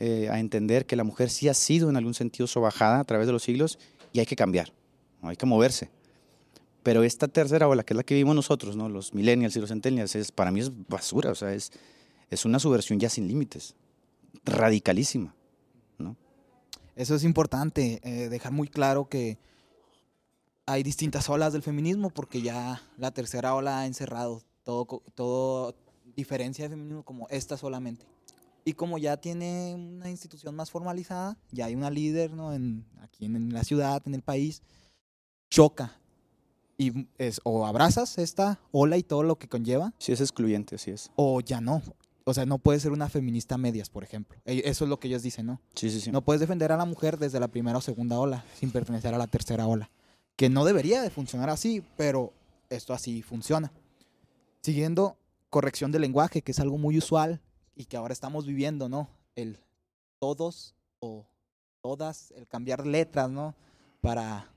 eh, 0.00 0.28
a 0.30 0.38
entender 0.38 0.86
que 0.86 0.96
la 0.96 1.04
mujer 1.04 1.28
sí 1.28 1.48
ha 1.48 1.54
sido 1.54 1.90
en 1.90 1.96
algún 1.96 2.14
sentido 2.14 2.46
sobajada 2.46 3.00
a 3.00 3.04
través 3.04 3.26
de 3.26 3.32
los 3.32 3.42
siglos 3.42 3.78
y 4.12 4.20
hay 4.20 4.26
que 4.26 4.36
cambiar, 4.36 4.72
¿no? 5.22 5.28
hay 5.28 5.36
que 5.36 5.44
moverse. 5.44 5.90
Pero 6.82 7.02
esta 7.02 7.28
tercera 7.28 7.68
ola, 7.68 7.82
que 7.82 7.92
es 7.92 7.96
la 7.96 8.04
que 8.04 8.14
vivimos 8.14 8.36
nosotros, 8.36 8.76
¿no? 8.76 8.88
los 8.88 9.12
millennials 9.12 9.56
y 9.56 9.60
los 9.60 9.68
centennials, 9.68 10.14
es, 10.14 10.32
para 10.32 10.50
mí 10.50 10.60
es 10.60 10.70
basura, 10.88 11.30
o 11.30 11.34
sea, 11.34 11.52
es, 11.52 11.72
es 12.30 12.44
una 12.44 12.58
subversión 12.58 12.98
ya 13.00 13.10
sin 13.10 13.28
límites, 13.28 13.74
radicalísima. 14.44 15.34
¿no? 15.98 16.16
Eso 16.96 17.14
es 17.14 17.24
importante, 17.24 18.00
eh, 18.04 18.28
dejar 18.28 18.52
muy 18.52 18.68
claro 18.68 19.08
que 19.08 19.36
hay 20.68 20.82
distintas 20.82 21.30
olas 21.30 21.54
del 21.54 21.62
feminismo 21.62 22.10
porque 22.10 22.42
ya 22.42 22.82
la 22.98 23.10
tercera 23.10 23.54
ola 23.54 23.80
ha 23.80 23.86
encerrado 23.86 24.42
todo, 24.64 25.02
todo 25.14 25.74
diferencia 26.14 26.64
de 26.64 26.70
feminismo 26.70 27.02
como 27.04 27.26
esta 27.30 27.56
solamente. 27.56 28.04
Y 28.66 28.74
como 28.74 28.98
ya 28.98 29.16
tiene 29.16 29.74
una 29.74 30.10
institución 30.10 30.54
más 30.54 30.70
formalizada, 30.70 31.38
ya 31.52 31.66
hay 31.66 31.74
una 31.74 31.88
líder 31.88 32.34
¿no? 32.34 32.52
en, 32.52 32.84
aquí 33.00 33.24
en, 33.24 33.36
en 33.36 33.54
la 33.54 33.64
ciudad, 33.64 34.02
en 34.04 34.14
el 34.14 34.20
país, 34.20 34.62
choca 35.48 35.98
y 36.76 37.08
es 37.16 37.40
o 37.44 37.66
abrazas 37.66 38.18
esta 38.18 38.60
ola 38.70 38.98
y 38.98 39.02
todo 39.02 39.22
lo 39.22 39.38
que 39.38 39.48
conlleva. 39.48 39.94
Sí, 39.96 40.12
es 40.12 40.20
excluyente, 40.20 40.74
así 40.74 40.90
es. 40.90 41.10
O 41.16 41.40
ya 41.40 41.62
no. 41.62 41.82
O 42.24 42.34
sea, 42.34 42.44
no 42.44 42.58
puedes 42.58 42.82
ser 42.82 42.92
una 42.92 43.08
feminista 43.08 43.56
medias, 43.56 43.88
por 43.88 44.04
ejemplo. 44.04 44.38
Eso 44.44 44.84
es 44.84 44.90
lo 44.90 45.00
que 45.00 45.08
ellos 45.08 45.22
dicen, 45.22 45.46
¿no? 45.46 45.62
Sí, 45.74 45.88
sí, 45.88 45.98
sí. 45.98 46.12
No 46.12 46.20
puedes 46.20 46.40
defender 46.40 46.72
a 46.72 46.76
la 46.76 46.84
mujer 46.84 47.18
desde 47.18 47.40
la 47.40 47.48
primera 47.48 47.78
o 47.78 47.80
segunda 47.80 48.18
ola, 48.18 48.44
sin 48.60 48.70
pertenecer 48.70 49.14
a 49.14 49.18
la 49.18 49.28
tercera 49.28 49.66
ola. 49.66 49.90
Que 50.38 50.48
no 50.48 50.64
debería 50.64 51.02
de 51.02 51.10
funcionar 51.10 51.50
así, 51.50 51.82
pero 51.96 52.32
esto 52.70 52.94
así 52.94 53.22
funciona. 53.22 53.72
Siguiendo, 54.62 55.18
corrección 55.50 55.90
del 55.90 56.02
lenguaje, 56.02 56.42
que 56.42 56.52
es 56.52 56.60
algo 56.60 56.78
muy 56.78 56.96
usual 56.96 57.40
y 57.74 57.86
que 57.86 57.96
ahora 57.96 58.12
estamos 58.12 58.46
viviendo, 58.46 58.88
¿no? 58.88 59.10
El 59.34 59.58
todos 60.20 60.76
o 61.00 61.26
todas, 61.80 62.32
el 62.36 62.46
cambiar 62.46 62.86
letras, 62.86 63.28
¿no? 63.28 63.56
Para 64.00 64.48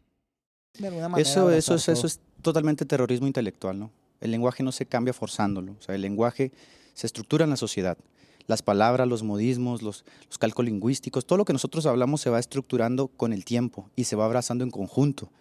de 0.78 0.88
alguna 0.88 1.10
manera. 1.10 1.28
Eso, 1.28 1.50
eso, 1.50 1.74
es, 1.74 1.89
eso 1.89 2.06
es 2.06 2.20
totalmente 2.44 2.86
terrorismo 2.86 3.26
intelectual, 3.26 3.80
¿no? 3.80 3.91
El 4.20 4.30
lenguaje 4.30 4.62
no 4.62 4.72
se 4.72 4.86
cambia 4.86 5.14
forzándolo. 5.14 5.76
O 5.80 5.82
sea, 5.82 5.95
el 5.95 6.01
lenguaje 6.01 6.51
se 6.93 7.08
estructura 7.08 7.43
en 7.43 7.49
la 7.49 7.58
sociedad. 7.58 7.97
Las 8.45 8.62
palabras, 8.62 9.08
los 9.08 9.24
modismos, 9.24 9.82
los, 9.82 10.06
los 10.28 10.38
cálculos 10.38 10.72
lingüísticos, 10.72 11.26
todo 11.26 11.38
lo 11.38 11.45
que 11.45 11.53
nosotros 11.53 11.88
hablamos 11.88 12.22
se 12.22 12.30
va 12.30 12.38
estructurando 12.38 13.08
con 13.08 13.34
el 13.34 13.45
tiempo 13.45 13.89
y 13.95 14.03
se 14.03 14.16
va 14.16 14.26
abrazando 14.26 14.64
en 14.64 14.70
conjunto. 14.70 15.32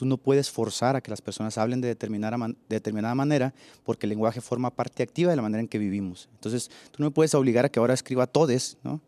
Tú 0.00 0.06
no 0.06 0.16
puedes 0.16 0.50
forzar 0.50 0.96
a 0.96 1.02
que 1.02 1.10
las 1.10 1.20
personas 1.20 1.58
hablen 1.58 1.82
de 1.82 1.88
determinada, 1.88 2.38
man 2.38 2.56
de 2.70 2.76
determinada 2.76 3.14
manera 3.14 3.52
porque 3.84 4.06
el 4.06 4.08
lenguaje 4.08 4.40
forma 4.40 4.70
parte 4.70 5.02
activa 5.02 5.28
de 5.28 5.36
la 5.36 5.42
manera 5.42 5.60
en 5.60 5.68
que 5.68 5.76
vivimos. 5.76 6.30
Entonces, 6.36 6.70
tú 6.90 7.02
no 7.02 7.04
me 7.04 7.10
puedes 7.10 7.34
obligar 7.34 7.66
a 7.66 7.68
que 7.68 7.80
ahora 7.80 7.92
escriba 7.92 8.26
todes, 8.26 8.78
¿no? 8.82 9.02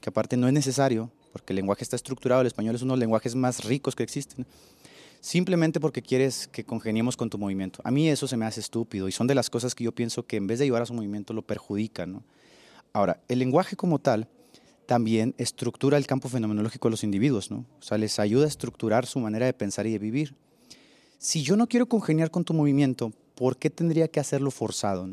Que 0.00 0.10
aparte 0.10 0.36
no 0.36 0.46
es 0.46 0.52
necesario 0.52 1.10
porque 1.32 1.52
el 1.52 1.56
lenguaje 1.56 1.82
está 1.82 1.96
estructurado. 1.96 2.42
El 2.42 2.46
español 2.46 2.76
es 2.76 2.82
uno 2.82 2.92
de 2.92 2.98
los 2.98 3.00
lenguajes 3.00 3.34
más 3.34 3.64
ricos 3.64 3.96
que 3.96 4.04
existen 4.04 4.46
simplemente 5.20 5.80
porque 5.80 6.00
quieres 6.00 6.46
que 6.46 6.62
congeniemos 6.62 7.16
con 7.16 7.28
tu 7.28 7.36
movimiento. 7.36 7.80
A 7.82 7.90
mí 7.90 8.08
eso 8.08 8.28
se 8.28 8.36
me 8.36 8.46
hace 8.46 8.60
estúpido 8.60 9.08
y 9.08 9.12
son 9.12 9.26
de 9.26 9.34
las 9.34 9.50
cosas 9.50 9.74
que 9.74 9.82
yo 9.82 9.90
pienso 9.90 10.24
que 10.28 10.36
en 10.36 10.46
vez 10.46 10.60
de 10.60 10.66
ayudar 10.66 10.82
a 10.82 10.86
su 10.86 10.94
movimiento 10.94 11.32
lo 11.32 11.42
perjudican. 11.42 12.22
Ahora, 12.92 13.20
el 13.26 13.40
lenguaje 13.40 13.74
como 13.74 13.98
tal 13.98 14.28
también 14.90 15.36
estructura 15.38 15.96
el 15.96 16.08
campo 16.08 16.28
fenomenológico 16.28 16.88
de 16.88 16.90
los 16.90 17.04
individuos, 17.04 17.52
¿no? 17.52 17.58
o 17.78 17.82
sea, 17.82 17.96
les 17.96 18.18
ayuda 18.18 18.46
a 18.46 18.48
estructurar 18.48 19.06
su 19.06 19.20
manera 19.20 19.46
de 19.46 19.52
pensar 19.52 19.86
y 19.86 19.92
de 19.92 20.00
vivir. 20.00 20.34
si 21.16 21.44
yo 21.44 21.54
no 21.54 21.68
quiero 21.68 21.86
congeniar 21.86 22.32
con 22.32 22.44
tu 22.44 22.54
movimiento, 22.54 23.12
¿por 23.36 23.56
qué 23.56 23.70
tendría 23.70 24.08
que 24.08 24.18
hacerlo 24.18 24.50
forzado? 24.50 25.08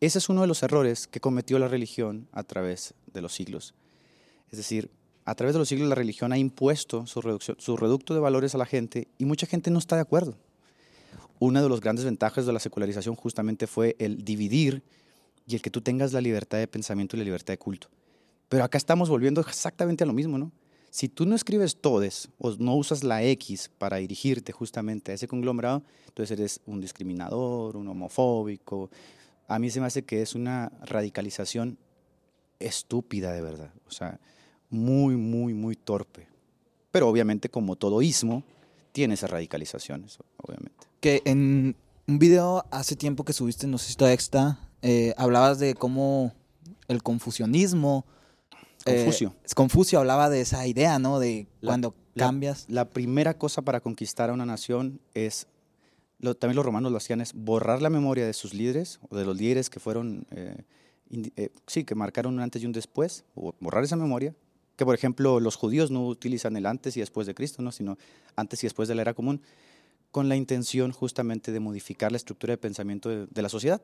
Ese 0.00 0.16
es 0.16 0.30
uno 0.30 0.40
de 0.40 0.46
los 0.46 0.62
errores 0.62 1.06
que 1.06 1.20
cometió 1.20 1.58
la 1.58 1.68
religión 1.68 2.28
a 2.32 2.44
través 2.44 2.94
de 3.12 3.20
los 3.20 3.34
siglos. 3.34 3.74
Es 4.50 4.56
decir, 4.56 4.90
a 5.26 5.34
través 5.34 5.54
de 5.54 5.58
los 5.58 5.68
siglos 5.68 5.86
la 5.86 5.94
religión 5.94 6.32
ha 6.32 6.38
impuesto 6.38 7.06
su, 7.06 7.20
su 7.58 7.76
reducto 7.76 8.14
de 8.14 8.20
valores 8.20 8.54
a 8.54 8.58
la 8.58 8.64
gente 8.64 9.08
y 9.18 9.26
mucha 9.26 9.46
gente 9.46 9.70
no 9.70 9.80
está 9.80 9.96
de 9.96 10.02
acuerdo. 10.02 10.38
Una 11.40 11.60
de 11.60 11.68
las 11.68 11.80
grandes 11.80 12.06
ventajas 12.06 12.46
de 12.46 12.54
la 12.54 12.58
secularización 12.58 13.16
justamente 13.16 13.66
fue 13.66 13.96
el 13.98 14.24
dividir 14.24 14.82
y 15.46 15.56
el 15.56 15.60
que 15.60 15.68
tú 15.68 15.82
tengas 15.82 16.14
la 16.14 16.22
libertad 16.22 16.56
de 16.56 16.68
pensamiento 16.68 17.16
y 17.16 17.18
la 17.18 17.26
libertad 17.26 17.52
de 17.52 17.58
culto. 17.58 17.88
Pero 18.48 18.64
acá 18.64 18.78
estamos 18.78 19.08
volviendo 19.08 19.40
exactamente 19.40 20.04
a 20.04 20.06
lo 20.06 20.12
mismo, 20.12 20.38
¿no? 20.38 20.52
Si 20.90 21.08
tú 21.08 21.26
no 21.26 21.34
escribes 21.34 21.76
todes 21.76 22.30
o 22.38 22.54
no 22.58 22.74
usas 22.74 23.04
la 23.04 23.22
X 23.22 23.70
para 23.76 23.98
dirigirte 23.98 24.52
justamente 24.52 25.12
a 25.12 25.14
ese 25.14 25.28
conglomerado, 25.28 25.82
entonces 26.06 26.38
eres 26.38 26.60
un 26.64 26.80
discriminador, 26.80 27.76
un 27.76 27.88
homofóbico. 27.88 28.90
A 29.48 29.58
mí 29.58 29.70
se 29.70 29.80
me 29.80 29.86
hace 29.86 30.04
que 30.04 30.22
es 30.22 30.34
una 30.34 30.72
radicalización 30.82 31.78
estúpida 32.58 33.32
de 33.32 33.42
verdad, 33.42 33.72
o 33.86 33.90
sea, 33.90 34.18
muy, 34.70 35.16
muy, 35.16 35.52
muy 35.52 35.76
torpe. 35.76 36.26
Pero 36.90 37.08
obviamente 37.08 37.50
como 37.50 37.76
todo 37.76 38.00
ismo, 38.00 38.42
tiene 38.92 39.14
esas 39.14 39.30
radicalizaciones, 39.30 40.18
obviamente. 40.38 40.86
Que 41.00 41.22
en 41.26 41.76
un 42.06 42.18
video 42.18 42.64
hace 42.70 42.96
tiempo 42.96 43.24
que 43.24 43.34
subiste, 43.34 43.66
no 43.66 43.76
sé 43.78 43.92
si 43.92 43.96
eh, 44.80 45.14
hablabas 45.18 45.58
de 45.58 45.74
cómo 45.74 46.32
el 46.88 47.02
confucianismo 47.02 48.06
Confucio. 48.96 49.34
Eh, 49.44 49.48
Confucio 49.54 49.98
hablaba 49.98 50.30
de 50.30 50.40
esa 50.40 50.66
idea, 50.66 50.98
¿no? 50.98 51.18
De 51.18 51.46
cuando 51.62 51.94
cambias. 52.16 52.66
La, 52.68 52.88
primera 52.88 53.34
cosa 53.38 53.62
para 53.62 53.80
conquistar 53.80 54.30
a 54.30 54.32
una 54.32 54.46
nación 54.46 55.00
es, 55.14 55.46
lo, 56.18 56.34
también 56.34 56.56
los 56.56 56.64
romanos 56.64 56.90
lo 56.92 56.98
hacían, 56.98 57.20
es 57.20 57.32
borrar 57.32 57.82
la 57.82 57.90
memoria 57.90 58.26
de 58.26 58.32
sus 58.32 58.54
líderes 58.54 59.00
o 59.08 59.16
de 59.16 59.24
los 59.24 59.36
líderes 59.36 59.70
que 59.70 59.80
fueron, 59.80 60.26
eh, 60.30 60.62
eh, 61.36 61.50
sí, 61.66 61.84
que 61.84 61.94
marcaron 61.94 62.34
un 62.34 62.40
antes 62.40 62.62
y 62.62 62.66
un 62.66 62.72
después, 62.72 63.24
o 63.34 63.54
borrar 63.60 63.84
esa 63.84 63.96
memoria. 63.96 64.34
Que 64.76 64.84
por 64.84 64.94
ejemplo 64.94 65.40
los 65.40 65.56
judíos 65.56 65.90
no 65.90 66.06
utilizan 66.06 66.56
el 66.56 66.64
antes 66.64 66.96
y 66.96 67.00
después 67.00 67.26
de 67.26 67.34
Cristo, 67.34 67.62
¿no? 67.62 67.72
sino 67.72 67.98
antes 68.36 68.62
y 68.62 68.66
después 68.66 68.88
de 68.88 68.94
la 68.94 69.02
era 69.02 69.14
común, 69.14 69.42
con 70.12 70.28
la 70.28 70.36
intención 70.36 70.92
justamente 70.92 71.50
de 71.50 71.58
modificar 71.58 72.12
la 72.12 72.16
estructura 72.16 72.52
de 72.52 72.58
pensamiento 72.58 73.08
de, 73.08 73.26
de 73.26 73.42
la 73.42 73.48
sociedad. 73.48 73.82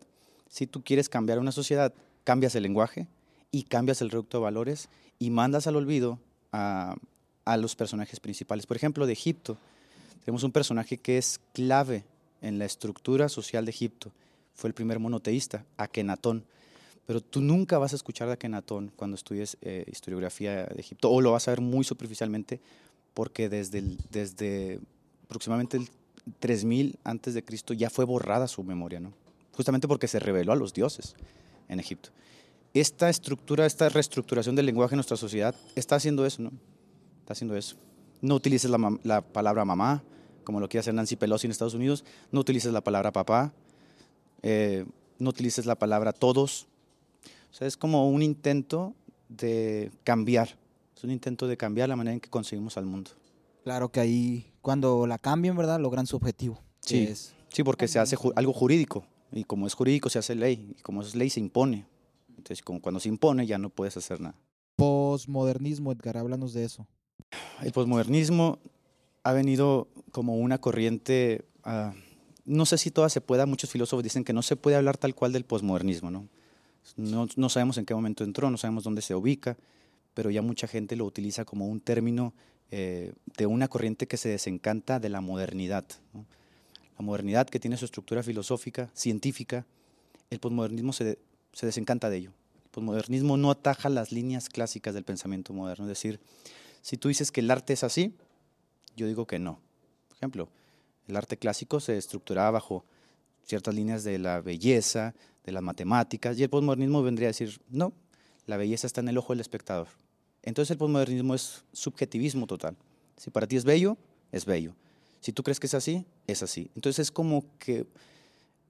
Si 0.48 0.68
tú 0.68 0.84
quieres 0.84 1.08
cambiar 1.08 1.40
una 1.40 1.50
sociedad, 1.50 1.92
cambias 2.22 2.54
el 2.54 2.62
lenguaje, 2.62 3.08
y 3.54 3.62
cambias 3.62 4.02
el 4.02 4.10
reducto 4.10 4.38
de 4.38 4.42
valores 4.42 4.88
y 5.20 5.30
mandas 5.30 5.68
al 5.68 5.76
olvido 5.76 6.18
a, 6.50 6.96
los 7.56 7.76
personajes 7.76 8.18
principales. 8.18 8.66
Por 8.66 8.76
ejemplo, 8.76 9.06
de 9.06 9.12
Egipto, 9.12 9.58
tenemos 10.24 10.42
un 10.42 10.50
personaje 10.50 10.98
que 10.98 11.18
es 11.18 11.38
clave 11.52 12.04
en 12.42 12.58
la 12.58 12.64
estructura 12.64 13.28
social 13.28 13.64
de 13.64 13.70
Egipto. 13.70 14.10
Fue 14.54 14.66
el 14.66 14.74
primer 14.74 14.98
monoteísta, 14.98 15.64
Akenatón. 15.76 16.44
Pero 17.06 17.20
tú 17.20 17.40
nunca 17.40 17.78
vas 17.78 17.92
a 17.92 17.96
escuchar 17.96 18.26
de 18.26 18.34
Akenatón 18.34 18.90
cuando 18.96 19.14
estudies 19.14 19.56
eh, 19.60 19.84
historiografía 19.86 20.64
de 20.64 20.80
Egipto, 20.80 21.12
o 21.12 21.20
lo 21.20 21.30
vas 21.30 21.46
a 21.46 21.52
ver 21.52 21.60
muy 21.60 21.84
superficialmente, 21.84 22.60
porque 23.12 23.48
desde, 23.48 23.84
desde 24.10 24.80
aproximadamente 25.26 25.76
el 25.76 25.88
3000 26.40 26.98
antes 27.04 27.34
de 27.34 27.44
Cristo 27.44 27.72
ya 27.72 27.88
fue 27.88 28.04
borrada 28.04 28.48
su 28.48 28.64
memoria, 28.64 28.98
¿no? 28.98 29.12
Justamente 29.52 29.86
porque 29.86 30.08
se 30.08 30.18
reveló 30.18 30.50
a 30.50 30.56
los 30.56 30.74
dioses 30.74 31.14
en 31.68 31.78
Egipto 31.78 32.10
esta 32.74 33.08
estructura, 33.08 33.66
esta 33.66 33.88
reestructuración 33.88 34.56
del 34.56 34.66
lenguaje 34.66 34.94
en 34.94 34.98
nuestra 34.98 35.16
sociedad 35.16 35.54
está 35.76 35.94
haciendo 35.94 36.26
eso, 36.26 36.42
¿no? 36.42 36.52
Está 37.20 37.32
haciendo 37.32 37.56
eso. 37.56 37.76
No 38.20 38.34
utilices 38.34 38.70
la, 38.70 39.20
palabra 39.20 39.64
mamá, 39.64 40.02
como 40.42 40.60
lo 40.60 40.68
quiere 40.68 40.80
hacer 40.80 40.92
Nancy 40.92 41.14
Pelosi 41.14 41.46
en 41.46 41.52
Estados 41.52 41.74
Unidos. 41.74 42.04
No 42.32 42.40
utilices 42.40 42.72
la 42.72 42.82
palabra 42.82 43.12
papá. 43.12 43.52
Eh, 44.42 44.84
no 45.18 45.30
utilices 45.30 45.66
la 45.66 45.76
palabra 45.76 46.12
todos. 46.12 46.66
O 47.52 47.54
sea, 47.54 47.68
es 47.68 47.76
como 47.76 48.10
un 48.10 48.22
intento 48.22 48.94
de 49.28 49.92
cambiar. 50.02 50.56
Es 50.96 51.04
un 51.04 51.10
intento 51.10 51.46
de 51.46 51.56
cambiar 51.56 51.88
la 51.88 51.96
manera 51.96 52.14
en 52.14 52.20
que 52.20 52.28
conseguimos 52.28 52.76
al 52.76 52.86
mundo. 52.86 53.12
Claro 53.62 53.90
que 53.90 54.00
ahí, 54.00 54.52
cuando 54.62 55.06
la 55.06 55.18
cambian, 55.18 55.56
¿verdad? 55.56 55.78
Logran 55.78 56.06
su 56.06 56.16
objetivo. 56.16 56.60
Sí, 56.80 57.08
sí 57.48 57.62
porque 57.62 57.86
se 57.86 58.00
hace 58.00 58.16
algo 58.34 58.52
jurídico. 58.52 59.06
Y 59.32 59.44
como 59.44 59.66
es 59.66 59.74
jurídico, 59.74 60.10
se 60.10 60.18
hace 60.18 60.34
ley. 60.34 60.74
Y 60.76 60.82
como 60.82 61.02
es 61.02 61.14
ley, 61.14 61.30
se 61.30 61.40
impone. 61.40 61.86
Entonces, 62.36 62.62
como 62.62 62.80
cuando 62.80 63.00
se 63.00 63.08
impone, 63.08 63.46
ya 63.46 63.58
no 63.58 63.70
puedes 63.70 63.96
hacer 63.96 64.20
nada. 64.20 64.36
Posmodernismo, 64.76 65.92
Edgar, 65.92 66.16
háblanos 66.16 66.52
de 66.52 66.64
eso. 66.64 66.86
El 67.62 67.72
posmodernismo 67.72 68.58
ha 69.22 69.32
venido 69.32 69.88
como 70.12 70.36
una 70.36 70.58
corriente, 70.58 71.44
ah, 71.64 71.94
no 72.44 72.66
sé 72.66 72.78
si 72.78 72.90
toda 72.90 73.08
se 73.08 73.20
pueda, 73.20 73.46
muchos 73.46 73.70
filósofos 73.70 74.02
dicen 74.02 74.24
que 74.24 74.32
no 74.32 74.42
se 74.42 74.56
puede 74.56 74.76
hablar 74.76 74.96
tal 74.96 75.14
cual 75.14 75.32
del 75.32 75.44
posmodernismo, 75.44 76.10
¿no? 76.10 76.28
No, 76.96 77.48
sabemos 77.48 77.78
en 77.78 77.86
qué 77.86 77.94
momento 77.94 78.24
entró, 78.24 78.50
no 78.50 78.58
sabemos 78.58 78.84
dónde 78.84 79.00
se 79.00 79.14
ubica, 79.14 79.56
pero 80.12 80.30
ya 80.30 80.42
mucha 80.42 80.68
gente 80.68 80.96
lo 80.96 81.06
utiliza 81.06 81.46
como 81.46 81.66
un 81.66 81.80
término 81.80 82.34
eh, 82.70 83.14
de 83.38 83.46
una 83.46 83.68
corriente 83.68 84.06
que 84.06 84.18
se 84.18 84.28
desencanta 84.28 85.00
de 85.00 85.08
la 85.08 85.22
modernidad. 85.22 85.86
La 86.12 87.04
modernidad 87.04 87.48
que 87.48 87.58
tiene 87.58 87.78
su 87.78 87.86
estructura 87.86 88.22
filosófica, 88.22 88.90
científica, 88.92 89.66
el 90.28 90.40
posmodernismo 90.40 90.92
se, 90.92 91.18
se 91.54 91.66
desencanta 91.66 92.10
de 92.10 92.18
ello. 92.18 92.32
El 92.64 92.70
posmodernismo 92.70 93.36
no 93.36 93.50
ataja 93.50 93.88
las 93.88 94.12
líneas 94.12 94.48
clásicas 94.48 94.94
del 94.94 95.04
pensamiento 95.04 95.52
moderno. 95.52 95.84
Es 95.84 95.88
decir, 95.88 96.20
si 96.82 96.96
tú 96.96 97.08
dices 97.08 97.32
que 97.32 97.40
el 97.40 97.50
arte 97.50 97.72
es 97.72 97.84
así, 97.84 98.14
yo 98.96 99.06
digo 99.06 99.26
que 99.26 99.38
no. 99.38 99.60
Por 100.08 100.16
ejemplo, 100.16 100.48
el 101.08 101.16
arte 101.16 101.36
clásico 101.36 101.80
se 101.80 101.96
estructuraba 101.96 102.50
bajo 102.50 102.84
ciertas 103.44 103.74
líneas 103.74 104.04
de 104.04 104.18
la 104.18 104.40
belleza, 104.40 105.14
de 105.44 105.52
las 105.52 105.62
matemáticas, 105.62 106.38
y 106.38 106.42
el 106.42 106.50
posmodernismo 106.50 107.02
vendría 107.02 107.28
a 107.28 107.30
decir, 107.30 107.60
no, 107.68 107.92
la 108.46 108.56
belleza 108.56 108.86
está 108.86 109.00
en 109.00 109.08
el 109.08 109.18
ojo 109.18 109.32
del 109.32 109.40
espectador. 109.40 109.88
Entonces 110.42 110.72
el 110.72 110.78
posmodernismo 110.78 111.34
es 111.34 111.64
subjetivismo 111.72 112.46
total. 112.46 112.76
Si 113.16 113.30
para 113.30 113.46
ti 113.46 113.56
es 113.56 113.64
bello, 113.64 113.96
es 114.32 114.44
bello. 114.44 114.74
Si 115.20 115.32
tú 115.32 115.42
crees 115.42 115.60
que 115.60 115.66
es 115.66 115.74
así, 115.74 116.04
es 116.26 116.42
así. 116.42 116.70
Entonces 116.74 117.04
es 117.04 117.10
como 117.10 117.44
que 117.58 117.86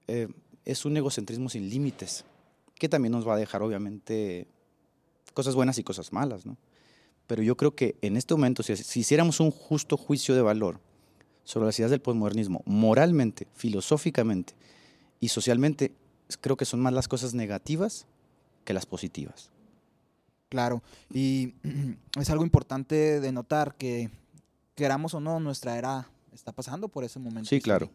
eh, 0.07 0.27
es 0.63 0.85
un 0.85 0.95
egocentrismo 0.95 1.49
sin 1.49 1.69
límites 1.69 2.23
que 2.75 2.89
también 2.89 3.11
nos 3.11 3.27
va 3.27 3.35
a 3.35 3.37
dejar 3.37 3.61
obviamente 3.61 4.47
cosas 5.33 5.55
buenas 5.55 5.77
y 5.77 5.83
cosas 5.83 6.13
malas, 6.13 6.45
¿no? 6.45 6.57
Pero 7.27 7.41
yo 7.41 7.57
creo 7.57 7.75
que 7.75 7.95
en 8.01 8.17
este 8.17 8.33
momento, 8.33 8.61
si, 8.63 8.73
hiciéramos 8.99 9.39
un 9.39 9.51
justo 9.51 9.97
juicio 9.97 10.35
de 10.35 10.41
valor 10.41 10.79
sobre 11.43 11.65
las 11.65 11.77
ideas 11.79 11.91
del 11.91 12.01
posmodernismo, 12.01 12.61
moralmente, 12.65 13.47
filosóficamente 13.53 14.53
y 15.19 15.29
socialmente, 15.29 15.93
creo 16.41 16.57
que 16.57 16.65
son 16.65 16.81
más 16.81 16.93
las 16.93 17.07
cosas 17.07 17.33
negativas 17.33 18.05
que 18.63 18.73
las 18.73 18.85
positivas. 18.85 19.49
Claro, 20.49 20.83
y 21.11 21.55
es 22.19 22.29
algo 22.29 22.43
importante 22.43 23.19
de 23.19 23.31
notar 23.31 23.75
que, 23.75 24.11
queramos 24.75 25.13
o 25.13 25.19
no, 25.19 25.39
nuestra 25.39 25.77
era 25.77 26.09
está 26.33 26.51
pasando 26.51 26.89
por 26.89 27.03
ese 27.03 27.17
momento 27.17 27.49
sí, 27.49 27.61
Claro. 27.61 27.89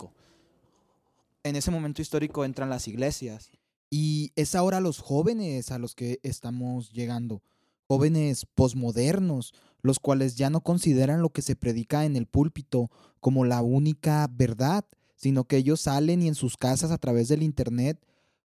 En 1.42 1.56
ese 1.56 1.70
momento 1.70 2.02
histórico 2.02 2.44
entran 2.44 2.68
las 2.68 2.86
iglesias, 2.88 3.50
y 3.90 4.32
es 4.36 4.54
ahora 4.54 4.80
los 4.80 5.00
jóvenes 5.00 5.72
a 5.72 5.78
los 5.78 5.94
que 5.94 6.20
estamos 6.22 6.92
llegando, 6.92 7.42
jóvenes 7.88 8.46
posmodernos, 8.54 9.52
los 9.82 9.98
cuales 9.98 10.36
ya 10.36 10.48
no 10.48 10.60
consideran 10.60 11.20
lo 11.20 11.30
que 11.30 11.42
se 11.42 11.56
predica 11.56 12.04
en 12.04 12.14
el 12.14 12.26
púlpito 12.26 12.90
como 13.18 13.44
la 13.44 13.62
única 13.62 14.28
verdad, 14.32 14.84
sino 15.16 15.44
que 15.44 15.56
ellos 15.56 15.80
salen 15.80 16.22
y 16.22 16.28
en 16.28 16.36
sus 16.36 16.56
casas 16.56 16.92
a 16.92 16.98
través 16.98 17.28
del 17.28 17.42
Internet 17.42 18.00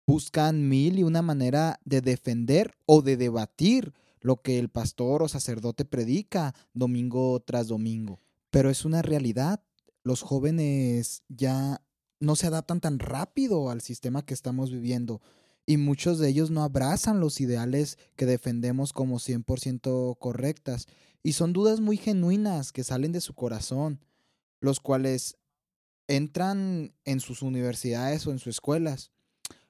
buscan 0.08 0.68
mil 0.68 0.98
y 0.98 1.04
una 1.04 1.22
manera 1.22 1.80
de 1.86 2.02
defender 2.02 2.76
o 2.86 3.02
de 3.02 3.18
debatir 3.18 3.94
lo 4.22 4.42
que 4.42 4.58
el 4.60 4.70
pastor 4.70 5.22
o 5.22 5.28
sacerdote 5.28 5.86
predica 5.86 6.56
domingo 6.74 7.42
tras 7.42 7.68
domingo. 7.68 8.20
Pero 8.50 8.70
es 8.70 8.86
una 8.86 9.02
realidad. 9.02 9.62
Los 10.04 10.22
jóvenes 10.22 11.24
ya 11.28 11.82
no 12.24 12.36
se 12.38 12.48
adaptan 12.48 12.80
tan 12.80 13.00
rápido 13.00 13.70
al 13.70 13.82
sistema 13.82 14.26
que 14.26 14.34
estamos 14.34 14.72
viviendo 14.72 15.22
y 15.66 15.78
muchos 15.78 16.20
de 16.20 16.30
ellos 16.30 16.52
no 16.52 16.64
abrazan 16.64 17.20
los 17.20 17.42
ideales 17.42 17.98
que 18.16 18.26
defendemos 18.26 18.94
como 18.94 19.20
100% 19.20 20.18
correctas 20.18 20.88
y 21.22 21.34
son 21.34 21.54
dudas 21.54 21.82
muy 21.82 21.98
genuinas 21.98 22.72
que 22.72 22.84
salen 22.84 23.12
de 23.12 23.22
su 23.22 23.34
corazón, 23.34 24.00
los 24.62 24.80
cuales 24.80 25.38
entran 26.08 26.94
en 27.06 27.20
sus 27.20 27.42
universidades 27.42 28.26
o 28.26 28.32
en 28.32 28.40
sus 28.40 28.56
escuelas. 28.56 29.12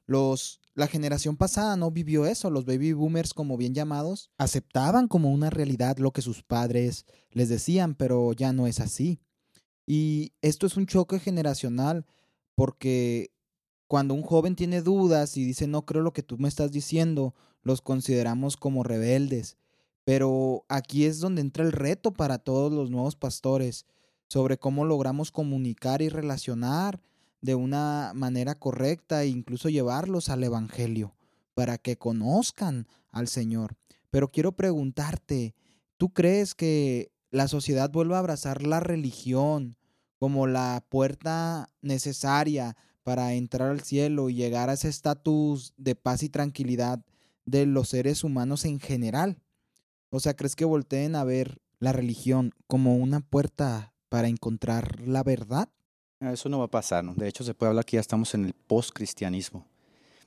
Los 0.05 0.61
la 0.75 0.87
generación 0.87 1.37
pasada 1.37 1.75
no 1.75 1.91
vivió 1.91 2.25
eso, 2.25 2.49
los 2.49 2.65
baby 2.65 2.93
boomers 2.93 3.33
como 3.33 3.57
bien 3.57 3.75
llamados 3.75 4.31
aceptaban 4.37 5.07
como 5.07 5.31
una 5.31 5.51
realidad 5.51 5.97
lo 5.97 6.11
que 6.11 6.23
sus 6.23 6.41
padres 6.41 7.05
les 7.29 7.49
decían, 7.49 7.93
pero 7.93 8.33
ya 8.33 8.53
no 8.53 8.65
es 8.65 8.79
así. 8.79 9.19
Y 9.85 10.33
esto 10.41 10.65
es 10.65 10.77
un 10.77 10.87
choque 10.87 11.19
generacional 11.19 12.05
porque 12.55 13.31
cuando 13.87 14.13
un 14.13 14.23
joven 14.23 14.55
tiene 14.55 14.81
dudas 14.81 15.37
y 15.37 15.45
dice 15.45 15.67
no 15.67 15.85
creo 15.85 16.01
lo 16.01 16.13
que 16.13 16.23
tú 16.23 16.37
me 16.37 16.47
estás 16.47 16.71
diciendo, 16.71 17.33
los 17.61 17.81
consideramos 17.81 18.57
como 18.57 18.83
rebeldes. 18.83 19.57
Pero 20.05 20.65
aquí 20.67 21.05
es 21.05 21.19
donde 21.19 21.41
entra 21.41 21.63
el 21.63 21.71
reto 21.71 22.11
para 22.11 22.37
todos 22.39 22.71
los 22.71 22.89
nuevos 22.89 23.15
pastores. 23.15 23.85
sobre 24.29 24.57
cómo 24.57 24.83
logramos 24.83 25.31
comunicar 25.31 26.01
y 26.01 26.09
relacionar 26.09 26.99
de 27.41 27.53
una 27.53 28.13
manera 28.15 28.57
correcta 28.57 29.21
e 29.21 29.27
incluso 29.27 29.69
llevarlos 29.69 30.29
al 30.29 30.43
Evangelio 30.43 31.13
para 31.53 31.77
que 31.77 31.97
conozcan 31.97 32.87
al 33.11 33.27
Señor. 33.27 33.75
Pero 34.09 34.31
quiero 34.31 34.53
preguntarte, 34.53 35.53
¿tú 35.97 36.13
crees 36.13 36.55
que 36.55 37.11
la 37.29 37.47
sociedad 37.47 37.91
vuelva 37.91 38.15
a 38.15 38.19
abrazar 38.19 38.65
la 38.65 38.79
religión 38.79 39.75
como 40.23 40.47
la 40.47 40.81
puerta 40.87 41.67
necesaria 41.81 42.77
para 43.03 43.33
entrar 43.33 43.71
al 43.71 43.81
cielo 43.81 44.29
y 44.29 44.35
llegar 44.35 44.69
a 44.69 44.73
ese 44.75 44.87
estatus 44.87 45.73
de 45.75 45.95
paz 45.95 46.23
y 46.23 46.29
tranquilidad 46.29 47.03
de 47.43 47.65
los 47.65 47.89
seres 47.89 48.23
humanos 48.23 48.63
en 48.63 48.79
general? 48.79 49.41
O 50.11 50.21
sea, 50.21 50.33
¿crees 50.33 50.55
que 50.55 50.63
volteen 50.63 51.17
a 51.17 51.25
ver 51.25 51.59
la 51.79 51.91
religión 51.91 52.53
como 52.67 52.95
una 52.95 53.19
puerta 53.19 53.91
para 54.07 54.29
encontrar 54.29 55.01
la 55.01 55.23
verdad? 55.23 55.67
Ah, 56.21 56.31
eso 56.31 56.47
no 56.47 56.59
va 56.59 56.65
a 56.65 56.71
pasar, 56.71 57.03
¿no? 57.03 57.15
De 57.15 57.27
hecho, 57.27 57.43
se 57.43 57.53
puede 57.53 57.71
hablar 57.71 57.83
que 57.83 57.97
ya 57.97 57.99
estamos 57.99 58.33
en 58.33 58.45
el 58.45 58.53
post-cristianismo. 58.53 59.67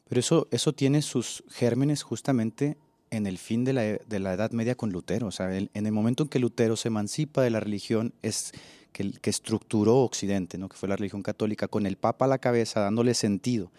Pero 0.06 0.20
eso, 0.20 0.46
eso 0.50 0.74
tiene 0.74 1.00
sus 1.00 1.42
gérmenes 1.48 2.02
justamente 2.02 2.76
en 3.08 3.26
el 3.26 3.38
fin 3.38 3.64
de 3.64 3.72
la, 3.72 3.80
de 3.80 4.18
la 4.18 4.34
Edad 4.34 4.50
Media 4.50 4.74
con 4.74 4.92
Lutero. 4.92 5.28
O 5.28 5.32
sea, 5.32 5.56
en 5.56 5.70
el 5.72 5.92
momento 5.92 6.24
en 6.24 6.28
que 6.28 6.38
Lutero 6.38 6.76
se 6.76 6.88
emancipa 6.88 7.40
de 7.40 7.48
la 7.48 7.60
religión, 7.60 8.12
es 8.20 8.52
que, 8.96 9.30
estructuró 9.30 9.98
Occidente, 9.98 10.56
¿no? 10.56 10.68
que 10.68 10.76
fue 10.76 10.88
la 10.88 10.96
religión 10.96 11.22
católica, 11.22 11.68
con 11.68 11.84
el 11.86 11.96
Papa 11.96 12.24
a 12.24 12.28
la 12.28 12.38
cabeza, 12.38 12.80
dándole 12.80 13.12
sentido 13.12 13.70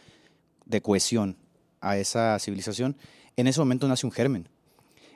de 0.66 0.82
cohesión 0.82 1.38
a 1.82 1.98
esa 1.98 2.38
civilización, 2.40 2.96
en 3.36 3.48
ese 3.48 3.60
momento 3.60 3.88
nace 3.88 4.06
un 4.06 4.12
germen, 4.12 4.48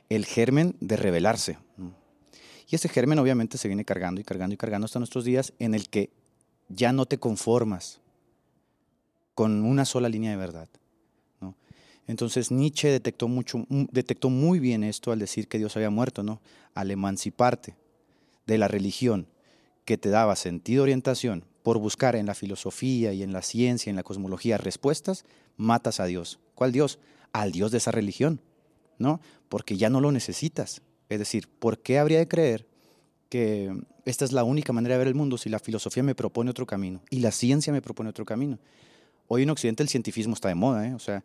el 0.09 0.25
germen 0.25 0.75
de 0.79 0.97
rebelarse. 0.97 1.57
Y 2.67 2.75
ese 2.75 2.89
germen 2.89 3.19
obviamente 3.19 3.57
se 3.57 3.67
viene 3.67 3.85
cargando 3.85 4.21
y 4.21 4.23
cargando 4.23 4.53
y 4.53 4.57
cargando 4.57 4.85
hasta 4.85 4.99
nuestros 4.99 5.23
días 5.23 5.53
en 5.59 5.75
el 5.75 5.89
que 5.89 6.09
ya 6.69 6.93
no 6.93 7.05
te 7.05 7.19
conformas 7.19 7.99
con 9.35 9.63
una 9.65 9.85
sola 9.85 10.09
línea 10.09 10.31
de 10.31 10.37
verdad. 10.37 10.69
Entonces 12.07 12.51
Nietzsche 12.51 12.89
detectó, 12.89 13.27
mucho, 13.27 13.65
detectó 13.69 14.29
muy 14.29 14.59
bien 14.59 14.83
esto 14.83 15.11
al 15.11 15.19
decir 15.19 15.47
que 15.47 15.59
Dios 15.59 15.75
había 15.75 15.91
muerto, 15.91 16.23
¿no? 16.23 16.41
al 16.73 16.89
emanciparte 16.89 17.75
de 18.47 18.57
la 18.57 18.67
religión 18.67 19.27
que 19.85 19.97
te 19.97 20.09
daba 20.09 20.35
sentido 20.35 20.83
orientación 20.83 21.45
por 21.63 21.77
buscar 21.77 22.15
en 22.15 22.25
la 22.25 22.35
filosofía 22.35 23.13
y 23.13 23.23
en 23.23 23.33
la 23.33 23.41
ciencia, 23.41 23.89
en 23.89 23.95
la 23.95 24.03
cosmología 24.03 24.57
respuestas, 24.57 25.25
matas 25.57 25.99
a 25.99 26.05
Dios. 26.05 26.39
¿Cuál 26.55 26.71
Dios? 26.71 26.99
Al 27.33 27.51
Dios 27.51 27.71
de 27.71 27.77
esa 27.77 27.91
religión, 27.91 28.41
¿no? 28.97 29.21
Porque 29.49 29.77
ya 29.77 29.89
no 29.89 30.01
lo 30.01 30.11
necesitas. 30.11 30.81
Es 31.09 31.19
decir, 31.19 31.47
¿por 31.47 31.79
qué 31.79 31.99
habría 31.99 32.19
de 32.19 32.27
creer 32.27 32.65
que 33.31 33.73
esta 34.03 34.25
es 34.25 34.33
la 34.33 34.43
única 34.43 34.73
manera 34.73 34.95
de 34.95 34.99
ver 34.99 35.07
el 35.07 35.15
mundo 35.15 35.37
si 35.37 35.49
la 35.49 35.57
filosofía 35.57 36.03
me 36.03 36.15
propone 36.15 36.51
otro 36.51 36.65
camino 36.65 37.01
y 37.09 37.19
la 37.19 37.31
ciencia 37.31 37.71
me 37.71 37.81
propone 37.81 38.09
otro 38.09 38.25
camino. 38.25 38.59
Hoy 39.27 39.43
en 39.43 39.49
Occidente 39.49 39.81
el 39.81 39.89
cientifismo 39.89 40.33
está 40.33 40.49
de 40.49 40.55
moda, 40.55 40.85
¿eh? 40.85 40.93
o 40.93 40.99
sea, 40.99 41.23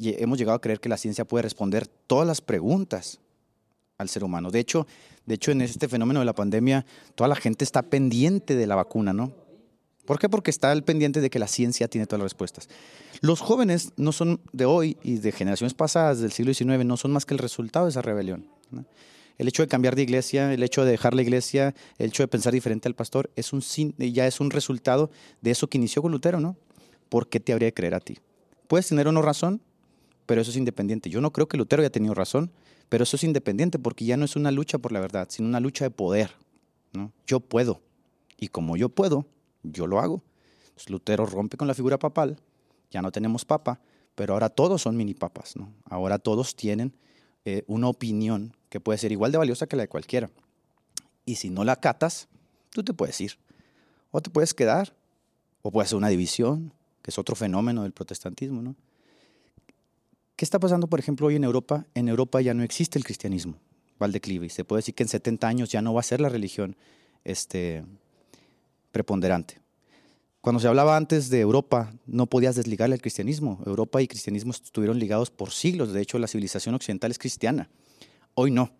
hemos 0.00 0.38
llegado 0.38 0.56
a 0.56 0.60
creer 0.60 0.80
que 0.80 0.88
la 0.88 0.96
ciencia 0.96 1.24
puede 1.24 1.42
responder 1.42 1.86
todas 1.86 2.26
las 2.26 2.40
preguntas 2.40 3.20
al 3.98 4.08
ser 4.08 4.24
humano. 4.24 4.50
De 4.50 4.60
hecho, 4.60 4.86
de 5.26 5.34
hecho, 5.34 5.50
en 5.50 5.60
este 5.60 5.88
fenómeno 5.88 6.20
de 6.20 6.26
la 6.26 6.34
pandemia, 6.34 6.86
toda 7.14 7.28
la 7.28 7.36
gente 7.36 7.64
está 7.64 7.82
pendiente 7.82 8.54
de 8.54 8.66
la 8.66 8.76
vacuna, 8.76 9.12
¿no? 9.12 9.32
¿Por 10.04 10.20
qué? 10.20 10.28
Porque 10.28 10.52
está 10.52 10.70
al 10.70 10.84
pendiente 10.84 11.20
de 11.20 11.30
que 11.30 11.40
la 11.40 11.48
ciencia 11.48 11.88
tiene 11.88 12.06
todas 12.06 12.20
las 12.20 12.26
respuestas. 12.26 12.68
Los 13.20 13.40
jóvenes 13.40 13.92
no 13.96 14.12
son 14.12 14.40
de 14.52 14.64
hoy 14.64 14.96
y 15.02 15.16
de 15.16 15.32
generaciones 15.32 15.74
pasadas 15.74 16.20
del 16.20 16.30
siglo 16.30 16.54
XIX, 16.54 16.84
no 16.84 16.96
son 16.96 17.10
más 17.10 17.26
que 17.26 17.34
el 17.34 17.38
resultado 17.38 17.86
de 17.86 17.90
esa 17.90 18.02
rebelión. 18.02 18.48
El 19.36 19.48
hecho 19.48 19.62
de 19.62 19.68
cambiar 19.68 19.96
de 19.96 20.02
iglesia, 20.02 20.52
el 20.54 20.62
hecho 20.62 20.84
de 20.84 20.92
dejar 20.92 21.14
la 21.14 21.22
iglesia, 21.22 21.74
el 21.98 22.08
hecho 22.10 22.22
de 22.22 22.28
pensar 22.28 22.52
diferente 22.52 22.88
al 22.88 22.94
pastor, 22.94 23.30
es 23.34 23.52
un, 23.52 23.62
ya 23.98 24.28
es 24.28 24.38
un 24.38 24.50
resultado 24.50 25.10
de 25.40 25.50
eso 25.50 25.66
que 25.66 25.76
inició 25.76 26.02
con 26.02 26.12
Lutero, 26.12 26.38
¿no? 26.38 26.56
¿Por 27.08 27.28
qué 27.28 27.40
te 27.40 27.52
habría 27.52 27.66
de 27.66 27.74
creer 27.74 27.94
a 27.94 28.00
ti? 28.00 28.18
Puedes 28.68 28.86
tener 28.86 29.08
o 29.08 29.12
no 29.12 29.22
razón, 29.22 29.60
pero 30.26 30.40
eso 30.40 30.50
es 30.50 30.56
independiente. 30.56 31.08
Yo 31.08 31.20
no 31.20 31.32
creo 31.32 31.48
que 31.48 31.56
Lutero 31.56 31.80
haya 31.80 31.90
tenido 31.90 32.14
razón, 32.14 32.50
pero 32.88 33.04
eso 33.04 33.16
es 33.16 33.24
independiente 33.24 33.78
porque 33.78 34.04
ya 34.04 34.16
no 34.16 34.24
es 34.24 34.36
una 34.36 34.50
lucha 34.50 34.78
por 34.78 34.92
la 34.92 35.00
verdad, 35.00 35.28
sino 35.30 35.48
una 35.48 35.60
lucha 35.60 35.84
de 35.84 35.90
poder. 35.90 36.32
¿no? 36.92 37.12
Yo 37.26 37.40
puedo. 37.40 37.80
Y 38.38 38.48
como 38.48 38.76
yo 38.76 38.88
puedo, 38.88 39.26
yo 39.62 39.86
lo 39.86 40.00
hago. 40.00 40.22
Entonces, 40.64 40.90
Lutero 40.90 41.26
rompe 41.26 41.56
con 41.56 41.68
la 41.68 41.74
figura 41.74 41.98
papal, 41.98 42.38
ya 42.90 43.02
no 43.02 43.10
tenemos 43.10 43.44
papa, 43.44 43.80
pero 44.14 44.34
ahora 44.34 44.48
todos 44.48 44.82
son 44.82 44.96
mini 44.96 45.14
papas. 45.14 45.56
¿no? 45.56 45.72
Ahora 45.84 46.18
todos 46.18 46.54
tienen 46.54 46.92
eh, 47.44 47.62
una 47.66 47.88
opinión 47.88 48.54
que 48.68 48.80
puede 48.80 48.98
ser 48.98 49.12
igual 49.12 49.32
de 49.32 49.38
valiosa 49.38 49.66
que 49.66 49.76
la 49.76 49.84
de 49.84 49.88
cualquiera. 49.88 50.30
Y 51.24 51.36
si 51.36 51.50
no 51.50 51.64
la 51.64 51.72
acatas, 51.72 52.28
tú 52.70 52.82
te 52.82 52.92
puedes 52.92 53.20
ir. 53.20 53.38
O 54.10 54.20
te 54.20 54.30
puedes 54.30 54.54
quedar. 54.54 54.94
O 55.62 55.70
puede 55.72 55.88
ser 55.88 55.96
una 55.96 56.08
división, 56.08 56.72
que 57.02 57.10
es 57.10 57.18
otro 57.18 57.34
fenómeno 57.34 57.82
del 57.82 57.92
protestantismo. 57.92 58.62
¿no? 58.62 58.76
¿Qué 60.36 60.44
está 60.44 60.58
pasando, 60.58 60.86
por 60.86 61.00
ejemplo, 61.00 61.26
hoy 61.26 61.36
en 61.36 61.44
Europa? 61.44 61.86
En 61.94 62.08
Europa 62.08 62.42
ya 62.42 62.52
no 62.52 62.62
existe 62.62 62.98
el 62.98 63.04
cristianismo, 63.04 63.56
va 64.00 64.04
al 64.04 64.50
se 64.50 64.64
puede 64.64 64.80
decir 64.80 64.94
que 64.94 65.02
en 65.02 65.08
70 65.08 65.48
años 65.48 65.70
ya 65.70 65.80
no 65.80 65.94
va 65.94 66.00
a 66.00 66.02
ser 66.02 66.20
la 66.20 66.28
religión 66.28 66.76
este, 67.24 67.84
preponderante. 68.92 69.62
Cuando 70.42 70.60
se 70.60 70.68
hablaba 70.68 70.96
antes 70.96 71.30
de 71.30 71.40
Europa, 71.40 71.92
no 72.06 72.26
podías 72.26 72.54
desligarle 72.54 72.94
al 72.94 73.00
cristianismo. 73.00 73.60
Europa 73.66 74.00
y 74.00 74.06
cristianismo 74.06 74.52
estuvieron 74.52 74.98
ligados 74.98 75.30
por 75.30 75.50
siglos. 75.50 75.92
De 75.92 76.00
hecho, 76.00 76.18
la 76.18 76.28
civilización 76.28 76.74
occidental 76.74 77.10
es 77.10 77.18
cristiana. 77.18 77.68
Hoy 78.34 78.52
no. 78.52 78.70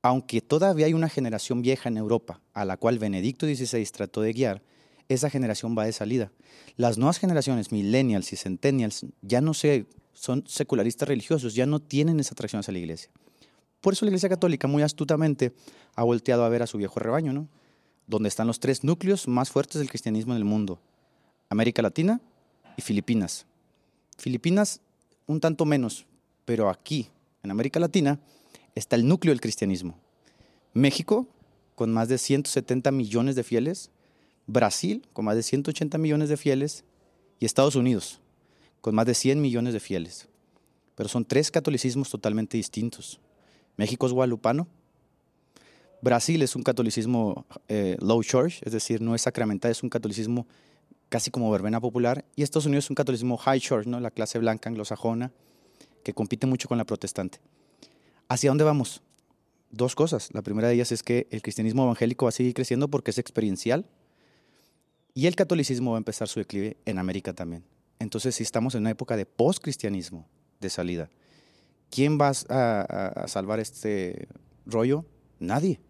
Aunque 0.00 0.40
todavía 0.40 0.86
hay 0.86 0.94
una 0.94 1.08
generación 1.08 1.60
vieja 1.60 1.90
en 1.90 1.98
Europa 1.98 2.40
a 2.54 2.64
la 2.64 2.76
cual 2.76 2.98
Benedicto 2.98 3.46
XVI 3.46 3.84
trató 3.86 4.22
de 4.22 4.32
guiar, 4.32 4.62
esa 5.08 5.28
generación 5.28 5.76
va 5.76 5.84
de 5.84 5.92
salida. 5.92 6.32
Las 6.76 6.96
nuevas 6.96 7.18
generaciones, 7.18 7.70
millennials 7.70 8.32
y 8.32 8.36
centennials, 8.36 9.04
ya 9.20 9.40
no 9.40 9.52
se, 9.52 9.86
son 10.16 10.44
secularistas 10.46 11.08
religiosos, 11.08 11.54
ya 11.54 11.66
no 11.66 11.78
tienen 11.78 12.18
esa 12.18 12.32
atracción 12.32 12.60
hacia 12.60 12.72
la 12.72 12.78
iglesia. 12.78 13.10
Por 13.80 13.92
eso 13.92 14.04
la 14.04 14.10
Iglesia 14.10 14.30
Católica 14.30 14.66
muy 14.66 14.82
astutamente 14.82 15.52
ha 15.94 16.02
volteado 16.02 16.44
a 16.44 16.48
ver 16.48 16.62
a 16.62 16.66
su 16.66 16.78
viejo 16.78 16.98
rebaño, 16.98 17.32
¿no? 17.32 17.48
donde 18.06 18.28
están 18.28 18.46
los 18.46 18.58
tres 18.58 18.82
núcleos 18.82 19.28
más 19.28 19.50
fuertes 19.50 19.78
del 19.78 19.88
cristianismo 19.88 20.32
en 20.32 20.38
el 20.38 20.44
mundo, 20.44 20.80
América 21.50 21.82
Latina 21.82 22.20
y 22.76 22.82
Filipinas. 22.82 23.46
Filipinas 24.16 24.80
un 25.26 25.40
tanto 25.40 25.64
menos, 25.64 26.06
pero 26.44 26.70
aquí, 26.70 27.08
en 27.42 27.50
América 27.50 27.78
Latina, 27.78 28.18
está 28.74 28.96
el 28.96 29.06
núcleo 29.06 29.32
del 29.32 29.40
cristianismo. 29.40 29.98
México, 30.72 31.26
con 31.74 31.92
más 31.92 32.08
de 32.08 32.18
170 32.18 32.90
millones 32.92 33.34
de 33.34 33.42
fieles, 33.42 33.90
Brasil, 34.46 35.06
con 35.12 35.24
más 35.24 35.36
de 35.36 35.42
180 35.42 35.98
millones 35.98 36.28
de 36.28 36.36
fieles, 36.36 36.84
y 37.38 37.44
Estados 37.44 37.76
Unidos, 37.76 38.20
con 38.80 38.94
más 38.94 39.06
de 39.06 39.14
100 39.14 39.40
millones 39.40 39.72
de 39.74 39.80
fieles. 39.80 40.28
Pero 40.94 41.08
son 41.08 41.24
tres 41.24 41.50
catolicismos 41.50 42.10
totalmente 42.10 42.56
distintos. 42.56 43.20
México 43.76 44.06
es 44.06 44.12
guadalupano, 44.12 44.66
Brasil 46.02 46.42
es 46.42 46.54
un 46.54 46.62
catolicismo 46.62 47.46
eh, 47.68 47.96
low 48.00 48.22
church, 48.22 48.62
es 48.62 48.72
decir, 48.72 49.00
no 49.00 49.14
es 49.14 49.22
sacramental, 49.22 49.70
es 49.70 49.82
un 49.82 49.88
catolicismo 49.88 50.46
casi 51.08 51.30
como 51.30 51.50
verbena 51.50 51.80
popular. 51.80 52.24
Y 52.36 52.42
Estados 52.42 52.66
Unidos 52.66 52.84
es 52.84 52.90
un 52.90 52.96
catolicismo 52.96 53.36
high 53.38 53.60
church, 53.60 53.86
¿no? 53.86 53.98
la 54.00 54.10
clase 54.10 54.38
blanca 54.38 54.68
anglosajona, 54.68 55.32
que 56.04 56.12
compite 56.12 56.46
mucho 56.46 56.68
con 56.68 56.78
la 56.78 56.84
protestante. 56.84 57.40
¿Hacia 58.28 58.50
dónde 58.50 58.64
vamos? 58.64 59.02
Dos 59.70 59.94
cosas. 59.94 60.32
La 60.32 60.42
primera 60.42 60.68
de 60.68 60.74
ellas 60.74 60.92
es 60.92 61.02
que 61.02 61.26
el 61.30 61.42
cristianismo 61.42 61.84
evangélico 61.84 62.26
va 62.26 62.30
a 62.30 62.32
seguir 62.32 62.54
creciendo 62.54 62.88
porque 62.88 63.10
es 63.10 63.18
experiencial 63.18 63.86
y 65.14 65.26
el 65.26 65.34
catolicismo 65.34 65.92
va 65.92 65.96
a 65.96 65.98
empezar 65.98 66.28
su 66.28 66.40
declive 66.40 66.76
en 66.84 66.98
América 66.98 67.32
también. 67.32 67.64
Entonces, 67.98 68.34
si 68.34 68.42
estamos 68.42 68.74
en 68.74 68.82
una 68.82 68.90
época 68.90 69.16
de 69.16 69.26
post-cristianismo, 69.26 70.28
de 70.60 70.70
salida, 70.70 71.10
¿quién 71.90 72.18
va 72.18 72.32
a, 72.48 72.80
a 73.24 73.28
salvar 73.28 73.60
este 73.60 74.28
rollo? 74.64 75.04
Nadie. 75.38 75.80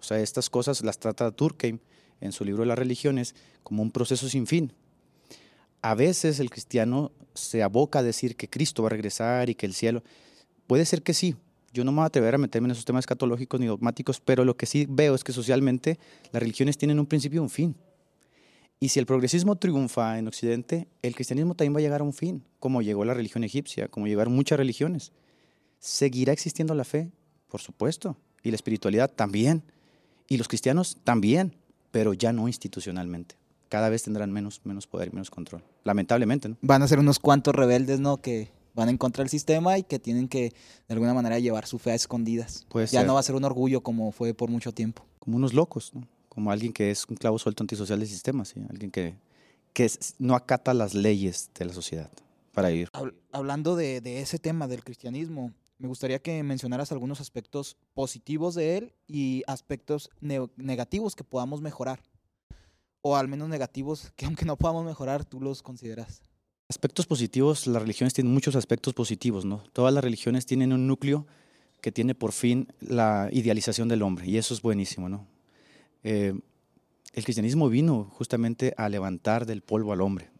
O 0.00 0.02
sea, 0.02 0.20
estas 0.20 0.50
cosas 0.50 0.82
las 0.82 0.98
trata 0.98 1.30
Durkheim 1.30 1.78
en 2.20 2.32
su 2.32 2.44
libro 2.44 2.62
de 2.62 2.68
las 2.68 2.78
religiones 2.78 3.34
como 3.62 3.82
un 3.82 3.90
proceso 3.90 4.28
sin 4.28 4.46
fin. 4.46 4.72
A 5.82 5.94
veces 5.94 6.40
el 6.40 6.50
cristiano 6.50 7.12
se 7.34 7.62
aboca 7.62 8.00
a 8.00 8.02
decir 8.02 8.36
que 8.36 8.48
Cristo 8.48 8.82
va 8.82 8.88
a 8.88 8.90
regresar 8.90 9.50
y 9.50 9.54
que 9.54 9.66
el 9.66 9.74
cielo. 9.74 10.02
Puede 10.66 10.84
ser 10.84 11.02
que 11.02 11.14
sí. 11.14 11.36
Yo 11.72 11.84
no 11.84 11.92
me 11.92 11.96
voy 11.96 12.04
a 12.04 12.06
atrever 12.06 12.34
a 12.34 12.38
meterme 12.38 12.66
en 12.66 12.72
esos 12.72 12.84
temas 12.84 13.02
escatológicos 13.02 13.60
ni 13.60 13.66
dogmáticos, 13.66 14.20
pero 14.20 14.44
lo 14.44 14.56
que 14.56 14.66
sí 14.66 14.86
veo 14.88 15.14
es 15.14 15.22
que 15.22 15.32
socialmente 15.32 15.98
las 16.32 16.42
religiones 16.42 16.78
tienen 16.78 16.98
un 16.98 17.06
principio 17.06 17.36
y 17.36 17.42
un 17.42 17.50
fin. 17.50 17.76
Y 18.78 18.90
si 18.90 18.98
el 18.98 19.06
progresismo 19.06 19.56
triunfa 19.56 20.18
en 20.18 20.28
Occidente, 20.28 20.86
el 21.02 21.14
cristianismo 21.14 21.54
también 21.54 21.74
va 21.74 21.78
a 21.78 21.82
llegar 21.82 22.02
a 22.02 22.04
un 22.04 22.12
fin, 22.12 22.44
como 22.58 22.82
llegó 22.82 23.04
la 23.04 23.14
religión 23.14 23.42
egipcia, 23.42 23.88
como 23.88 24.06
llegaron 24.06 24.34
muchas 24.34 24.58
religiones. 24.58 25.12
¿Seguirá 25.78 26.32
existiendo 26.32 26.74
la 26.74 26.84
fe? 26.84 27.10
Por 27.48 27.60
supuesto. 27.60 28.16
Y 28.42 28.50
la 28.50 28.56
espiritualidad 28.56 29.10
también. 29.10 29.62
Y 30.28 30.36
los 30.36 30.48
cristianos 30.48 30.98
también, 31.04 31.56
pero 31.90 32.12
ya 32.12 32.32
no 32.32 32.48
institucionalmente. 32.48 33.36
Cada 33.68 33.88
vez 33.88 34.02
tendrán 34.02 34.30
menos, 34.30 34.60
menos 34.64 34.86
poder 34.86 35.08
y 35.08 35.12
menos 35.12 35.30
control. 35.30 35.62
Lamentablemente, 35.84 36.48
¿no? 36.50 36.56
Van 36.60 36.82
a 36.82 36.88
ser 36.88 36.98
unos 36.98 37.18
cuantos 37.18 37.54
rebeldes, 37.54 37.98
¿no? 37.98 38.18
Que 38.18 38.50
van 38.74 38.90
en 38.90 38.98
contra 38.98 39.22
del 39.22 39.30
sistema 39.30 39.78
y 39.78 39.84
que 39.84 39.98
tienen 39.98 40.28
que, 40.28 40.52
de 40.86 40.92
alguna 40.92 41.14
manera, 41.14 41.38
llevar 41.38 41.66
su 41.66 41.78
fe 41.78 41.92
a 41.92 41.94
escondidas. 41.94 42.66
ya 42.92 43.04
no 43.04 43.14
va 43.14 43.20
a 43.20 43.22
ser 43.22 43.34
un 43.34 43.44
orgullo 43.44 43.80
como 43.80 44.12
fue 44.12 44.34
por 44.34 44.50
mucho 44.50 44.72
tiempo. 44.72 45.06
Como 45.18 45.38
unos 45.38 45.54
locos, 45.54 45.92
¿no? 45.94 46.06
Como 46.36 46.50
alguien 46.50 46.74
que 46.74 46.90
es 46.90 47.06
un 47.08 47.16
clavo 47.16 47.38
suelto 47.38 47.62
antisocial 47.62 47.98
del 47.98 48.08
sistema, 48.08 48.44
¿sí? 48.44 48.60
alguien 48.68 48.90
que, 48.90 49.16
que 49.72 49.90
no 50.18 50.34
acata 50.34 50.74
las 50.74 50.92
leyes 50.92 51.48
de 51.58 51.64
la 51.64 51.72
sociedad 51.72 52.10
para 52.52 52.70
ir. 52.70 52.90
Hablando 53.32 53.74
de, 53.74 54.02
de 54.02 54.20
ese 54.20 54.38
tema 54.38 54.68
del 54.68 54.84
cristianismo, 54.84 55.54
me 55.78 55.88
gustaría 55.88 56.18
que 56.18 56.42
mencionaras 56.42 56.92
algunos 56.92 57.22
aspectos 57.22 57.78
positivos 57.94 58.54
de 58.54 58.76
él 58.76 58.92
y 59.06 59.44
aspectos 59.46 60.10
negativos 60.20 61.16
que 61.16 61.24
podamos 61.24 61.62
mejorar. 61.62 62.02
O 63.00 63.16
al 63.16 63.28
menos 63.28 63.48
negativos 63.48 64.12
que 64.14 64.26
aunque 64.26 64.44
no 64.44 64.58
podamos 64.58 64.84
mejorar, 64.84 65.24
tú 65.24 65.40
los 65.40 65.62
consideras. 65.62 66.20
Aspectos 66.68 67.06
positivos, 67.06 67.66
las 67.66 67.80
religiones 67.80 68.12
tienen 68.12 68.34
muchos 68.34 68.56
aspectos 68.56 68.92
positivos, 68.92 69.46
¿no? 69.46 69.62
Todas 69.72 69.94
las 69.94 70.04
religiones 70.04 70.44
tienen 70.44 70.74
un 70.74 70.86
núcleo 70.86 71.26
que 71.80 71.92
tiene 71.92 72.14
por 72.14 72.32
fin 72.32 72.68
la 72.80 73.30
idealización 73.32 73.88
del 73.88 74.02
hombre, 74.02 74.26
y 74.26 74.36
eso 74.36 74.52
es 74.52 74.60
buenísimo, 74.60 75.08
¿no? 75.08 75.26
Eh, 76.08 76.38
el 77.14 77.24
cristianismo 77.24 77.68
vino 77.68 78.04
justamente 78.12 78.74
a 78.76 78.88
levantar 78.88 79.44
del 79.44 79.60
polvo 79.60 79.92
al 79.92 80.00
hombre, 80.00 80.30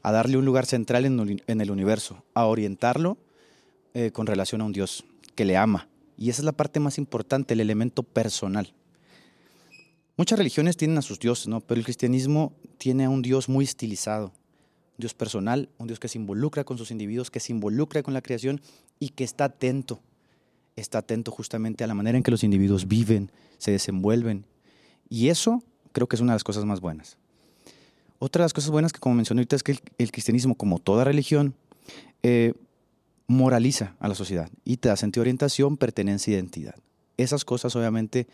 a 0.00 0.12
darle 0.12 0.36
un 0.36 0.44
lugar 0.44 0.64
central 0.64 1.04
en, 1.04 1.60
el 1.60 1.70
universo, 1.72 2.22
a 2.34 2.46
orientarlo 2.46 3.18
eh, 3.94 4.12
con 4.12 4.28
relación 4.28 4.60
a 4.60 4.64
un 4.64 4.72
Dios 4.72 5.04
que 5.34 5.44
le 5.44 5.56
ama. 5.56 5.88
Y 6.16 6.30
esa 6.30 6.42
es 6.42 6.44
la 6.44 6.52
parte 6.52 6.78
más 6.78 6.98
importante, 6.98 7.54
el 7.54 7.60
elemento 7.60 8.04
personal. 8.04 8.74
Muchas 10.16 10.38
religiones 10.38 10.76
tienen 10.76 10.98
a 10.98 11.02
sus 11.02 11.18
dioses, 11.18 11.48
¿no? 11.48 11.60
pero 11.60 11.80
el 11.80 11.84
cristianismo 11.84 12.52
tiene 12.78 13.06
a 13.06 13.10
un 13.10 13.22
Dios 13.22 13.48
muy 13.48 13.64
estilizado, 13.64 14.32
Dios 14.98 15.14
personal, 15.14 15.68
un 15.78 15.88
Dios 15.88 15.98
que 15.98 16.06
se 16.06 16.18
involucra 16.18 16.62
con 16.62 16.78
sus 16.78 16.92
individuos, 16.92 17.28
que 17.32 17.40
se 17.40 17.50
involucra 17.50 18.04
con 18.04 18.14
la 18.14 18.22
creación 18.22 18.60
y 19.00 19.08
que 19.08 19.24
está 19.24 19.46
atento, 19.46 20.00
está 20.76 20.98
atento 20.98 21.32
justamente 21.32 21.82
a 21.82 21.88
la 21.88 21.94
manera 21.94 22.16
en 22.16 22.22
que 22.22 22.30
los 22.30 22.44
individuos 22.44 22.86
viven, 22.86 23.32
se 23.58 23.72
desenvuelven. 23.72 24.51
Y 25.08 25.28
eso 25.28 25.62
creo 25.92 26.06
que 26.06 26.16
es 26.16 26.22
una 26.22 26.32
de 26.32 26.36
las 26.36 26.44
cosas 26.44 26.64
más 26.64 26.80
buenas. 26.80 27.16
Otra 28.18 28.42
de 28.42 28.44
las 28.44 28.52
cosas 28.52 28.70
buenas 28.70 28.92
que 28.92 29.00
como 29.00 29.14
mencioné 29.14 29.40
ahorita 29.40 29.56
es 29.56 29.62
que 29.62 29.78
el, 29.98 30.12
cristianismo, 30.12 30.54
como 30.54 30.78
toda 30.78 31.04
religión, 31.04 31.54
eh, 32.22 32.54
moraliza 33.26 33.96
a 33.98 34.08
la 34.08 34.14
sociedad 34.14 34.48
y 34.64 34.76
te 34.76 34.88
da 34.88 34.96
sentido 34.96 35.22
de 35.22 35.30
orientación, 35.30 35.76
pertenencia 35.76 36.32
e 36.32 36.34
identidad. 36.34 36.76
Esas 37.16 37.44
cosas 37.44 37.74
obviamente 37.76 38.26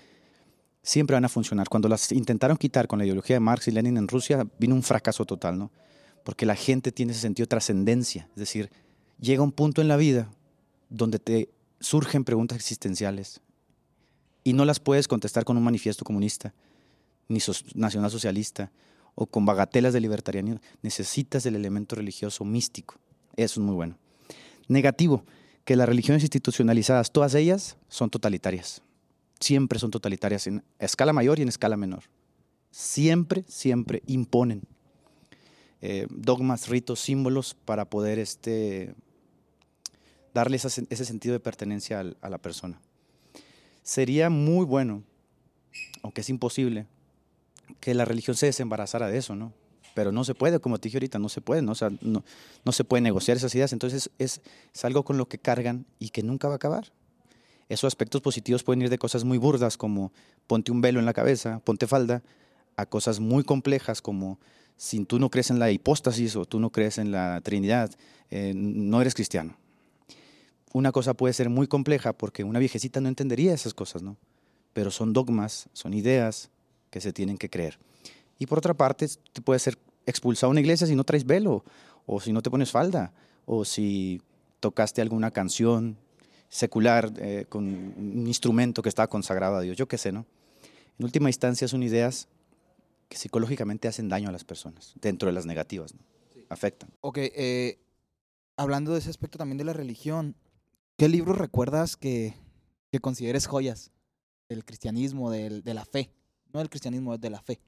siempre 0.82 1.14
van 1.14 1.24
a 1.24 1.28
funcionar. 1.28 1.68
Cuando 1.68 1.88
las 1.88 2.12
intentaron 2.12 2.56
quitar 2.56 2.86
con 2.86 2.98
la 2.98 3.04
ideología 3.04 3.36
de 3.36 3.40
Marx 3.40 3.68
y 3.68 3.70
Lenin 3.70 3.96
en 3.96 4.08
Rusia, 4.08 4.46
vino 4.58 4.74
un 4.74 4.82
fracaso 4.82 5.24
total, 5.24 5.58
¿no? 5.58 5.70
porque 6.28 6.44
la 6.44 6.56
gente 6.56 6.92
tiene 6.92 7.12
ese 7.12 7.22
sentido 7.22 7.44
de 7.44 7.48
trascendencia, 7.48 8.28
es 8.32 8.36
decir, 8.36 8.70
llega 9.18 9.42
un 9.42 9.50
punto 9.50 9.80
en 9.80 9.88
la 9.88 9.96
vida 9.96 10.30
donde 10.90 11.18
te 11.18 11.48
surgen 11.80 12.22
preguntas 12.22 12.56
existenciales 12.56 13.40
y 14.48 14.54
no 14.54 14.64
las 14.64 14.80
puedes 14.80 15.08
contestar 15.08 15.44
con 15.44 15.58
un 15.58 15.62
manifiesto 15.62 16.06
comunista, 16.06 16.54
ni 17.28 17.38
nacionalsocialista 17.74 18.72
o 19.14 19.26
con 19.26 19.44
bagatelas 19.44 19.92
de 19.92 20.00
libertarianismo. 20.00 20.62
Necesitas 20.80 21.44
el 21.44 21.54
elemento 21.54 21.96
religioso 21.96 22.46
místico. 22.46 22.94
Eso 23.36 23.60
es 23.60 23.66
muy 23.66 23.74
bueno. 23.74 23.98
Negativo, 24.66 25.22
que 25.66 25.76
las 25.76 25.86
religiones 25.86 26.22
institucionalizadas, 26.22 27.12
todas 27.12 27.34
ellas 27.34 27.76
son 27.88 28.08
totalitarias. 28.08 28.80
Siempre 29.38 29.78
son 29.78 29.90
totalitarias 29.90 30.46
en 30.46 30.64
escala 30.78 31.12
mayor 31.12 31.38
y 31.38 31.42
en 31.42 31.48
escala 31.48 31.76
menor. 31.76 32.04
Siempre, 32.70 33.44
siempre 33.48 34.02
imponen 34.06 34.62
eh, 35.82 36.06
dogmas, 36.08 36.68
ritos, 36.68 37.00
símbolos 37.00 37.52
para 37.66 37.90
poder 37.90 38.18
este, 38.18 38.94
darle 40.32 40.56
ese 40.56 41.04
sentido 41.04 41.34
de 41.34 41.40
pertenencia 41.40 42.00
a 42.00 42.30
la 42.30 42.38
persona. 42.38 42.80
Sería 43.88 44.28
muy 44.28 44.66
bueno, 44.66 45.02
aunque 46.02 46.20
es 46.20 46.28
imposible, 46.28 46.86
que 47.80 47.94
la 47.94 48.04
religión 48.04 48.36
se 48.36 48.44
desembarazara 48.44 49.08
de 49.08 49.16
eso, 49.16 49.34
¿no? 49.34 49.54
Pero 49.94 50.12
no 50.12 50.24
se 50.24 50.34
puede, 50.34 50.60
como 50.60 50.76
te 50.76 50.88
dije 50.88 50.98
ahorita, 50.98 51.18
no 51.18 51.30
se 51.30 51.40
puede, 51.40 51.62
¿no? 51.62 51.72
no, 52.02 52.22
no 52.66 52.72
se 52.72 52.84
puede 52.84 53.00
negociar 53.00 53.38
esas 53.38 53.54
ideas. 53.54 53.72
Entonces 53.72 54.10
es, 54.18 54.42
es 54.74 54.84
algo 54.84 55.06
con 55.06 55.16
lo 55.16 55.26
que 55.26 55.38
cargan 55.38 55.86
y 55.98 56.10
que 56.10 56.22
nunca 56.22 56.48
va 56.48 56.52
a 56.52 56.56
acabar. 56.56 56.92
Esos 57.70 57.88
aspectos 57.88 58.20
positivos 58.20 58.62
pueden 58.62 58.82
ir 58.82 58.90
de 58.90 58.98
cosas 58.98 59.24
muy 59.24 59.38
burdas 59.38 59.78
como 59.78 60.12
ponte 60.46 60.70
un 60.70 60.82
velo 60.82 60.98
en 61.00 61.06
la 61.06 61.14
cabeza, 61.14 61.60
ponte 61.64 61.86
falda, 61.86 62.22
a 62.76 62.84
cosas 62.84 63.20
muy 63.20 63.42
complejas 63.42 64.02
como 64.02 64.38
si 64.76 65.02
tú 65.06 65.18
no 65.18 65.30
crees 65.30 65.48
en 65.48 65.60
la 65.60 65.70
hipóstasis 65.70 66.36
o 66.36 66.44
tú 66.44 66.60
no 66.60 66.68
crees 66.68 66.98
en 66.98 67.10
la 67.10 67.40
Trinidad, 67.40 67.90
eh, 68.30 68.52
no 68.54 69.00
eres 69.00 69.14
cristiano. 69.14 69.56
Una 70.72 70.92
cosa 70.92 71.14
puede 71.14 71.34
ser 71.34 71.48
muy 71.48 71.66
compleja 71.66 72.12
porque 72.12 72.44
una 72.44 72.58
viejecita 72.58 73.00
no 73.00 73.08
entendería 73.08 73.54
esas 73.54 73.74
cosas, 73.74 74.02
¿no? 74.02 74.16
Pero 74.72 74.90
son 74.90 75.12
dogmas, 75.12 75.68
son 75.72 75.94
ideas 75.94 76.50
que 76.90 77.00
se 77.00 77.12
tienen 77.12 77.38
que 77.38 77.48
creer. 77.48 77.78
Y 78.38 78.46
por 78.46 78.58
otra 78.58 78.74
parte, 78.74 79.08
te 79.32 79.40
puede 79.40 79.58
ser 79.58 79.78
expulsado 80.06 80.50
a 80.50 80.52
una 80.52 80.60
iglesia 80.60 80.86
si 80.86 80.94
no 80.94 81.04
traes 81.04 81.24
velo, 81.24 81.64
o 82.06 82.20
si 82.20 82.32
no 82.32 82.42
te 82.42 82.50
pones 82.50 82.70
falda, 82.70 83.12
o 83.46 83.64
si 83.64 84.22
tocaste 84.60 85.02
alguna 85.02 85.30
canción 85.30 85.96
secular 86.48 87.12
eh, 87.18 87.44
con 87.48 87.64
un 87.64 88.26
instrumento 88.26 88.82
que 88.82 88.88
estaba 88.88 89.08
consagrado 89.08 89.56
a 89.56 89.60
Dios, 89.60 89.76
yo 89.76 89.86
qué 89.86 89.98
sé, 89.98 90.12
¿no? 90.12 90.24
En 90.98 91.04
última 91.04 91.28
instancia 91.28 91.68
son 91.68 91.82
ideas 91.82 92.28
que 93.08 93.16
psicológicamente 93.16 93.88
hacen 93.88 94.08
daño 94.08 94.28
a 94.28 94.32
las 94.32 94.44
personas, 94.44 94.94
dentro 95.00 95.26
de 95.26 95.32
las 95.32 95.46
negativas, 95.46 95.94
¿no? 95.94 96.00
Afectan. 96.48 96.90
Ok, 97.02 97.18
eh, 97.20 97.78
hablando 98.56 98.92
de 98.92 99.00
ese 99.00 99.10
aspecto 99.10 99.36
también 99.36 99.58
de 99.58 99.64
la 99.64 99.74
religión, 99.74 100.34
¿qué 100.98 101.08
libros 101.08 101.38
recuerdas 101.38 101.96
que, 101.96 102.34
que 102.92 102.98
consideres 102.98 103.46
joyas 103.46 103.90
del 104.50 104.66
cristianismo, 104.66 105.30
del, 105.30 105.62
de 105.62 105.72
la 105.72 105.86
fe? 105.86 106.10
No 106.52 106.58
del 106.58 106.68
cristianismo, 106.68 107.16
de 107.16 107.30
la 107.30 107.40
fe. 107.40 107.60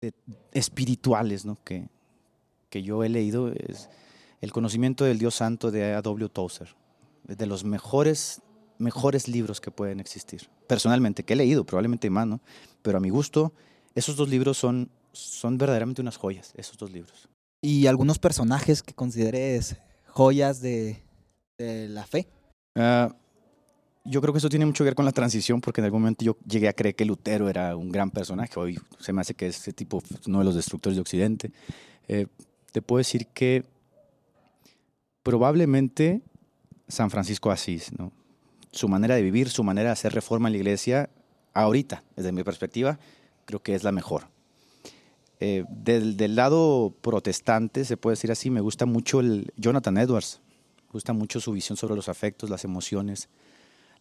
De, 0.00 0.14
espirituales, 0.52 1.44
¿no? 1.44 1.56
Que, 1.64 1.88
que 2.70 2.82
yo 2.82 3.02
he 3.02 3.08
leído 3.08 3.48
es 3.48 3.88
El 4.40 4.52
conocimiento 4.52 5.04
del 5.04 5.18
Dios 5.18 5.34
Santo 5.34 5.70
de 5.70 5.94
A.W. 5.94 6.28
Tozer. 6.28 6.76
De 7.24 7.46
los 7.46 7.64
mejores, 7.64 8.42
mejores 8.78 9.26
libros 9.26 9.60
que 9.60 9.72
pueden 9.72 9.98
existir. 9.98 10.48
Personalmente, 10.68 11.24
que 11.24 11.32
he 11.32 11.36
leído, 11.36 11.64
probablemente 11.64 12.10
más, 12.10 12.26
¿no? 12.26 12.40
Pero 12.82 12.98
a 12.98 13.00
mi 13.00 13.10
gusto, 13.10 13.52
esos 13.94 14.16
dos 14.16 14.28
libros 14.28 14.58
son, 14.58 14.90
son 15.12 15.58
verdaderamente 15.58 16.02
unas 16.02 16.18
joyas, 16.18 16.52
esos 16.56 16.76
dos 16.76 16.92
libros. 16.92 17.28
¿Y 17.62 17.86
algunos 17.86 18.18
personajes 18.18 18.82
que 18.82 18.94
consideres 18.94 19.76
joyas 20.06 20.60
de, 20.60 21.02
la 21.58 22.06
fe? 22.06 22.28
Ah, 22.76 23.12
yo 24.04 24.20
creo 24.20 24.32
que 24.32 24.38
eso 24.38 24.48
tiene 24.48 24.66
mucho 24.66 24.84
que 24.84 24.90
ver 24.90 24.94
con 24.94 25.04
la 25.04 25.12
transición, 25.12 25.60
porque 25.60 25.80
en 25.80 25.86
algún 25.86 26.02
momento 26.02 26.24
yo 26.24 26.36
llegué 26.46 26.68
a 26.68 26.72
creer 26.72 26.94
que 26.94 27.04
Lutero 27.04 27.48
era 27.48 27.74
un 27.74 27.90
gran 27.90 28.10
personaje. 28.10 28.52
Hoy 28.58 28.78
se 29.00 29.12
me 29.12 29.20
hace 29.20 29.34
que 29.34 29.48
es 29.48 29.58
ese 29.58 29.72
tipo, 29.72 30.00
uno 30.26 30.38
de 30.38 30.44
los 30.44 30.54
destructores 30.54 30.96
de 30.96 31.00
Occidente. 31.00 31.50
Eh, 32.06 32.26
te 32.70 32.82
puedo 32.82 32.98
decir 32.98 33.26
que 33.28 33.64
probablemente 35.24 36.22
San 36.86 37.10
Francisco 37.10 37.50
Asís, 37.50 37.90
¿no? 37.98 38.12
su 38.70 38.88
manera 38.88 39.16
de 39.16 39.22
vivir, 39.22 39.48
su 39.48 39.64
manera 39.64 39.88
de 39.88 39.92
hacer 39.94 40.12
reforma 40.12 40.48
en 40.48 40.52
la 40.52 40.58
iglesia, 40.58 41.10
ahorita, 41.54 42.04
desde 42.14 42.32
mi 42.32 42.44
perspectiva, 42.44 42.98
creo 43.44 43.62
que 43.62 43.74
es 43.74 43.82
la 43.82 43.92
mejor. 43.92 44.28
Eh, 45.40 45.64
del, 45.68 46.36
lado 46.36 46.94
protestante, 47.00 47.84
se 47.84 47.96
puede 47.96 48.12
decir 48.12 48.30
así, 48.30 48.50
me 48.50 48.60
gusta 48.60 48.86
mucho 48.86 49.20
el 49.20 49.52
Jonathan 49.56 49.96
Edwards. 49.98 50.40
Gusta 50.96 51.12
mucho 51.12 51.40
su 51.40 51.52
visión 51.52 51.76
sobre 51.76 51.94
los 51.94 52.08
afectos, 52.08 52.48
las 52.48 52.64
emociones, 52.64 53.28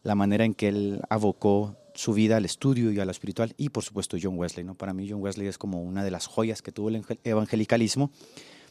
la 0.02 0.16
manera 0.16 0.46
en 0.46 0.54
que 0.54 0.70
él 0.70 1.02
abocó 1.10 1.76
su 1.94 2.14
vida 2.14 2.38
al 2.38 2.46
estudio 2.46 2.90
y 2.90 3.02
a 3.02 3.04
lo 3.04 3.12
espiritual. 3.12 3.54
Y 3.58 3.68
por 3.68 3.84
supuesto 3.84 4.16
John 4.22 4.38
Wesley. 4.38 4.64
¿no? 4.64 4.76
Para 4.76 4.94
mí 4.94 5.06
John 5.10 5.22
Wesley 5.22 5.48
es 5.48 5.58
como 5.58 5.84
una 5.84 6.06
de 6.06 6.12
las 6.12 6.26
joyas 6.26 6.62
que 6.62 6.72
tuvo 6.72 6.88
el 6.88 7.04
evangelicalismo 7.26 8.12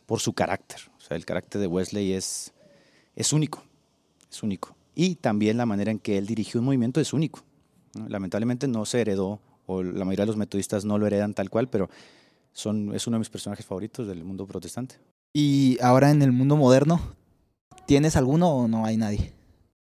por 0.07 0.21
su 0.21 0.33
carácter. 0.33 0.81
O 0.97 1.03
sea, 1.03 1.19
el 1.19 1.27
carácter 1.27 1.61
de 1.61 1.67
Wesley 1.67 2.15
es, 2.15 2.55
es 3.15 3.35
único. 3.35 3.63
Es 4.31 4.43
único. 4.43 4.75
Y 4.95 5.17
también 5.17 5.59
la 5.59 5.67
manera 5.67 5.91
en 5.91 5.99
que 5.99 6.17
él 6.17 6.25
dirigió 6.25 6.61
un 6.61 6.65
movimiento 6.65 7.03
es 7.03 7.13
único. 7.13 7.45
Lamentablemente 8.09 8.69
no 8.69 8.87
se 8.87 9.03
heredó 9.03 9.39
o 9.67 9.83
la 9.83 10.07
mayoría 10.07 10.23
de 10.23 10.29
los 10.29 10.39
metodistas 10.39 10.87
no 10.87 10.97
lo 10.97 11.07
heredan 11.07 11.35
tal 11.35 11.51
cual, 11.51 11.69
pero 11.69 11.91
son, 12.55 12.95
es 12.95 13.07
uno 13.07 13.17
de 13.17 13.19
mis 13.19 13.29
personajes 13.29 13.67
favoritos 13.67 14.09
del 14.09 14.25
mundo 14.25 14.47
protestante. 14.47 14.95
Y 15.35 15.77
ahora 15.83 16.11
en 16.11 16.23
el 16.23 16.33
mundo 16.33 16.57
moderno, 16.57 17.03
¿tienes 17.87 18.17
alguno 18.17 18.51
o 18.51 18.69
no 18.69 18.85
hay 18.85 18.97
nadie? 18.97 19.33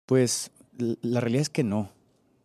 Pues 0.06 0.50
la 0.78 1.20
realidad 1.20 1.42
es 1.42 1.50
que 1.50 1.64
no, 1.64 1.90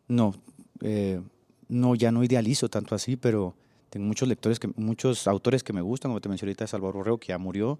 no, 0.08 0.34
eh, 0.82 1.22
no, 1.68 1.96
ya 1.96 2.12
no 2.12 2.24
idealizo 2.24 2.70
tanto 2.70 2.96
así, 2.96 3.16
pero 3.16 3.56
tengo 3.90 4.06
muchos 4.06 4.28
lectores, 4.28 4.60
que, 4.60 4.68
muchos 4.76 5.28
autores 5.28 5.64
que 5.64 5.74
me 5.74 5.82
gustan, 5.82 6.10
como 6.10 6.22
te 6.22 6.30
mencioné 6.30 6.52
ahorita, 6.52 6.68
Salvador 6.68 6.96
Borrego, 6.96 7.18
que 7.20 7.28
ya 7.28 7.38
murió, 7.38 7.80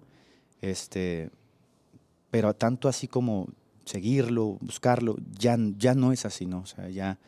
este, 0.60 1.30
pero 2.30 2.54
tanto 2.54 2.88
así 2.88 3.08
como 3.08 3.48
seguirlo, 3.84 4.58
buscarlo, 4.60 5.16
ya, 5.38 5.56
ya 5.76 5.94
no 5.94 6.12
es 6.12 6.24
así, 6.24 6.46
¿no? 6.46 6.60
O 6.60 6.66
sea, 6.66 6.88
ya 6.88 7.18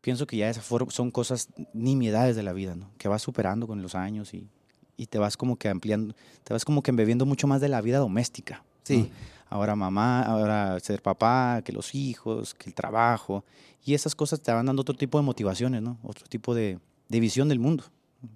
pienso 0.00 0.26
que 0.26 0.36
ya 0.36 0.48
esas 0.48 0.64
son 0.90 1.10
cosas, 1.10 1.48
nimiedades 1.72 2.36
de 2.36 2.42
la 2.42 2.52
vida, 2.52 2.74
¿no? 2.74 2.90
Que 2.98 3.08
vas 3.08 3.22
superando 3.22 3.66
con 3.66 3.82
los 3.82 3.94
años 3.94 4.32
y, 4.34 4.48
y, 4.96 5.06
te 5.06 5.18
vas 5.18 5.36
como 5.36 5.56
que 5.56 5.68
ampliando, 5.68 6.14
te 6.44 6.52
vas 6.52 6.64
como 6.64 6.82
que 6.82 6.90
embebiendo 6.90 7.26
mucho 7.26 7.46
más 7.46 7.60
de 7.60 7.68
la 7.68 7.80
vida 7.80 7.98
doméstica. 7.98 8.62
Sí. 8.88 9.10
Ahora 9.50 9.76
mamá, 9.76 10.22
ahora 10.22 10.78
ser 10.80 11.02
papá, 11.02 11.62
que 11.64 11.72
los 11.72 11.94
hijos, 11.94 12.54
que 12.54 12.68
el 12.68 12.74
trabajo. 12.74 13.44
Y 13.84 13.94
esas 13.94 14.14
cosas 14.14 14.40
te 14.40 14.52
van 14.52 14.66
dando 14.66 14.82
otro 14.82 14.94
tipo 14.94 15.18
de 15.18 15.24
motivaciones, 15.24 15.80
¿no? 15.80 15.98
Otro 16.02 16.26
tipo 16.26 16.54
de, 16.54 16.78
de 17.08 17.20
visión 17.20 17.48
del 17.48 17.58
mundo, 17.58 17.84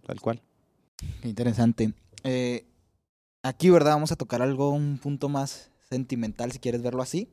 tal 0.06 0.20
cual. 0.20 0.40
Qué 1.20 1.28
interesante. 1.28 1.92
Eh, 2.24 2.64
aquí, 3.42 3.70
¿verdad? 3.70 3.92
Vamos 3.92 4.12
a 4.12 4.16
tocar 4.16 4.40
algo, 4.40 4.70
un 4.70 4.98
punto 4.98 5.28
más 5.28 5.70
sentimental, 5.88 6.52
si 6.52 6.58
quieres 6.58 6.82
verlo 6.82 7.02
así. 7.02 7.28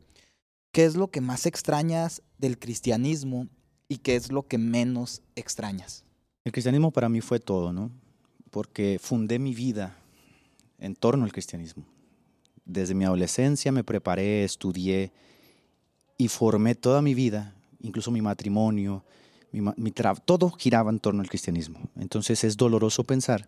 ¿Qué 0.71 0.85
es 0.85 0.95
lo 0.95 1.09
que 1.09 1.21
más 1.21 1.45
extrañas 1.45 2.21
del 2.37 2.59
cristianismo 2.59 3.47
y 3.87 3.97
qué 3.97 4.15
es 4.15 4.31
lo 4.31 4.47
que 4.47 4.57
menos 4.57 5.21
extrañas? 5.35 6.03
El 6.43 6.51
cristianismo 6.51 6.91
para 6.91 7.09
mí 7.09 7.21
fue 7.21 7.39
todo, 7.39 7.73
¿no? 7.73 7.91
Porque 8.51 8.99
fundé 9.01 9.39
mi 9.39 9.53
vida 9.53 9.97
en 10.77 10.95
torno 10.95 11.25
al 11.25 11.31
cristianismo. 11.31 11.85
Desde 12.69 12.93
mi 12.93 13.03
adolescencia 13.03 13.71
me 13.71 13.83
preparé, 13.83 14.43
estudié 14.43 15.11
y 16.17 16.27
formé 16.27 16.75
toda 16.75 17.01
mi 17.01 17.15
vida, 17.15 17.55
incluso 17.81 18.11
mi 18.11 18.21
matrimonio, 18.21 19.03
mi, 19.51 19.91
todo 20.25 20.51
giraba 20.51 20.91
en 20.91 20.99
torno 20.99 21.21
al 21.21 21.29
cristianismo. 21.29 21.79
Entonces 21.97 22.43
es 22.43 22.57
doloroso 22.57 23.03
pensar, 23.03 23.47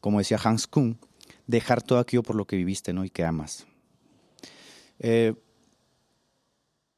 como 0.00 0.18
decía 0.18 0.38
Hans 0.42 0.66
Kuhn, 0.66 0.98
dejar 1.46 1.80
todo 1.80 1.98
aquello 1.98 2.22
por 2.22 2.36
lo 2.36 2.46
que 2.46 2.56
viviste 2.56 2.92
¿no? 2.92 3.06
y 3.06 3.10
que 3.10 3.24
amas. 3.24 3.66
Eh, 4.98 5.34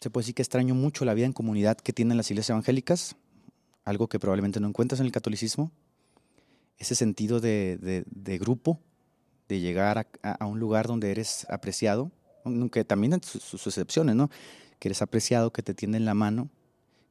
se 0.01 0.11
puede 0.11 0.23
decir 0.23 0.35
que 0.35 0.43
extraño 0.43 0.75
mucho 0.75 1.05
la 1.05 1.15
vida 1.15 1.27
en 1.27 1.33
comunidad 1.33 1.77
que 1.77 1.93
tienen 1.93 2.17
las 2.17 2.29
iglesias 2.33 2.51
evangélicas, 2.51 3.15
algo 3.85 4.09
que 4.09 4.19
probablemente 4.19 4.59
no 4.59 4.67
encuentras 4.67 4.99
en 4.99 5.07
el 5.07 5.13
catolicismo, 5.13 5.71
ese 6.79 6.97
sentido 6.97 7.39
de, 7.41 8.05
grupo, 8.41 8.81
de 9.53 9.61
llegar 9.61 10.07
a, 10.23 10.47
un 10.47 10.59
lugar 10.59 10.87
donde 10.87 11.11
eres 11.11 11.47
apreciado, 11.51 12.11
aunque 12.45 12.85
también 12.85 13.13
hay 13.13 13.21
sus, 13.23 13.43
sus, 13.43 13.67
excepciones, 13.67 14.17
¿no? 14.17 14.31
Que 14.79 14.89
eres 14.89 15.03
apreciado, 15.03 15.53
que 15.53 15.63
te 15.63 15.75
tienden 15.75 16.07
la 16.07 16.15
mano, 16.15 16.49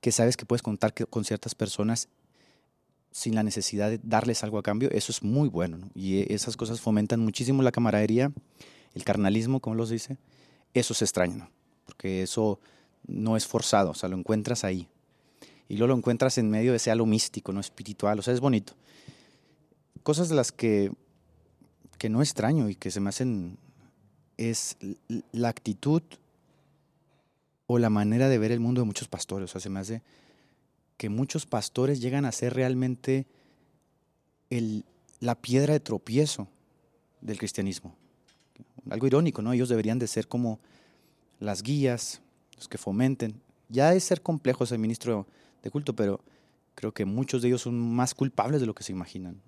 que 0.01 0.11
sabes 0.11 0.37
que 0.37 0.45
puedes 0.47 0.63
contar 0.63 0.93
con 1.09 1.23
ciertas 1.23 1.53
personas 1.53 2.09
sin 3.11 3.35
la 3.35 3.43
necesidad 3.43 3.91
de 3.91 3.99
darles 4.01 4.43
algo 4.43 4.57
a 4.57 4.63
cambio, 4.63 4.89
eso 4.91 5.11
es 5.11 5.21
muy 5.21 5.49
bueno, 5.49 5.77
¿no? 5.77 5.89
Y 5.93 6.33
esas 6.33 6.57
cosas 6.57 6.81
fomentan 6.81 7.19
muchísimo 7.19 7.61
la 7.61 7.71
camaradería, 7.71 8.31
el 8.95 9.03
carnalismo, 9.03 9.59
como 9.59 9.75
los 9.75 9.89
dice, 9.89 10.17
eso 10.73 10.95
se 10.95 11.05
extraña. 11.05 11.49
Porque 11.85 12.23
eso 12.23 12.59
no 13.05 13.37
es 13.37 13.45
forzado, 13.45 13.91
o 13.91 13.93
sea, 13.93 14.09
lo 14.09 14.17
encuentras 14.17 14.63
ahí. 14.63 14.87
Y 15.67 15.77
luego 15.77 15.93
lo 15.93 15.97
encuentras 15.97 16.39
en 16.39 16.49
medio 16.49 16.71
de 16.71 16.77
ese 16.77 16.89
halo 16.89 17.05
místico, 17.05 17.51
no 17.51 17.59
espiritual, 17.59 18.17
o 18.17 18.21
sea, 18.23 18.33
es 18.33 18.39
bonito. 18.39 18.73
Cosas 20.01 20.29
de 20.29 20.35
las 20.35 20.51
que, 20.51 20.91
que 22.01 22.09
no 22.09 22.23
extraño 22.23 22.67
y 22.67 22.73
que 22.73 22.89
se 22.89 22.99
me 22.99 23.09
hacen 23.09 23.59
es 24.35 24.75
la 25.31 25.49
actitud 25.49 26.01
o 27.67 27.77
la 27.77 27.91
manera 27.91 28.27
de 28.27 28.39
ver 28.39 28.51
el 28.51 28.59
mundo 28.59 28.81
de 28.81 28.85
muchos 28.87 29.07
pastores. 29.07 29.51
O 29.51 29.51
sea, 29.51 29.61
se 29.61 29.69
me 29.69 29.79
hace 29.79 30.01
que 30.97 31.09
muchos 31.09 31.45
pastores 31.45 32.01
llegan 32.01 32.25
a 32.25 32.31
ser 32.31 32.55
realmente 32.55 33.27
el, 34.49 34.83
la 35.19 35.35
piedra 35.35 35.73
de 35.73 35.79
tropiezo 35.79 36.47
del 37.21 37.37
cristianismo. 37.37 37.93
Algo 38.89 39.05
irónico, 39.05 39.43
¿no? 39.43 39.53
Ellos 39.53 39.69
deberían 39.69 39.99
de 39.99 40.07
ser 40.07 40.27
como 40.27 40.59
las 41.39 41.61
guías, 41.61 42.19
que 42.67 42.79
fomenten. 42.79 43.39
Ya 43.69 43.93
es 43.93 44.05
ser 44.05 44.23
complejo 44.23 44.65
ser 44.65 44.79
ministro 44.79 45.27
de 45.61 45.69
culto, 45.69 45.95
pero 45.95 46.19
creo 46.73 46.93
que 46.93 47.05
muchos 47.05 47.43
de 47.43 47.49
ellos 47.49 47.61
son 47.61 47.79
más 47.79 48.15
culpables 48.15 48.59
de 48.59 48.65
lo 48.65 48.73
que 48.73 48.81
se 48.81 48.91
imaginan. 48.91 49.39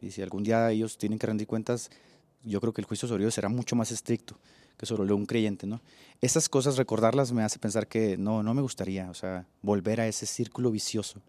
Y 0.00 0.10
si 0.10 0.22
algún 0.22 0.42
día 0.42 0.70
ellos 0.70 0.98
tienen 0.98 1.18
que 1.18 1.26
rendir 1.26 1.46
cuentas, 1.46 1.90
yo 2.44 2.60
creo 2.60 2.72
que 2.72 2.80
el 2.80 2.86
juicio 2.86 3.08
sobre 3.08 3.24
ellos 3.24 3.34
será 3.34 3.48
mucho 3.48 3.76
más 3.76 3.90
estricto 3.90 4.38
que 4.76 4.86
sobre 4.86 5.12
un 5.12 5.26
creyente. 5.26 5.66
¿no? 5.66 5.80
Esas 6.20 6.48
cosas, 6.48 6.76
recordarlas 6.76 7.32
me 7.32 7.42
hace 7.42 7.58
pensar 7.58 7.86
que 7.86 8.16
no, 8.16 8.42
no 8.42 8.54
me 8.54 8.62
gustaría, 8.62 9.10
o 9.10 9.14
sea, 9.14 9.46
volver 9.62 10.00
a 10.00 10.06
ese 10.06 10.24
círculo 10.26 10.70
vicioso 10.70 11.20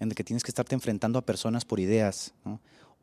en 0.00 0.08
el 0.08 0.14
que 0.14 0.24
tienes 0.24 0.42
que 0.42 0.50
estarte 0.50 0.74
enfrentando 0.74 1.18
a 1.18 1.22
personas 1.22 1.64
por 1.64 1.80
ideas, 1.80 2.34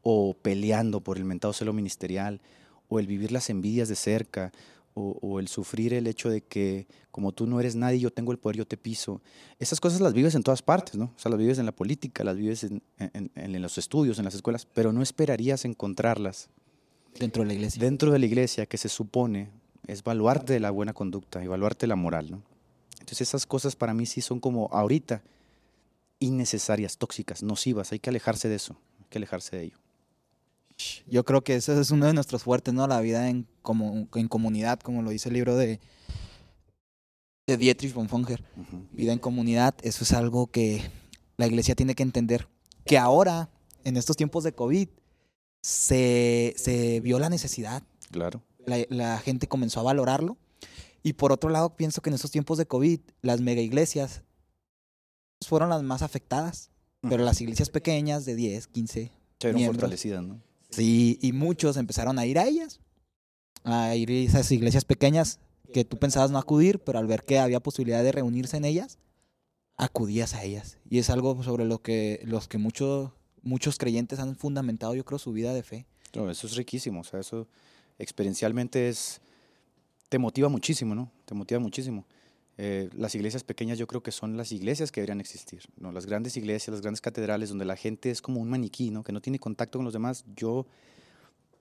o 0.02 0.36
peleando 0.42 1.02
por 1.02 1.18
el 1.18 1.26
mentado 1.26 1.54
celo 1.54 1.74
ministerial, 1.74 2.42
o 2.90 3.00
el 3.00 3.08
vivir 3.08 3.32
las 3.32 3.50
envidias 3.50 3.88
de 3.88 3.96
cerca, 3.96 4.52
o, 4.96 5.40
el 5.40 5.48
sufrir 5.48 5.94
el 5.94 6.08
hecho 6.08 6.30
de 6.30 6.42
que 6.42 6.88
como 7.12 7.32
tú 7.32 7.48
no 7.48 7.60
eres 7.60 7.76
nadie, 7.76 8.00
yo 8.00 8.12
tengo 8.12 8.32
el 8.32 8.38
poder, 8.38 8.58
yo 8.58 8.68
te 8.68 8.78
piso. 8.78 9.22
Esas 9.60 9.80
cosas 9.80 10.02
las 10.02 10.14
vives 10.14 10.36
en 10.36 10.44
todas 10.44 10.62
partes, 10.62 10.96
¿no? 10.96 11.06
O 11.06 11.20
sea, 11.20 11.30
las 11.30 11.40
vives 11.40 11.58
en 11.58 11.66
la 11.66 11.72
política, 11.72 12.24
las 12.24 12.38
vives 12.38 12.64
en, 12.64 12.82
en, 12.98 13.62
los 13.62 13.78
estudios, 13.78 14.20
en 14.20 14.26
las 14.26 14.36
escuelas, 14.36 14.68
pero 14.72 14.94
no 14.94 15.02
esperarías 15.02 15.66
encontrarlas. 15.66 16.50
Dentro 17.20 17.44
de 17.44 17.48
la 17.48 17.54
iglesia. 17.54 17.82
Dentro 17.82 18.12
de 18.12 18.20
la 18.20 18.26
iglesia, 18.26 18.66
que 18.66 18.78
se 18.78 18.90
supone 18.90 19.50
es 19.88 20.00
evaluarte 20.00 20.54
de 20.54 20.60
la 20.60 20.72
buena 20.72 20.94
conducta, 20.94 21.44
evaluarte 21.44 21.88
la 21.88 21.96
moral, 21.96 22.32
¿no? 22.32 22.42
Entonces 23.00 23.22
esas 23.22 23.46
cosas 23.46 23.76
para 23.76 23.94
mí 23.94 24.06
sí 24.06 24.22
son 24.22 24.40
como 24.40 24.70
ahorita 24.72 25.24
innecesarias, 26.20 26.98
tóxicas, 26.98 27.44
nocivas, 27.44 27.92
hay 27.92 28.00
que 28.00 28.10
alejarse 28.10 28.48
de 28.48 28.56
eso, 28.56 28.78
hay 29.00 29.06
que 29.10 29.18
alejarse 29.18 29.58
de 29.58 29.64
ello. 29.64 29.78
Yo 31.08 31.24
creo 31.24 31.44
que 31.44 31.56
ese 31.56 31.80
es 31.80 31.92
uno 31.92 32.06
de 32.06 32.14
nuestros 32.14 32.44
fuertes, 32.44 32.74
¿no? 32.74 32.88
La 32.88 33.02
vida 33.02 33.30
en, 33.30 33.46
como, 33.64 34.08
en 34.14 34.28
comunidad, 34.28 34.80
como 34.80 35.02
lo 35.02 35.10
dice 35.10 35.30
el 35.30 35.34
libro 35.34 35.56
de, 35.56 35.80
de 37.48 37.58
Dietrich 37.58 37.94
Bonfonger. 37.94 38.44
Vida 38.92 39.14
en 39.14 39.20
comunidad, 39.20 39.74
eso 39.82 40.04
es 40.04 40.14
algo 40.14 40.48
que 40.48 40.82
la 41.38 41.48
iglesia 41.48 41.74
tiene 41.74 41.96
que 41.96 42.04
entender. 42.04 42.48
Que 42.86 43.00
ahora, 43.00 43.50
en 43.84 43.98
estos 43.98 44.16
tiempos 44.16 44.44
de 44.44 44.54
COVID, 44.54 44.90
se, 45.62 46.54
se 46.58 47.00
vio 47.00 47.18
la 47.18 47.30
necesidad. 47.30 47.82
Claro. 48.12 48.44
La, 48.66 48.78
la, 48.90 49.18
gente 49.18 49.48
comenzó 49.48 49.80
a 49.80 49.84
valorarlo. 49.84 50.38
Y 51.02 51.14
por 51.14 51.32
otro 51.32 51.50
lado, 51.50 51.76
pienso 51.76 52.02
que 52.02 52.10
en 52.10 52.14
estos 52.14 52.32
tiempos 52.32 52.58
de 52.58 52.66
COVID, 52.66 53.00
las 53.22 53.42
mega 53.42 53.62
iglesias 53.62 54.22
fueron 55.42 55.70
las 55.70 55.84
más 55.84 56.02
afectadas. 56.02 56.70
Pero 57.10 57.26
las 57.26 57.42
iglesias 57.42 57.70
pequeñas 57.70 58.24
de 58.24 58.36
10, 58.36 58.68
15 58.68 59.12
se 59.40 59.54
vieron 59.54 59.76
fortalecidas, 59.76 60.24
¿no? 60.24 60.42
Sí, 60.70 61.20
y 61.22 61.34
muchos 61.34 61.78
empezaron 61.78 62.18
a 62.18 62.26
ir 62.26 62.40
a 62.40 62.48
ellas, 62.48 62.80
a 63.64 63.96
ir 63.96 64.10
a 64.10 64.14
esas 64.14 64.52
iglesias 64.52 64.86
pequeñas 64.86 65.40
que 65.74 65.86
tú 65.86 65.98
pensabas 65.98 66.32
no 66.32 66.38
acudir, 66.38 66.80
pero 66.80 67.00
al 67.00 67.08
ver 67.08 67.24
que 67.24 67.40
había 67.40 67.60
posibilidad 67.60 68.04
de 68.04 68.12
reunirse 68.12 68.58
en 68.58 68.66
ellas, 68.66 69.00
acudías 69.78 70.34
a 70.36 70.44
ellas. 70.44 70.78
Y 70.90 71.00
es 71.00 71.10
algo 71.10 71.42
sobre 71.44 71.66
lo 71.66 71.82
que 71.82 72.22
los 72.26 72.48
que 72.48 72.58
muchos 72.58 73.12
muchos 73.42 73.78
creyentes 73.78 74.20
han 74.20 74.36
fundamentado, 74.36 74.96
yo 74.96 75.04
creo, 75.04 75.20
su 75.20 75.34
vida 75.34 75.54
de 75.54 75.64
fe. 75.64 75.86
eso 76.14 76.48
es 76.48 76.56
riquísimo, 76.56 77.02
o 77.02 77.04
sea, 77.04 77.20
eso 77.20 77.48
experiencialmente 78.00 78.90
es 78.90 79.22
te 80.10 80.20
motiva 80.20 80.48
muchísimo, 80.48 80.96
¿no? 80.96 81.12
Te 81.26 81.34
motiva 81.34 81.60
muchísimo. 81.60 82.06
Eh, 82.58 82.88
las 82.96 83.16
iglesias 83.16 83.44
pequeñas 83.44 83.80
yo 83.80 83.88
creo 83.88 84.04
que 84.04 84.12
son 84.12 84.38
las 84.38 84.52
iglesias 84.52 84.92
que 84.92 85.02
deberían 85.02 85.20
existir, 85.20 85.64
¿no? 85.76 85.92
Las 85.92 86.06
grandes 86.06 86.38
iglesias, 86.38 86.72
las 86.72 86.82
grandes 86.82 87.02
catedrales 87.02 87.50
donde 87.50 87.66
la 87.66 87.76
gente 87.76 88.12
es 88.12 88.22
como 88.22 88.40
un 88.40 88.50
maniquí, 88.50 88.92
¿no? 88.92 89.04
Que 89.04 89.12
no 89.12 89.22
tiene 89.22 89.40
contacto 89.40 89.80
con 89.80 89.86
los 89.86 89.94
demás. 89.94 90.24
Yo, 90.36 90.68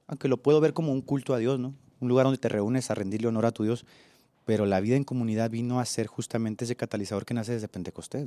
aunque 0.07 0.29
lo 0.29 0.43
puedo 0.43 0.61
ver 0.61 0.75
como 0.75 0.93
un 0.93 1.01
culto 1.01 1.33
a 1.33 1.39
Dios, 1.39 1.59
¿no? 1.59 1.75
Un 2.03 2.09
lugar 2.09 2.25
donde 2.25 2.39
te 2.39 2.49
reúnes 2.49 2.91
a 2.91 2.97
rendirle 2.97 3.29
honor 3.29 3.47
a 3.47 3.53
tu 3.53 3.63
Dios, 3.63 3.87
pero 4.45 4.67
la 4.67 4.81
vida 4.81 4.97
en 4.97 5.05
comunidad 5.05 5.51
vino 5.51 5.79
a 5.79 5.87
ser 5.87 6.09
justamente 6.09 6.65
ese 6.65 6.75
catalizador 6.75 7.25
que 7.25 7.33
nace 7.33 7.53
desde 7.53 7.69
Pentecostés. 7.69 8.27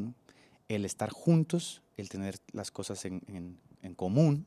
El 0.70 0.86
estar 0.86 1.10
juntos, 1.10 1.82
el 1.98 2.08
tener 2.08 2.38
las 2.54 2.72
cosas 2.72 3.04
en, 3.04 3.58
común, 3.98 4.46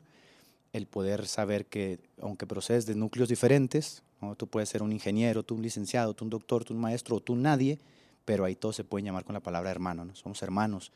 el 0.73 0.87
poder 0.87 1.27
saber 1.27 1.67
que 1.67 2.01
aunque 2.23 2.47
procedes 2.47 2.87
de 2.87 2.95
núcleos 2.95 3.29
diferentes, 3.29 4.03
tú 4.39 4.47
puedes 4.47 4.71
ser 4.71 4.83
un 4.83 4.93
ingeniero, 4.93 5.43
tú 5.43 5.57
un 5.57 5.63
licenciado, 5.63 6.15
tú 6.15 6.25
un 6.25 6.31
doctor, 6.31 6.65
tú 6.65 6.73
un 6.73 6.81
maestro, 6.81 7.21
tú 7.21 7.37
nadie, 7.37 7.79
pero 8.25 8.47
ahí 8.47 8.57
todos 8.57 8.77
se 8.77 8.85
pueden 8.85 9.05
llamar 9.05 9.25
con 9.25 9.35
la 9.35 9.41
palabra 9.41 9.71
hermano, 9.71 10.07
¿no? 10.07 10.17
Somos 10.17 10.43
hermanos. 10.43 10.91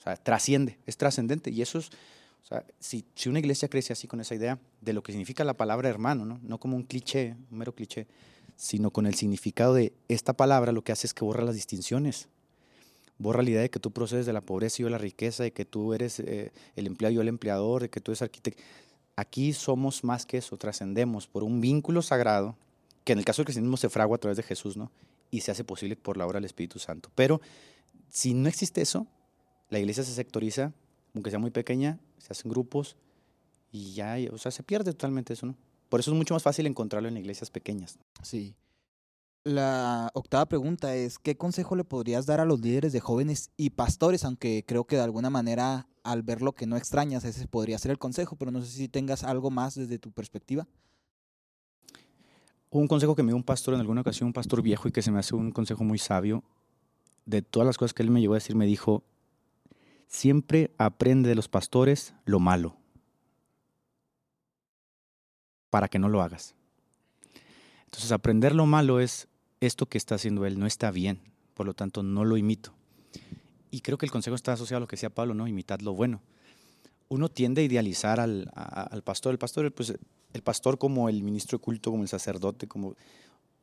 O 0.00 0.02
sea, 0.02 0.16
trasciende, 0.16 0.76
es 0.86 0.96
trascendente. 0.96 1.50
Y 1.50 1.62
eso 1.62 1.78
es, 1.78 1.90
o 2.46 2.48
sea, 2.48 2.64
si, 2.78 3.04
si, 3.16 3.28
una 3.28 3.40
iglesia 3.40 3.68
crece 3.68 3.92
así 3.92 4.06
con 4.06 4.20
esa 4.20 4.34
idea 4.34 4.58
de 4.80 4.92
lo 4.92 5.02
que 5.02 5.10
significa 5.10 5.42
la 5.42 5.54
palabra 5.54 5.88
hermano, 5.88 6.24
¿no? 6.24 6.38
No 6.42 6.58
como 6.58 6.76
un 6.76 6.84
cliché, 6.84 7.34
un 7.50 7.58
mero 7.58 7.74
cliché, 7.74 8.06
sino 8.54 8.90
con 8.90 9.06
el 9.06 9.14
significado 9.14 9.74
de 9.74 9.92
esta 10.08 10.32
palabra, 10.32 10.70
lo 10.70 10.82
que 10.82 10.92
hace 10.92 11.08
es 11.08 11.14
que 11.14 11.24
borra 11.24 11.44
las 11.44 11.56
distinciones. 11.56 12.28
Borra 13.18 13.42
la 13.42 13.50
idea 13.50 13.60
de 13.62 13.70
que 13.70 13.80
tú 13.80 13.90
procedes 13.90 14.26
de 14.26 14.32
la 14.32 14.42
pobreza 14.42 14.76
y 14.78 14.82
yo 14.82 14.86
de 14.86 14.92
la 14.92 14.98
riqueza, 14.98 15.42
de 15.42 15.52
que 15.52 15.64
tú 15.64 15.92
eres 15.92 16.20
eh, 16.20 16.52
el 16.76 16.86
empleado 16.86 17.12
y 17.12 17.16
yo 17.16 17.22
el 17.22 17.28
empleador, 17.28 17.82
de 17.82 17.90
que 17.90 18.00
tú 18.00 18.12
eres 18.12 18.22
arquitecto. 18.22 18.62
Aquí 19.16 19.52
somos 19.52 20.04
más 20.04 20.24
que 20.24 20.38
eso, 20.38 20.56
trascendemos 20.56 21.26
por 21.26 21.42
un 21.42 21.60
vínculo 21.60 22.00
sagrado, 22.00 22.56
que 23.04 23.12
en 23.12 23.18
el 23.18 23.24
caso 23.24 23.42
del 23.42 23.46
cristianismo 23.46 23.76
se 23.76 23.88
fragua 23.88 24.16
a 24.16 24.20
través 24.20 24.36
de 24.36 24.42
Jesús, 24.42 24.76
¿no? 24.76 24.90
y 25.30 25.40
se 25.40 25.50
hace 25.50 25.64
posible 25.64 25.96
por 25.96 26.16
la 26.16 26.26
obra 26.26 26.38
del 26.38 26.44
Espíritu 26.44 26.78
Santo. 26.78 27.10
Pero 27.14 27.40
si 28.08 28.34
no 28.34 28.48
existe 28.48 28.80
eso, 28.80 29.06
la 29.70 29.78
iglesia 29.78 30.04
se 30.04 30.14
sectoriza, 30.14 30.72
aunque 31.16 31.30
sea 31.30 31.38
muy 31.38 31.50
pequeña, 31.50 31.98
se 32.18 32.32
hacen 32.32 32.50
grupos 32.50 32.96
y 33.72 33.94
ya, 33.94 34.16
o 34.32 34.38
sea, 34.38 34.50
se 34.50 34.62
pierde 34.62 34.92
totalmente 34.92 35.32
eso, 35.32 35.46
¿no? 35.46 35.56
Por 35.88 36.00
eso 36.00 36.10
es 36.10 36.16
mucho 36.16 36.34
más 36.34 36.42
fácil 36.42 36.66
encontrarlo 36.66 37.08
en 37.08 37.16
iglesias 37.16 37.50
pequeñas. 37.50 37.98
Sí. 38.22 38.54
La 39.44 40.10
octava 40.14 40.46
pregunta 40.46 40.94
es, 40.96 41.18
¿qué 41.18 41.36
consejo 41.36 41.76
le 41.76 41.84
podrías 41.84 42.26
dar 42.26 42.40
a 42.40 42.44
los 42.44 42.60
líderes 42.60 42.92
de 42.92 43.00
jóvenes 43.00 43.50
y 43.56 43.70
pastores? 43.70 44.24
Aunque 44.24 44.64
creo 44.66 44.84
que 44.84 44.96
de 44.96 45.02
alguna 45.02 45.30
manera 45.30 45.88
al 46.02 46.22
ver 46.22 46.42
lo 46.42 46.52
que 46.52 46.66
no 46.66 46.76
extrañas, 46.76 47.24
ese 47.24 47.46
podría 47.46 47.78
ser 47.78 47.90
el 47.90 47.98
consejo, 47.98 48.36
pero 48.36 48.50
no 48.50 48.60
sé 48.60 48.68
si 48.68 48.88
tengas 48.88 49.24
algo 49.24 49.50
más 49.50 49.74
desde 49.74 49.98
tu 49.98 50.10
perspectiva 50.12 50.66
un 52.70 52.88
consejo 52.88 53.14
que 53.14 53.22
me 53.22 53.28
dio 53.28 53.36
un 53.36 53.42
pastor 53.42 53.74
en 53.74 53.80
alguna 53.80 54.00
ocasión, 54.00 54.28
un 54.28 54.32
pastor 54.32 54.62
viejo, 54.62 54.88
y 54.88 54.92
que 54.92 55.02
se 55.02 55.10
me 55.10 55.18
hace 55.18 55.34
un 55.34 55.50
consejo 55.50 55.84
muy 55.84 55.98
sabio. 55.98 56.42
De 57.24 57.42
todas 57.42 57.66
las 57.66 57.78
cosas 57.78 57.94
que 57.94 58.02
él 58.02 58.10
me 58.10 58.20
llevó 58.20 58.34
a 58.34 58.36
decir, 58.36 58.54
me 58.56 58.66
dijo, 58.66 59.04
siempre 60.06 60.70
aprende 60.78 61.28
de 61.28 61.34
los 61.34 61.48
pastores 61.48 62.14
lo 62.24 62.40
malo 62.40 62.76
para 65.70 65.88
que 65.88 65.98
no 65.98 66.08
lo 66.08 66.22
hagas. 66.22 66.54
Entonces 67.84 68.12
aprender 68.12 68.54
lo 68.54 68.66
malo 68.66 69.00
es 69.00 69.28
esto 69.60 69.86
que 69.86 69.98
está 69.98 70.16
haciendo 70.16 70.46
él 70.46 70.58
no 70.58 70.66
está 70.66 70.90
bien, 70.90 71.20
por 71.54 71.66
lo 71.66 71.74
tanto 71.74 72.02
no 72.02 72.24
lo 72.24 72.36
imito. 72.36 72.72
Y 73.70 73.80
creo 73.80 73.98
que 73.98 74.06
el 74.06 74.12
consejo 74.12 74.36
está 74.36 74.52
asociado 74.52 74.78
a 74.78 74.80
lo 74.80 74.86
que 74.86 74.96
decía 74.96 75.10
Pablo, 75.10 75.34
¿no? 75.34 75.48
Imitad 75.48 75.80
lo 75.80 75.92
bueno. 75.92 76.22
Uno 77.08 77.28
tiende 77.28 77.62
a 77.62 77.64
idealizar 77.64 78.20
al, 78.20 78.50
al 78.54 79.02
pastor. 79.02 79.32
El 79.32 79.38
pastor, 79.38 79.72
pues, 79.72 79.94
el 80.32 80.42
pastor 80.42 80.78
como 80.78 81.08
el 81.08 81.22
ministro 81.22 81.58
de 81.58 81.64
culto, 81.64 81.90
como 81.90 82.02
el 82.02 82.08
sacerdote, 82.08 82.66
como 82.66 82.94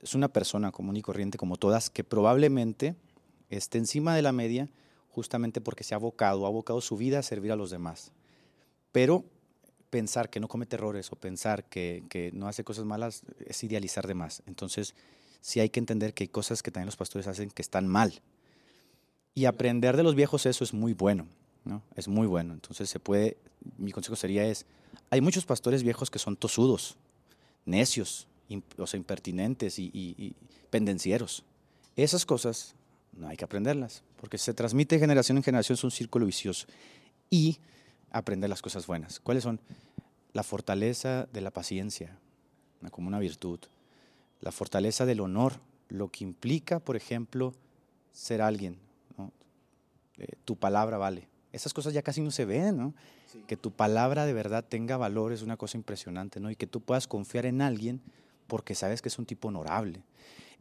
es 0.01 0.13
una 0.13 0.27
persona 0.27 0.71
común 0.71 0.97
y 0.97 1.01
corriente 1.01 1.37
como 1.37 1.57
todas, 1.57 1.89
que 1.89 2.03
probablemente 2.03 2.95
esté 3.49 3.77
encima 3.77 4.15
de 4.15 4.21
la 4.21 4.31
media 4.31 4.69
justamente 5.13 5.61
porque 5.61 5.83
se 5.83 5.93
ha 5.93 5.97
abocado, 5.97 6.45
ha 6.45 6.49
abocado 6.49 6.81
su 6.81 6.97
vida 6.97 7.19
a 7.19 7.23
servir 7.23 7.51
a 7.51 7.55
los 7.55 7.69
demás. 7.69 8.11
Pero 8.91 9.23
pensar 9.89 10.29
que 10.29 10.39
no 10.39 10.47
comete 10.47 10.75
errores 10.75 11.11
o 11.11 11.15
pensar 11.15 11.65
que, 11.65 12.03
que 12.09 12.31
no 12.33 12.47
hace 12.47 12.63
cosas 12.63 12.85
malas 12.85 13.21
es 13.45 13.63
idealizar 13.63 14.07
de 14.07 14.15
más. 14.15 14.41
Entonces, 14.47 14.95
sí 15.39 15.59
hay 15.59 15.69
que 15.69 15.79
entender 15.79 16.13
que 16.13 16.23
hay 16.23 16.29
cosas 16.29 16.63
que 16.63 16.71
también 16.71 16.87
los 16.87 16.97
pastores 16.97 17.27
hacen 17.27 17.51
que 17.51 17.61
están 17.61 17.87
mal. 17.87 18.21
Y 19.35 19.45
aprender 19.45 19.97
de 19.97 20.03
los 20.03 20.15
viejos 20.15 20.45
eso 20.45 20.63
es 20.63 20.73
muy 20.73 20.93
bueno, 20.93 21.27
¿no? 21.65 21.83
Es 21.95 22.07
muy 22.07 22.27
bueno. 22.27 22.53
Entonces 22.53 22.89
se 22.89 22.99
puede, 22.99 23.37
mi 23.77 23.91
consejo 23.91 24.15
sería 24.15 24.45
es, 24.45 24.65
hay 25.09 25.21
muchos 25.21 25.45
pastores 25.45 25.83
viejos 25.83 26.09
que 26.09 26.19
son 26.19 26.35
tosudos, 26.35 26.97
necios, 27.65 28.27
o 28.77 28.87
sea, 28.87 28.97
impertinentes 28.97 29.79
y, 29.79 30.35
pendencieros. 30.69 31.43
Esas 31.95 32.25
cosas 32.25 32.75
no 33.17 33.27
hay 33.27 33.37
que 33.37 33.45
aprenderlas, 33.45 34.03
porque 34.17 34.37
se 34.37 34.53
transmite 34.53 34.95
de 34.95 34.99
generación 34.99 35.37
en 35.37 35.43
generación, 35.43 35.75
es 35.75 35.83
un 35.83 35.91
círculo 35.91 36.25
vicioso. 36.25 36.67
Y 37.29 37.59
aprender 38.11 38.49
las 38.49 38.61
cosas 38.61 38.87
buenas. 38.87 39.19
¿Cuáles 39.19 39.43
son? 39.43 39.59
La 40.33 40.43
fortaleza 40.43 41.27
de 41.31 41.41
la 41.41 41.51
paciencia, 41.51 42.17
como 42.91 43.07
una 43.07 43.19
virtud. 43.19 43.59
La 44.41 44.51
fortaleza 44.51 45.05
del 45.05 45.19
honor, 45.19 45.53
lo 45.89 46.09
que 46.09 46.23
implica, 46.23 46.79
por 46.79 46.95
ejemplo, 46.95 47.53
ser 48.11 48.41
alguien. 48.41 48.77
Eh, 50.17 50.27
tu 50.45 50.55
palabra 50.55 50.97
vale. 50.97 51.27
Esas 51.51 51.73
cosas 51.73 51.93
ya 51.93 52.01
casi 52.01 52.21
no 52.21 52.31
se 52.31 52.45
ven, 52.45 52.77
¿no? 52.77 52.93
Que 53.47 53.57
tu 53.57 53.71
palabra 53.71 54.25
de 54.25 54.33
verdad 54.33 54.63
tenga 54.67 54.97
valor 54.97 55.33
es 55.33 55.41
una 55.41 55.57
cosa 55.57 55.77
impresionante, 55.77 56.39
¿no? 56.39 56.51
Y 56.51 56.55
que 56.55 56.67
tú 56.67 56.81
puedas 56.81 57.07
confiar 57.07 57.45
en 57.45 57.61
alguien 57.61 58.01
porque 58.47 58.75
sabes 58.75 59.01
que 59.01 59.09
es 59.09 59.17
un 59.17 59.25
tipo 59.25 59.47
honorable. 59.47 60.03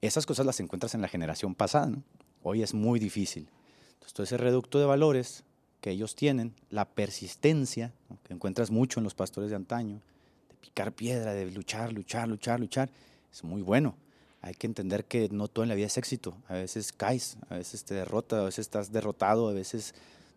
Esas 0.01 0.27
cosas 0.27 0.47
las 0.47 0.59
encuentras 0.61 0.95
en 0.95 1.03
la 1.03 1.09
generación 1.09 1.55
pasada, 1.55 1.87
¿no? 1.87 2.03
Hoy 2.43 2.63
es 2.63 2.75
muy 2.75 2.99
difícil. 2.99 3.49
Entonces, 3.95 4.13
todo 4.13 4.25
ese 4.25 4.37
reducto 4.37 4.79
de 4.79 4.87
valores 4.87 5.45
que 5.81 5.91
ellos 5.91 6.15
tienen, 6.15 6.55
la 6.71 6.85
persistencia, 6.85 7.93
que 8.25 8.35
encuentras 8.35 8.71
mucho 8.71 9.01
en 9.01 9.05
los 9.05 9.15
pastores 9.15 9.51
de 9.51 9.57
antaño, 9.57 10.01
de 10.49 10.57
picar 10.61 10.93
piedra, 10.93 11.35
de 11.35 11.51
luchar, 11.51 11.93
luchar, 11.93 12.29
luchar, 12.29 12.61
luchar, 12.61 12.91
es 13.33 13.45
muy 13.45 13.63
bueno. 13.63 13.97
Hay 14.43 14.55
que 14.55 14.67
entender 14.67 15.05
que 15.05 15.29
no 15.31 15.49
todo 15.49 15.65
en 15.65 15.69
la 15.69 15.75
vida 15.75 15.87
es 15.87 15.97
éxito. 15.99 16.37
A 16.49 16.55
veces 16.55 16.93
caes, 16.93 17.37
a 17.49 17.57
veces 17.57 17.85
te 17.85 17.95
derrotas, 17.95 18.41
a 18.41 18.45
veces 18.45 18.61
estás 18.61 18.93
derrotado, 18.93 19.49
a 19.49 19.53
veces 19.53 19.95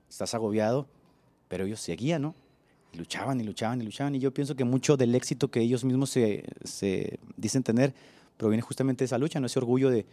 estás 0.10 0.34
agobiado, 0.36 0.88
pero 1.48 1.66
ellos 1.66 1.80
seguían, 1.80 2.22
¿no? 2.22 2.36
Y 2.94 2.98
luchaban 2.98 3.40
y 3.40 3.44
luchaban 3.44 3.82
y 3.82 3.86
luchaban. 3.86 4.16
Y 4.16 4.20
yo 4.20 4.32
pienso 4.32 4.56
que 4.56 4.64
mucho 4.64 4.96
del 4.96 5.16
éxito 5.16 5.50
que 5.50 5.60
ellos 5.60 5.84
mismos 5.84 6.12
se, 6.12 6.44
se 6.64 7.20
dicen 7.36 7.64
tener 7.64 7.94
proviene 8.38 8.62
justamente 8.62 9.04
de 9.04 9.06
esa 9.06 9.18
lucha, 9.18 9.40
no 9.40 9.48
ese 9.48 9.60
orgullo 9.60 9.90
de 9.90 10.06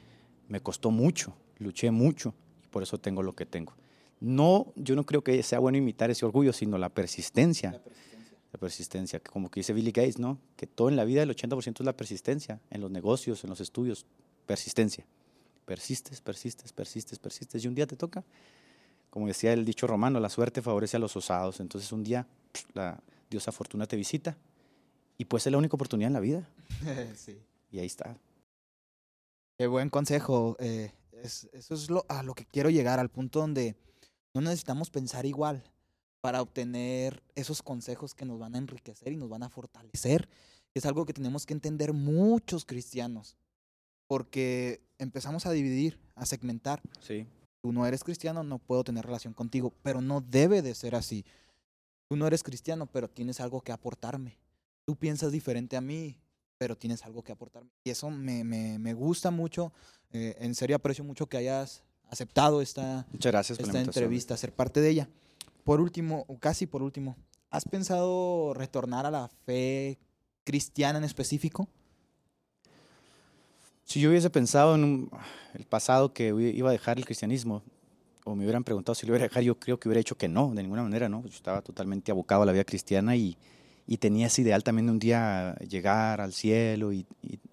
me 0.49 0.61
costó 0.61 0.91
mucho, 0.91 1.35
luché 1.59 1.91
mucho 1.91 2.35
y 2.65 2.69
por 2.69 2.83
eso 2.83 2.99
tengo 2.99 3.23
lo 3.23 3.35
que 3.35 3.47
tengo. 3.47 3.75
No, 4.21 4.73
yo 4.77 4.95
no 4.95 5.05
creo 5.05 5.25
que 5.25 5.43
sea 5.43 5.59
bueno 5.59 5.79
imitar 5.79 6.11
ese 6.11 6.25
orgullo, 6.25 6.53
sino 6.53 6.79
la 6.79 6.89
persistencia. 6.89 7.73
La 7.73 7.79
persistencia, 7.79 8.39
la 8.53 8.59
persistencia 8.61 9.21
como 9.21 9.51
que 9.51 9.61
dice 9.61 9.73
Billy 9.73 9.91
Gates, 9.91 10.19
¿no? 10.19 10.39
Que 10.57 10.67
todo 10.67 10.89
en 10.89 10.97
la 10.97 11.05
vida 11.05 11.23
el 11.23 11.31
80% 11.31 11.81
es 11.81 11.87
la 11.87 11.97
persistencia, 11.97 12.61
en 12.71 12.81
los 12.81 12.91
negocios, 12.91 13.43
en 13.45 13.51
los 13.51 13.61
estudios, 13.61 14.07
persistencia. 14.47 15.05
Persistes, 15.65 16.21
persistes, 16.21 16.73
persistes, 16.73 17.19
persistes 17.19 17.65
y 17.65 17.69
un 17.69 17.75
día 17.75 17.87
te 17.87 17.97
toca 17.97 18.25
como 19.13 19.27
decía 19.27 19.53
el 19.53 19.67
dicho 19.67 19.87
romano, 19.87 20.21
la 20.21 20.31
suerte 20.31 20.63
favorece 20.63 20.97
a 20.97 20.99
los 20.99 21.15
osados. 21.17 21.61
Entonces 21.61 21.93
un 21.93 22.03
día 22.03 22.27
la 22.73 22.99
diosa 23.29 23.53
Fortuna 23.53 23.85
te 23.85 23.95
visita 23.95 24.39
y 25.19 25.27
pues 25.27 25.47
es 25.47 25.53
la 25.53 25.59
única 25.59 25.75
oportunidad 25.75 26.07
en 26.07 26.15
la 26.15 26.21
vida. 26.21 26.49
sí. 27.15 27.39
Y 27.71 27.79
ahí 27.79 27.85
está. 27.85 28.17
Qué 29.63 29.69
buen 29.69 29.91
consejo. 29.91 30.57
Eh, 30.59 30.91
eso 31.23 31.49
es 31.53 31.89
lo, 31.89 32.05
a 32.09 32.25
lo 32.25 32.35
que 32.35 32.45
quiero 32.45 32.69
llegar, 32.69 32.99
al 32.99 33.11
punto 33.11 33.39
donde 33.39 33.77
no 34.35 34.41
necesitamos 34.41 34.91
pensar 34.91 35.25
igual 35.25 35.63
para 36.21 36.43
obtener 36.43 37.23
esos 37.37 37.63
consejos 37.63 38.13
que 38.13 38.25
nos 38.25 38.41
van 38.41 38.57
a 38.57 38.59
enriquecer 38.59 39.13
y 39.13 39.17
nos 39.17 39.29
van 39.29 39.45
a 39.45 39.49
fortalecer. 39.49 40.29
Es 40.75 40.85
algo 40.85 41.07
que 41.07 41.13
tenemos 41.13 41.47
que 41.47 41.55
entender 41.55 41.93
muchos 41.93 42.65
cristianos, 42.65 43.37
porque 44.09 44.83
empezamos 44.99 45.47
a 45.47 45.53
dividir, 45.53 46.01
a 46.17 46.27
segmentar. 46.27 46.83
Sí 47.01 47.29
tú 47.63 47.73
no 47.73 47.87
eres 47.87 48.03
cristiano, 48.03 48.43
no 48.43 48.59
puedo 48.59 48.83
tener 48.83 49.07
relación 49.07 49.35
contigo, 49.35 49.73
pero 49.83 50.01
no 50.01 50.21
debe 50.21 50.63
de 50.63 50.75
ser 50.75 50.97
así. 50.97 51.25
Tú 52.09 52.17
no 52.17 52.27
eres 52.27 52.43
cristiano, 52.43 52.87
pero 52.87 53.09
tienes 53.09 53.41
algo 53.41 53.61
que 53.61 53.71
aportarme. 53.71 54.37
Tú 54.85 54.97
piensas 54.97 55.31
diferente 55.31 55.77
a 55.77 55.81
mí, 55.81 56.19
pero 56.63 56.77
tienes 56.77 57.05
algo 57.05 57.25
que 57.25 57.33
aportarme. 57.33 57.71
Y 57.83 57.91
eso 57.91 58.09
me, 58.09 58.45
me, 58.45 58.79
me 58.79 58.95
gusta 58.95 59.33
mucho. 59.33 59.73
Eh, 60.13 60.37
en 60.39 60.55
serio 60.55 60.77
aprecio 60.77 61.03
mucho 61.03 61.27
que 61.27 61.37
hayas 61.37 61.83
aceptado 62.09 62.63
esta, 62.63 63.05
gracias 63.15 63.59
esta 63.59 63.81
entrevista, 63.81 64.37
ser 64.37 64.53
parte 64.53 64.81
de 64.81 64.91
ella. 64.91 65.09
Por 65.65 65.81
último, 65.81 66.25
o 66.29 66.39
casi 66.39 66.69
por 66.69 66.85
último, 66.85 67.17
¿has 67.51 67.65
pensado 67.65 68.55
retornar 68.55 69.07
a 69.07 69.11
la 69.11 69.29
fe 69.45 69.99
cristiana 70.45 70.99
en 70.99 71.05
específico? 71.05 71.67
Si 73.83 74.01
yo 74.01 74.11
hubiese 74.11 74.31
pensado 74.31 74.77
en 74.77 75.11
el 75.55 75.65
pasado 75.65 76.13
que 76.13 76.29
iba 76.29 76.69
a 76.69 76.73
dejar 76.73 76.99
el 76.99 77.05
cristianismo, 77.05 77.65
o 78.23 78.37
me 78.37 78.45
hubieran 78.45 78.63
preguntado 78.63 78.95
si 78.95 79.05
lo 79.05 79.17
iba 79.17 79.25
a 79.25 79.27
dejar, 79.27 79.43
yo 79.43 79.59
creo 79.59 79.81
que 79.81 79.89
hubiera 79.89 80.01
hecho 80.01 80.17
que 80.17 80.29
no, 80.29 80.55
de 80.55 80.63
ninguna 80.63 80.85
manera, 80.85 81.09
¿no? 81.09 81.23
Yo 81.23 81.35
estaba 81.35 81.61
totalmente 81.61 82.13
abocado 82.13 82.45
a 82.45 82.47
la 82.47 82.53
vida 82.53 82.63
cristiana 82.63 83.17
y, 83.17 83.37
y 83.87 83.99
tenía 83.99 84.29
ese 84.29 84.43
ideal 84.43 84.63
también 84.63 84.87
de 84.87 84.93
un 84.93 84.99
día 84.99 85.55
llegar 85.69 86.21
al 86.21 86.33
cielo 86.33 86.93
y, 86.93 87.07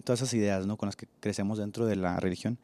todas 0.04 0.20
esas 0.22 0.34
ideas, 0.34 0.66
¿no? 0.66 0.76
Con 0.76 0.86
las 0.86 0.96
que 0.96 1.06
crecemos 1.20 1.58
dentro 1.58 1.86
de 1.86 1.96
la 1.96 2.18
religión. 2.18 2.58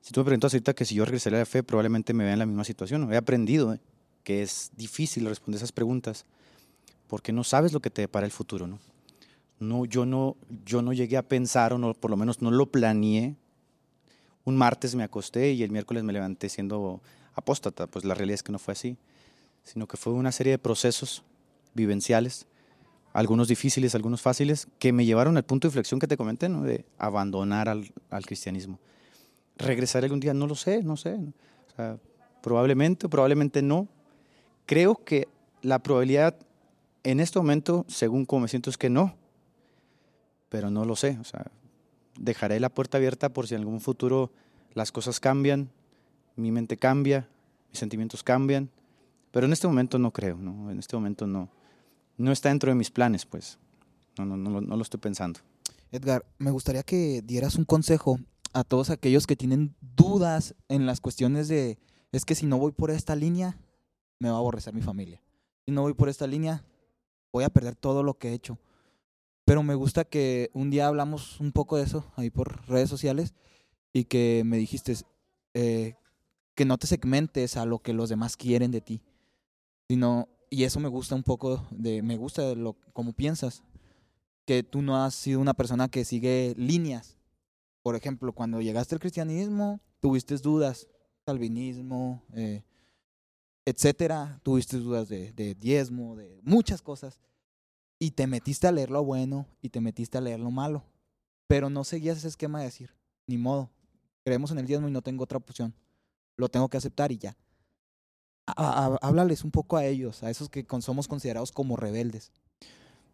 Si 0.00 0.12
tú 0.12 0.20
me 0.20 0.24
preguntas 0.24 0.52
ahorita 0.52 0.74
que 0.74 0.84
si 0.84 0.94
yo 0.94 1.04
regresaría 1.04 1.38
a 1.38 1.42
la 1.42 1.46
fe, 1.46 1.62
probablemente 1.62 2.12
me 2.12 2.24
vea 2.24 2.34
en 2.34 2.38
la 2.38 2.46
misma 2.46 2.64
situación. 2.64 3.12
He 3.12 3.16
aprendido 3.16 3.74
¿eh? 3.74 3.80
que 4.22 4.42
es 4.42 4.70
difícil 4.76 5.26
responder 5.26 5.58
esas 5.58 5.72
preguntas 5.72 6.24
porque 7.08 7.32
no 7.32 7.42
sabes 7.42 7.72
lo 7.72 7.80
que 7.80 7.90
te 7.90 8.02
depara 8.02 8.26
el 8.26 8.32
futuro, 8.32 8.66
¿no? 8.66 8.78
no, 9.60 9.84
yo, 9.84 10.06
no, 10.06 10.36
yo 10.64 10.82
no 10.82 10.92
llegué 10.92 11.16
a 11.16 11.22
pensar, 11.22 11.72
o 11.72 11.78
no, 11.78 11.94
por 11.94 12.10
lo 12.10 12.16
menos 12.16 12.42
no 12.42 12.50
lo 12.50 12.66
planeé. 12.66 13.34
Un 14.44 14.56
martes 14.56 14.94
me 14.94 15.02
acosté 15.02 15.52
y 15.52 15.62
el 15.62 15.70
miércoles 15.70 16.04
me 16.04 16.12
levanté 16.12 16.48
siendo 16.48 17.00
apóstata. 17.34 17.86
Pues 17.86 18.04
la 18.04 18.14
realidad 18.14 18.34
es 18.34 18.42
que 18.42 18.52
no 18.52 18.58
fue 18.58 18.72
así, 18.72 18.96
sino 19.64 19.86
que 19.86 19.96
fue 19.96 20.12
una 20.12 20.32
serie 20.32 20.52
de 20.52 20.58
procesos 20.58 21.22
vivenciales, 21.74 22.46
algunos 23.12 23.48
difíciles, 23.48 23.94
algunos 23.94 24.20
fáciles, 24.22 24.68
que 24.78 24.92
me 24.92 25.04
llevaron 25.04 25.36
al 25.36 25.44
punto 25.44 25.66
de 25.66 25.70
inflexión 25.70 26.00
que 26.00 26.06
te 26.06 26.16
comenté, 26.16 26.48
¿no? 26.48 26.62
de 26.62 26.84
abandonar 26.98 27.68
al, 27.68 27.90
al 28.10 28.26
cristianismo. 28.26 28.78
¿Regresar 29.56 30.04
algún 30.04 30.20
día? 30.20 30.34
No 30.34 30.46
lo 30.46 30.54
sé, 30.54 30.82
no 30.82 30.96
sé. 30.96 31.14
O 31.14 31.76
sea, 31.76 31.98
probablemente, 32.42 33.08
probablemente 33.08 33.62
no. 33.62 33.88
Creo 34.66 34.94
que 35.04 35.28
la 35.62 35.80
probabilidad 35.80 36.36
en 37.02 37.20
este 37.20 37.38
momento, 37.38 37.84
según 37.88 38.24
como 38.24 38.42
me 38.42 38.48
siento, 38.48 38.70
es 38.70 38.78
que 38.78 38.90
no 38.90 39.14
pero 40.48 40.70
no 40.70 40.84
lo 40.84 40.96
sé. 40.96 41.18
O 41.20 41.24
sea, 41.24 41.50
dejaré 42.18 42.60
la 42.60 42.68
puerta 42.68 42.98
abierta 42.98 43.28
por 43.30 43.46
si 43.46 43.54
en 43.54 43.60
algún 43.60 43.80
futuro 43.80 44.32
las 44.74 44.92
cosas 44.92 45.20
cambian, 45.20 45.70
mi 46.36 46.52
mente 46.52 46.76
cambia, 46.76 47.28
mis 47.70 47.78
sentimientos 47.78 48.22
cambian, 48.22 48.70
pero 49.30 49.46
en 49.46 49.52
este 49.52 49.66
momento 49.66 49.98
no 49.98 50.12
creo, 50.12 50.36
¿no? 50.36 50.70
En 50.70 50.78
este 50.78 50.96
momento 50.96 51.26
no, 51.26 51.48
no 52.18 52.32
está 52.32 52.50
dentro 52.50 52.70
de 52.70 52.74
mis 52.74 52.90
planes, 52.90 53.24
pues. 53.24 53.58
No, 54.18 54.36
lo 54.36 54.82
estoy 54.82 55.00
pensando. 55.00 55.40
Edgar, 55.90 56.26
me 56.38 56.50
gustaría 56.50 56.82
que 56.82 57.22
dieras 57.22 57.54
un 57.54 57.64
consejo 57.64 58.18
a 58.52 58.64
todos 58.64 58.90
aquellos 58.90 59.26
que 59.26 59.36
tienen 59.36 59.74
dudas 59.80 60.54
en 60.68 60.84
las 60.84 61.00
cuestiones 61.00 61.48
de, 61.48 61.78
es 62.12 62.24
que 62.24 62.34
si 62.34 62.46
no 62.46 62.58
voy 62.58 62.72
por 62.72 62.90
esta 62.90 63.14
línea, 63.14 63.58
me 64.18 64.28
va 64.28 64.36
a 64.36 64.38
aborrecer 64.38 64.74
mi 64.74 64.82
familia. 64.82 65.22
Si 65.64 65.72
no 65.72 65.82
voy 65.82 65.94
por 65.94 66.08
esta 66.08 66.26
línea, 66.26 66.64
voy 67.32 67.44
a 67.44 67.50
perder 67.50 67.76
todo 67.76 68.02
lo 68.02 68.18
que 68.18 68.30
he 68.30 68.34
hecho. 68.34 68.58
Pero 69.44 69.62
me 69.62 69.74
gusta 69.74 70.04
que 70.04 70.50
un 70.52 70.70
día 70.70 70.88
hablamos 70.88 71.40
un 71.40 71.52
poco 71.52 71.76
de 71.76 71.84
eso 71.84 72.04
ahí 72.16 72.30
por 72.30 72.68
redes 72.68 72.90
sociales 72.90 73.34
y 73.92 74.04
que 74.04 74.42
me 74.44 74.58
dijiste 74.58 74.94
eh, 75.54 75.94
que 76.54 76.64
no 76.64 76.76
te 76.76 76.86
segmentes 76.86 77.56
a 77.56 77.64
lo 77.64 77.78
que 77.78 77.92
los 77.92 78.08
demás 78.08 78.36
quieren 78.36 78.70
de 78.70 78.80
ti. 78.80 79.00
Sino, 79.88 80.28
y 80.50 80.64
eso 80.64 80.80
me 80.80 80.88
gusta 80.88 81.14
un 81.14 81.22
poco 81.22 81.66
de, 81.70 82.02
me 82.02 82.16
gusta 82.16 82.42
de 82.42 82.56
lo 82.56 82.74
como 82.92 83.12
piensas, 83.12 83.62
que 84.44 84.62
tú 84.62 84.82
no 84.82 85.02
has 85.02 85.14
sido 85.14 85.40
una 85.40 85.54
persona 85.54 85.88
que 85.88 86.04
sigue 86.04 86.54
líneas. 86.56 87.18
Por 87.82 87.96
ejemplo, 87.96 88.32
cuando 88.32 88.60
llegaste 88.60 88.94
al 88.94 89.00
cristianismo, 89.00 89.80
tuviste 90.00 90.36
dudas, 90.38 90.88
calvinismo, 91.24 92.22
eh, 92.34 92.64
etcétera, 93.64 94.40
tuviste 94.42 94.78
dudas 94.78 95.08
de, 95.08 95.32
de 95.32 95.54
diezmo, 95.54 96.16
de 96.16 96.40
muchas 96.42 96.80
cosas, 96.80 97.20
y 97.98 98.12
te 98.12 98.26
metiste 98.26 98.66
a 98.66 98.72
leer 98.72 98.90
lo 98.90 99.04
bueno 99.04 99.46
y 99.60 99.68
te 99.70 99.80
metiste 99.80 100.18
a 100.18 100.20
leer 100.20 100.40
lo 100.40 100.50
malo, 100.50 100.84
pero 101.46 101.68
no 101.68 101.84
seguías 101.84 102.18
ese 102.18 102.28
esquema 102.28 102.60
de 102.60 102.66
decir, 102.66 102.94
ni 103.26 103.36
modo, 103.36 103.70
creemos 104.24 104.50
en 104.50 104.58
el 104.58 104.66
diezmo 104.66 104.88
y 104.88 104.92
no 104.92 105.02
tengo 105.02 105.24
otra 105.24 105.38
opción, 105.38 105.74
lo 106.36 106.48
tengo 106.48 106.68
que 106.68 106.76
aceptar 106.76 107.12
y 107.12 107.18
ya. 107.18 107.36
Háblales 108.56 109.44
un 109.44 109.50
poco 109.50 109.76
a 109.76 109.84
ellos, 109.84 110.22
a 110.22 110.30
esos 110.30 110.48
que 110.48 110.64
somos 110.80 111.08
considerados 111.08 111.52
como 111.52 111.76
rebeldes. 111.76 112.32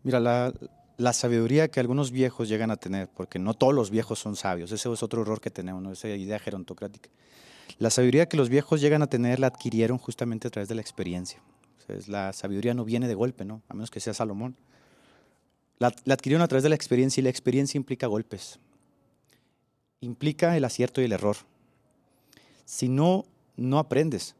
Mira, 0.02 0.20
la, 0.20 1.12
sabiduría 1.12 1.68
que 1.68 1.80
algunos 1.80 2.10
viejos 2.10 2.48
llegan 2.48 2.70
a 2.70 2.76
tener, 2.76 3.08
porque 3.08 3.38
no 3.38 3.54
todos 3.54 3.74
los 3.74 3.90
viejos 3.90 4.18
son 4.18 4.36
sabios, 4.36 4.70
ese 4.70 4.92
es 4.92 5.02
otro 5.02 5.22
error 5.22 5.40
que 5.40 5.50
tenemos, 5.50 5.82
¿no? 5.82 5.92
esa 5.92 6.08
idea 6.08 6.38
gerontocrática. 6.38 7.08
La 7.78 7.90
sabiduría 7.90 8.26
que 8.26 8.36
los 8.36 8.48
viejos 8.48 8.80
llegan 8.80 9.02
a 9.02 9.06
tener 9.06 9.40
la 9.40 9.48
adquirieron 9.48 9.98
justamente 9.98 10.48
a 10.48 10.50
través 10.50 10.68
de 10.68 10.74
la 10.74 10.82
experiencia. 10.82 11.40
la 12.06 12.32
sabiduría 12.32 12.74
no 12.74 12.84
viene 12.84 13.08
de 13.08 13.14
golpe, 13.14 13.44
¿no? 13.44 13.62
a 13.68 13.74
menos 13.74 13.90
que 13.90 14.00
sea 14.00 14.14
Salomón. 14.14 14.56
La, 15.78 15.92
la 16.04 16.14
adquirieron 16.14 16.42
a 16.42 16.48
través 16.48 16.62
de 16.62 16.68
la 16.68 16.76
experiencia 16.76 17.20
y 17.20 17.24
la 17.24 17.30
experiencia 17.30 17.78
implica 17.78 18.06
golpes. 18.06 18.60
Implica 20.00 20.56
el 20.56 20.64
acierto 20.64 21.00
y 21.00 21.04
el 21.04 21.12
error. 21.12 21.36
Si 22.66 22.88
no, 22.88 23.24
no 23.56 23.78
aprendes, 23.78 24.36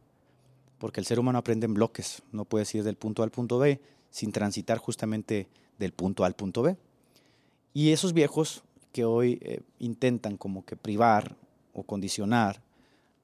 porque 0.85 1.01
el 1.01 1.07
ser 1.07 1.18
humano 1.18 1.39
aprende 1.39 1.64
en 1.64 1.72
bloques, 1.72 2.20
no 2.30 2.45
puedes 2.45 2.74
ir 2.74 2.85
del 2.85 2.97
punto 2.97 3.22
A 3.22 3.24
al 3.24 3.30
punto 3.30 3.59
B 3.59 3.80
sin 4.11 4.32
transitar 4.32 4.76
justamente 4.76 5.49
del 5.78 5.93
punto 5.93 6.24
A 6.24 6.26
al 6.26 6.35
punto 6.35 6.61
B. 6.61 6.76
Y 7.72 7.93
esos 7.93 8.12
viejos 8.12 8.64
que 8.93 9.07
hoy 9.07 9.39
eh, 9.41 9.62
intentan 9.78 10.37
como 10.37 10.62
que 10.66 10.76
privar 10.76 11.37
o 11.72 11.85
condicionar 11.85 12.61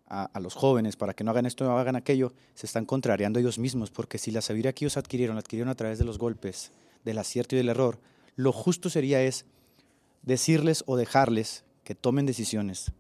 a, 0.09 0.31
los 0.41 0.55
jóvenes 0.55 0.97
para 0.97 1.13
que 1.13 1.23
no 1.23 1.33
hagan 1.33 1.45
esto 1.45 1.65
no 1.65 1.79
hagan 1.79 1.97
aquello, 1.97 2.33
se 2.55 2.65
están 2.65 2.87
contrariando 2.87 3.39
ellos 3.39 3.59
mismos, 3.59 3.91
porque 3.91 4.17
si 4.17 4.31
la 4.31 4.41
sabiduría 4.41 4.73
que 4.73 4.87
ellos 4.87 4.97
adquirieron, 4.97 5.37
la 5.37 5.41
adquirieron 5.41 5.69
a 5.69 5.75
través 5.75 5.99
de 5.99 6.07
los 6.07 6.17
golpes, 6.17 6.73
del 7.05 7.19
acierto 7.19 7.57
y 7.57 7.59
del 7.59 7.69
error, 7.69 7.99
lo 8.37 8.53
justo 8.53 8.89
sería 8.89 9.23
es 9.23 9.45
decirles 10.23 10.83
o 10.87 10.97
dejarles 10.97 11.65
que 11.85 11.95
tomen 11.95 12.25
decisiones, 12.25 12.91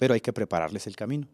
pero 0.00 0.14
hay 0.14 0.20
que 0.20 0.32
prepararles 0.32 0.88
el 0.88 0.96
camino. 0.96 1.28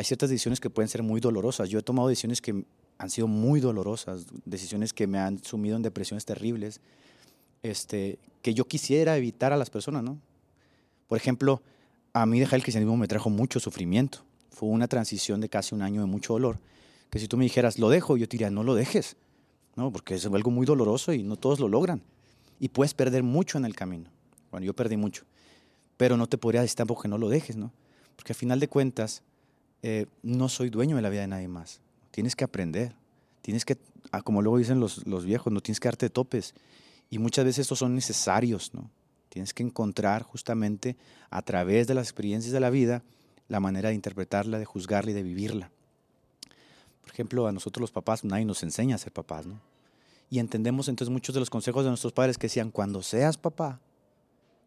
Hay 0.00 0.04
ciertas 0.04 0.30
decisiones 0.30 0.60
que 0.60 0.70
pueden 0.70 0.88
ser 0.88 1.02
muy 1.02 1.20
dolorosas. 1.20 1.68
Yo 1.68 1.78
he 1.78 1.82
tomado 1.82 2.08
decisiones 2.08 2.40
que 2.40 2.64
han 2.96 3.10
sido 3.10 3.26
muy 3.26 3.60
dolorosas, 3.60 4.24
decisiones 4.46 4.94
que 4.94 5.06
me 5.06 5.18
han 5.18 5.44
sumido 5.44 5.76
en 5.76 5.82
depresiones 5.82 6.24
terribles, 6.24 6.80
este, 7.62 8.18
que 8.40 8.54
yo 8.54 8.66
quisiera 8.66 9.18
evitar 9.18 9.52
a 9.52 9.58
las 9.58 9.68
personas, 9.68 10.02
¿no? 10.02 10.18
Por 11.06 11.18
ejemplo, 11.18 11.60
a 12.14 12.24
mí 12.24 12.40
dejar 12.40 12.56
el 12.56 12.62
cristianismo 12.62 12.96
me 12.96 13.08
trajo 13.08 13.28
mucho 13.28 13.60
sufrimiento. 13.60 14.20
Fue 14.48 14.70
una 14.70 14.88
transición 14.88 15.38
de 15.42 15.50
casi 15.50 15.74
un 15.74 15.82
año 15.82 16.00
de 16.00 16.06
mucho 16.06 16.32
dolor, 16.32 16.60
que 17.10 17.18
si 17.18 17.28
tú 17.28 17.36
me 17.36 17.44
dijeras, 17.44 17.78
lo 17.78 17.90
dejo, 17.90 18.16
yo 18.16 18.26
te 18.26 18.38
diría, 18.38 18.48
no 18.48 18.64
lo 18.64 18.74
dejes, 18.74 19.18
¿no? 19.76 19.92
Porque 19.92 20.14
es 20.14 20.24
algo 20.24 20.50
muy 20.50 20.64
doloroso 20.64 21.12
y 21.12 21.22
no 21.22 21.36
todos 21.36 21.60
lo 21.60 21.68
logran. 21.68 22.00
Y 22.58 22.70
puedes 22.70 22.94
perder 22.94 23.22
mucho 23.22 23.58
en 23.58 23.66
el 23.66 23.76
camino. 23.76 24.08
Bueno, 24.50 24.64
yo 24.64 24.72
perdí 24.72 24.96
mucho. 24.96 25.24
Pero 25.98 26.16
no 26.16 26.26
te 26.26 26.38
podría 26.38 26.62
decir 26.62 26.76
tampoco 26.76 27.02
que 27.02 27.08
no 27.08 27.18
lo 27.18 27.28
dejes, 27.28 27.58
¿no? 27.58 27.70
Porque 28.16 28.32
al 28.32 28.36
final 28.38 28.60
de 28.60 28.68
cuentas, 28.68 29.24
eh, 29.82 30.06
no 30.22 30.48
soy 30.48 30.70
dueño 30.70 30.96
de 30.96 31.02
la 31.02 31.10
vida 31.10 31.22
de 31.22 31.28
nadie 31.28 31.48
más. 31.48 31.80
Tienes 32.10 32.36
que 32.36 32.44
aprender. 32.44 32.94
Tienes 33.42 33.64
que, 33.64 33.78
ah, 34.12 34.22
como 34.22 34.42
luego 34.42 34.58
dicen 34.58 34.80
los, 34.80 35.06
los 35.06 35.24
viejos, 35.24 35.52
no 35.52 35.60
tienes 35.60 35.80
que 35.80 35.88
darte 35.88 36.10
topes. 36.10 36.54
Y 37.08 37.18
muchas 37.18 37.44
veces 37.44 37.60
estos 37.60 37.78
son 37.78 37.94
necesarios, 37.94 38.72
¿no? 38.74 38.90
Tienes 39.28 39.54
que 39.54 39.62
encontrar 39.62 40.22
justamente 40.22 40.96
a 41.30 41.42
través 41.42 41.86
de 41.86 41.94
las 41.94 42.06
experiencias 42.06 42.52
de 42.52 42.60
la 42.60 42.70
vida 42.70 43.02
la 43.48 43.60
manera 43.60 43.88
de 43.88 43.94
interpretarla, 43.94 44.58
de 44.58 44.64
juzgarla 44.64 45.10
y 45.10 45.14
de 45.14 45.22
vivirla. 45.22 45.70
Por 47.02 47.12
ejemplo, 47.12 47.46
a 47.46 47.52
nosotros 47.52 47.80
los 47.80 47.90
papás 47.90 48.24
nadie 48.24 48.44
nos 48.44 48.62
enseña 48.62 48.94
a 48.94 48.98
ser 48.98 49.12
papás, 49.12 49.46
¿no? 49.46 49.60
Y 50.30 50.38
entendemos 50.38 50.88
entonces 50.88 51.12
muchos 51.12 51.34
de 51.34 51.40
los 51.40 51.50
consejos 51.50 51.82
de 51.82 51.90
nuestros 51.90 52.12
padres 52.12 52.38
que 52.38 52.46
decían, 52.46 52.70
cuando 52.70 53.02
seas 53.02 53.36
papá, 53.36 53.80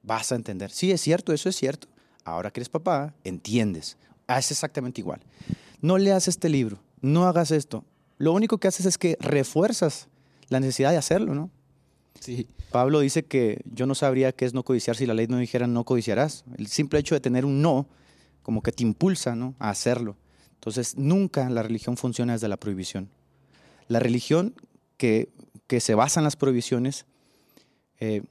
vas 0.02 0.34
a 0.34 0.36
entender. 0.36 0.70
Sí, 0.70 0.92
es 0.92 1.00
cierto, 1.00 1.32
eso 1.32 1.48
es 1.48 1.56
cierto. 1.56 1.88
Ahora 2.26 2.52
que 2.52 2.60
eres 2.60 2.68
papá, 2.68 3.14
entiendes. 3.24 3.98
Es 4.28 4.52
exactamente 4.52 5.02
igual. 5.02 5.22
No 5.82 5.98
leas 5.98 6.28
este 6.28 6.50
libro, 6.50 6.80
no 7.02 7.26
hagas 7.26 7.52
esto. 7.52 7.84
Lo 8.18 8.32
único 8.34 8.58
que 8.58 8.68
haces 8.68 8.86
es 8.86 8.98
que 8.98 9.18
refuerzas 9.20 10.08
la 10.50 10.60
necesidad 10.60 10.92
de 10.92 10.98
hacerlo, 10.98 11.34
¿no? 11.36 11.50
Sí. 12.20 12.48
Pablo 12.72 13.02
dice 13.02 13.24
que 13.24 13.62
yo 13.66 13.86
no 13.86 13.96
sabría 13.96 14.32
qué 14.32 14.46
es 14.46 14.54
no 14.54 14.64
codiciar 14.64 14.96
si 14.96 15.06
la 15.06 15.14
ley 15.14 15.28
no 15.28 15.38
dijera 15.38 15.68
no 15.68 15.84
codiciarás. 15.84 16.46
El 16.58 16.68
simple 16.68 17.00
hecho 17.00 17.16
de 17.16 17.22
tener 17.22 17.46
un 17.46 17.62
no, 17.62 17.88
como 18.42 18.62
que 18.62 18.72
te 18.72 18.84
impulsa 18.84 19.36
¿no? 19.36 19.56
a 19.60 19.70
hacerlo. 19.70 20.16
Entonces, 20.56 20.98
nunca 20.98 21.50
la 21.50 21.64
religión 21.64 21.98
funciona 21.98 22.34
desde 22.34 22.48
la 22.48 22.58
prohibición. 22.58 23.10
La 23.88 24.00
religión 24.00 24.56
que, 24.98 25.30
que 25.68 25.80
se 25.80 25.96
basa 25.96 26.20
en 26.20 26.24
las 26.24 26.36
prohibiciones 26.36 27.06
eh, 28.00 28.24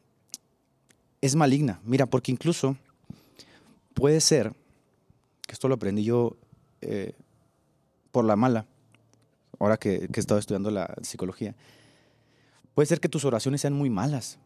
es 1.20 1.36
maligna. 1.36 1.80
Mira, 1.84 2.06
porque 2.06 2.32
incluso 2.32 2.76
puede 3.94 4.20
ser, 4.20 4.54
que 5.46 5.52
esto 5.52 5.68
lo 5.68 5.74
aprendí 5.74 6.04
yo 6.04 6.36
eh, 6.80 7.14
por 8.10 8.24
la 8.24 8.36
mala, 8.36 8.66
ahora 9.58 9.76
que, 9.76 10.08
que 10.08 10.20
he 10.20 10.22
estado 10.22 10.40
estudiando 10.40 10.70
la 10.70 10.94
psicología, 11.02 11.54
puede 12.74 12.86
ser 12.86 13.00
que 13.00 13.08
tus 13.08 13.24
oraciones 13.24 13.60
sean 13.60 13.72
muy 13.72 13.90
malas 13.90 14.38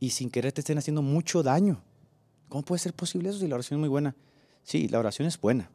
y 0.00 0.10
sin 0.10 0.30
querer 0.30 0.52
te 0.52 0.60
estén 0.60 0.78
haciendo 0.78 1.02
mucho 1.02 1.42
daño. 1.42 1.82
¿Cómo 2.48 2.64
puede 2.64 2.78
ser 2.78 2.94
posible 2.94 3.30
eso 3.30 3.38
si 3.38 3.48
la 3.48 3.56
oración 3.56 3.78
es 3.78 3.80
muy 3.80 3.88
buena? 3.88 4.14
Sí, 4.62 4.88
la 4.88 4.98
oración 4.98 5.26
es 5.26 5.40
buena, 5.40 5.70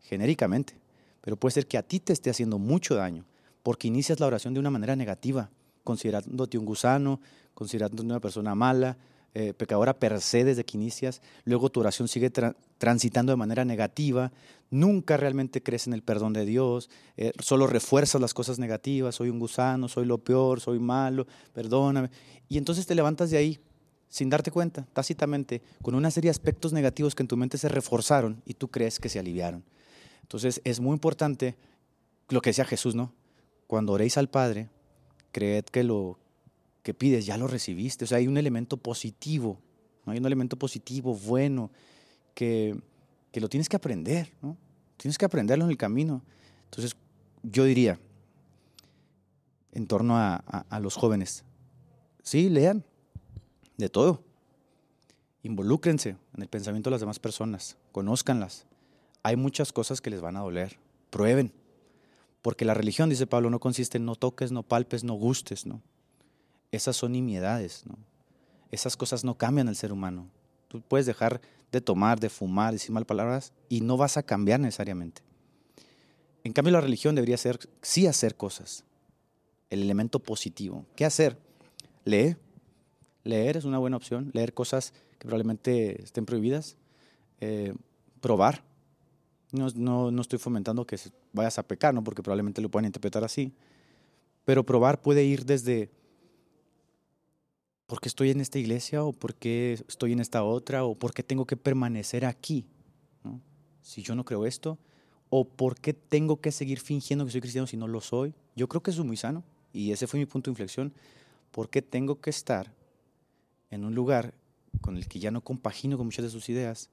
genéricamente, 0.00 0.74
pero 1.20 1.36
puede 1.36 1.52
ser 1.52 1.66
que 1.66 1.78
a 1.78 1.82
ti 1.82 2.00
te 2.00 2.12
esté 2.12 2.30
haciendo 2.30 2.58
mucho 2.58 2.94
daño 2.94 3.24
porque 3.62 3.88
inicias 3.88 4.20
la 4.20 4.26
oración 4.26 4.54
de 4.54 4.60
una 4.60 4.70
manera 4.70 4.96
negativa, 4.96 5.50
considerándote 5.84 6.56
un 6.56 6.64
gusano, 6.64 7.20
considerándote 7.54 8.02
una 8.02 8.20
persona 8.20 8.54
mala, 8.54 8.96
eh, 9.38 9.54
pecadora 9.54 9.94
per 9.94 10.20
se 10.20 10.42
desde 10.42 10.64
que 10.64 10.76
inicias, 10.76 11.22
luego 11.44 11.70
tu 11.70 11.78
oración 11.78 12.08
sigue 12.08 12.28
transitando 12.76 13.30
de 13.30 13.36
manera 13.36 13.64
negativa, 13.64 14.32
nunca 14.68 15.16
realmente 15.16 15.62
crees 15.62 15.86
en 15.86 15.92
el 15.92 16.02
perdón 16.02 16.32
de 16.32 16.44
Dios, 16.44 16.90
eh, 17.16 17.30
solo 17.38 17.68
refuerzas 17.68 18.20
las 18.20 18.34
cosas 18.34 18.58
negativas, 18.58 19.14
soy 19.14 19.28
un 19.28 19.38
gusano, 19.38 19.86
soy 19.86 20.06
lo 20.06 20.18
peor, 20.18 20.58
soy 20.58 20.80
malo, 20.80 21.24
perdóname, 21.54 22.10
y 22.48 22.58
entonces 22.58 22.84
te 22.84 22.96
levantas 22.96 23.30
de 23.30 23.36
ahí 23.36 23.60
sin 24.08 24.28
darte 24.28 24.50
cuenta, 24.50 24.88
tácitamente, 24.92 25.62
con 25.82 25.94
una 25.94 26.10
serie 26.10 26.30
de 26.30 26.32
aspectos 26.32 26.72
negativos 26.72 27.14
que 27.14 27.22
en 27.22 27.28
tu 27.28 27.36
mente 27.36 27.58
se 27.58 27.68
reforzaron 27.68 28.42
y 28.44 28.54
tú 28.54 28.66
crees 28.66 28.98
que 28.98 29.08
se 29.08 29.20
aliviaron. 29.20 29.62
Entonces 30.22 30.60
es 30.64 30.80
muy 30.80 30.94
importante 30.94 31.54
lo 32.28 32.40
que 32.40 32.50
decía 32.50 32.64
Jesús, 32.64 32.96
¿no? 32.96 33.12
Cuando 33.68 33.92
oréis 33.92 34.18
al 34.18 34.30
Padre, 34.30 34.68
creed 35.30 35.64
que 35.66 35.84
lo 35.84 36.18
que 36.82 36.94
pides 36.94 37.26
ya 37.26 37.36
lo 37.36 37.46
recibiste. 37.46 38.04
O 38.04 38.08
sea, 38.08 38.18
hay 38.18 38.26
un 38.26 38.36
elemento 38.36 38.76
positivo, 38.76 39.58
¿no? 40.04 40.12
hay 40.12 40.18
un 40.18 40.26
elemento 40.26 40.56
positivo, 40.56 41.14
bueno, 41.14 41.70
que, 42.34 42.80
que 43.32 43.40
lo 43.40 43.48
tienes 43.48 43.68
que 43.68 43.76
aprender. 43.76 44.32
Tienes 44.96 45.18
que 45.18 45.24
aprenderlo 45.24 45.64
en 45.64 45.70
el 45.70 45.76
camino. 45.76 46.22
Entonces, 46.64 46.96
yo 47.42 47.64
diría, 47.64 47.98
en 49.72 49.86
torno 49.86 50.16
a, 50.16 50.36
a, 50.36 50.80
los 50.80 50.96
jóvenes, 50.96 51.44
sí, 52.22 52.48
lean 52.48 52.84
de 53.76 53.88
todo. 53.88 54.22
Involúcrense 55.42 56.16
en 56.34 56.42
el 56.42 56.48
pensamiento 56.48 56.90
de 56.90 56.94
las 56.94 57.00
demás 57.00 57.18
personas, 57.18 57.76
conózcanlas. 57.92 58.66
Hay 59.22 59.36
muchas 59.36 59.72
cosas 59.72 60.00
que 60.00 60.10
les 60.10 60.20
van 60.20 60.36
a 60.36 60.40
doler. 60.40 60.78
Prueben. 61.10 61.52
Porque 62.42 62.64
la 62.64 62.74
religión, 62.74 63.08
dice 63.08 63.26
Pablo, 63.26 63.50
no 63.50 63.60
consiste 63.60 63.98
en 63.98 64.04
no 64.04 64.14
toques, 64.14 64.52
no 64.52 64.62
palpes, 64.62 65.04
no 65.04 65.14
gustes, 65.14 65.66
¿no? 65.66 65.82
Esas 66.72 66.96
son 66.96 67.12
nimiedades. 67.12 67.84
Esas 68.70 68.96
cosas 68.96 69.24
no 69.24 69.36
cambian 69.36 69.68
al 69.68 69.76
ser 69.76 69.92
humano. 69.92 70.28
Tú 70.68 70.82
puedes 70.82 71.06
dejar 71.06 71.40
de 71.72 71.80
tomar, 71.80 72.20
de 72.20 72.28
fumar, 72.28 72.72
decir 72.72 72.90
mal 72.90 73.04
palabras 73.04 73.52
y 73.68 73.80
no 73.80 73.96
vas 73.96 74.16
a 74.16 74.22
cambiar 74.22 74.60
necesariamente. 74.60 75.22
En 76.44 76.52
cambio, 76.52 76.72
la 76.72 76.80
religión 76.80 77.14
debería 77.14 77.36
ser 77.36 77.58
sí 77.82 78.06
hacer 78.06 78.36
cosas. 78.36 78.84
El 79.70 79.82
elemento 79.82 80.18
positivo. 80.18 80.86
¿Qué 80.96 81.04
hacer? 81.04 81.38
Leer. 82.04 82.38
Leer 83.24 83.56
es 83.56 83.64
una 83.64 83.78
buena 83.78 83.96
opción. 83.96 84.30
Leer 84.32 84.54
cosas 84.54 84.92
que 85.18 85.26
probablemente 85.26 86.02
estén 86.02 86.24
prohibidas. 86.24 86.76
Eh, 87.40 87.74
probar. 88.20 88.64
No, 89.52 89.68
no, 89.74 90.10
no, 90.10 90.22
estoy 90.22 90.38
fomentando 90.38 90.86
que 90.86 90.98
vayas 91.32 91.58
a 91.58 91.62
pecar, 91.66 91.94
¿no? 91.94 92.04
porque 92.04 92.22
probablemente 92.22 92.60
lo 92.60 92.70
puedan 92.70 92.86
interpretar 92.86 93.24
así. 93.24 93.52
Pero 94.44 94.64
probar 94.64 95.00
puede 95.00 95.24
ir 95.24 95.44
desde 95.44 95.90
¿por 97.88 98.02
qué 98.02 98.08
estoy 98.08 98.30
en 98.30 98.40
esta 98.40 98.58
iglesia 98.58 99.02
o 99.02 99.12
por 99.14 99.34
qué 99.34 99.82
estoy 99.88 100.12
en 100.12 100.20
esta 100.20 100.44
otra 100.44 100.84
o 100.84 100.94
por 100.94 101.14
qué 101.14 101.22
tengo 101.22 101.46
que 101.46 101.56
permanecer 101.56 102.24
aquí? 102.26 102.66
Si 103.82 104.02
yo 104.02 104.14
no 104.14 104.26
creo 104.26 104.44
esto, 104.44 104.78
o 105.30 105.48
por 105.48 105.80
qué 105.80 105.94
tengo 105.94 106.40
que 106.40 106.52
seguir 106.52 106.80
fingiendo 106.80 107.24
que 107.24 107.32
soy 107.32 107.40
cristiano 107.40 107.66
si 107.66 107.78
no 107.78 107.88
lo 107.88 108.02
soy. 108.02 108.34
Yo 108.54 108.68
creo 108.68 108.82
que 108.82 108.90
eso 108.90 109.00
es 109.00 109.06
muy 109.06 109.16
sano 109.16 109.42
y 109.72 109.90
ese 109.92 110.06
fue 110.06 110.20
mi 110.20 110.26
punto 110.26 110.50
de 110.50 110.52
inflexión. 110.52 110.92
¿Por 111.50 111.70
qué 111.70 111.80
tengo 111.80 112.20
que 112.20 112.28
estar 112.28 112.74
en 113.70 113.84
un 113.86 113.94
lugar 113.94 114.34
con 114.82 114.98
el 114.98 115.08
que 115.08 115.18
ya 115.18 115.30
no 115.30 115.40
compagino 115.42 115.96
con 115.96 116.06
muchas 116.06 116.24
de 116.24 116.30
sus 116.30 116.50
ideas 116.50 116.90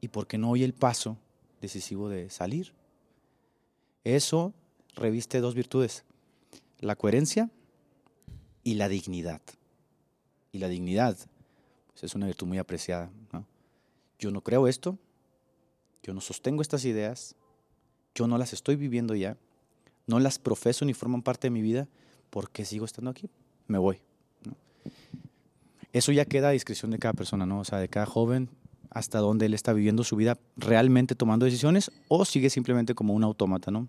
y 0.00 0.08
por 0.08 0.26
qué 0.26 0.38
no 0.38 0.50
hoy 0.50 0.64
el 0.64 0.72
paso 0.72 1.18
decisivo 1.60 2.08
de 2.08 2.30
salir? 2.30 2.72
Eso 4.02 4.54
reviste 4.94 5.40
dos 5.40 5.54
virtudes, 5.54 6.04
la 6.80 6.96
coherencia 6.96 7.50
y 8.64 8.74
la 8.74 8.88
dignidad. 8.88 9.42
Y 10.56 10.58
la 10.58 10.68
dignidad 10.68 11.18
pues, 11.88 12.04
es 12.04 12.14
una 12.14 12.24
virtud 12.24 12.46
muy 12.46 12.56
apreciada. 12.56 13.10
Yo 14.18 14.30
no 14.30 14.40
creo 14.40 14.68
esto, 14.68 14.96
yo 16.02 16.14
no 16.14 16.22
sostengo 16.22 16.62
estas 16.62 16.86
ideas, 16.86 17.36
yo 18.14 18.26
no 18.26 18.38
las 18.38 18.54
estoy 18.54 18.76
viviendo 18.76 19.14
ya, 19.14 19.36
no 20.06 20.18
las 20.18 20.38
profeso 20.38 20.86
ni 20.86 20.94
forman 20.94 21.20
parte 21.20 21.48
de 21.48 21.50
mi 21.50 21.60
vida, 21.60 21.88
¿por 22.30 22.48
qué 22.48 22.64
sigo 22.64 22.86
estando 22.86 23.10
aquí? 23.10 23.28
Me 23.68 23.76
voy. 23.76 24.00
Eso 25.92 26.10
ya 26.10 26.24
queda 26.24 26.48
a 26.48 26.52
discreción 26.52 26.90
de 26.90 26.98
cada 26.98 27.12
persona, 27.12 27.44
¿no? 27.44 27.60
O 27.60 27.64
sea, 27.64 27.78
de 27.78 27.88
cada 27.88 28.06
joven, 28.06 28.48
hasta 28.88 29.18
dónde 29.18 29.44
él 29.44 29.52
está 29.52 29.74
viviendo 29.74 30.04
su 30.04 30.16
vida 30.16 30.38
realmente 30.56 31.14
tomando 31.14 31.44
decisiones 31.44 31.90
o 32.08 32.24
sigue 32.24 32.48
simplemente 32.48 32.94
como 32.94 33.12
un 33.12 33.24
autómata, 33.24 33.70
¿no? 33.70 33.88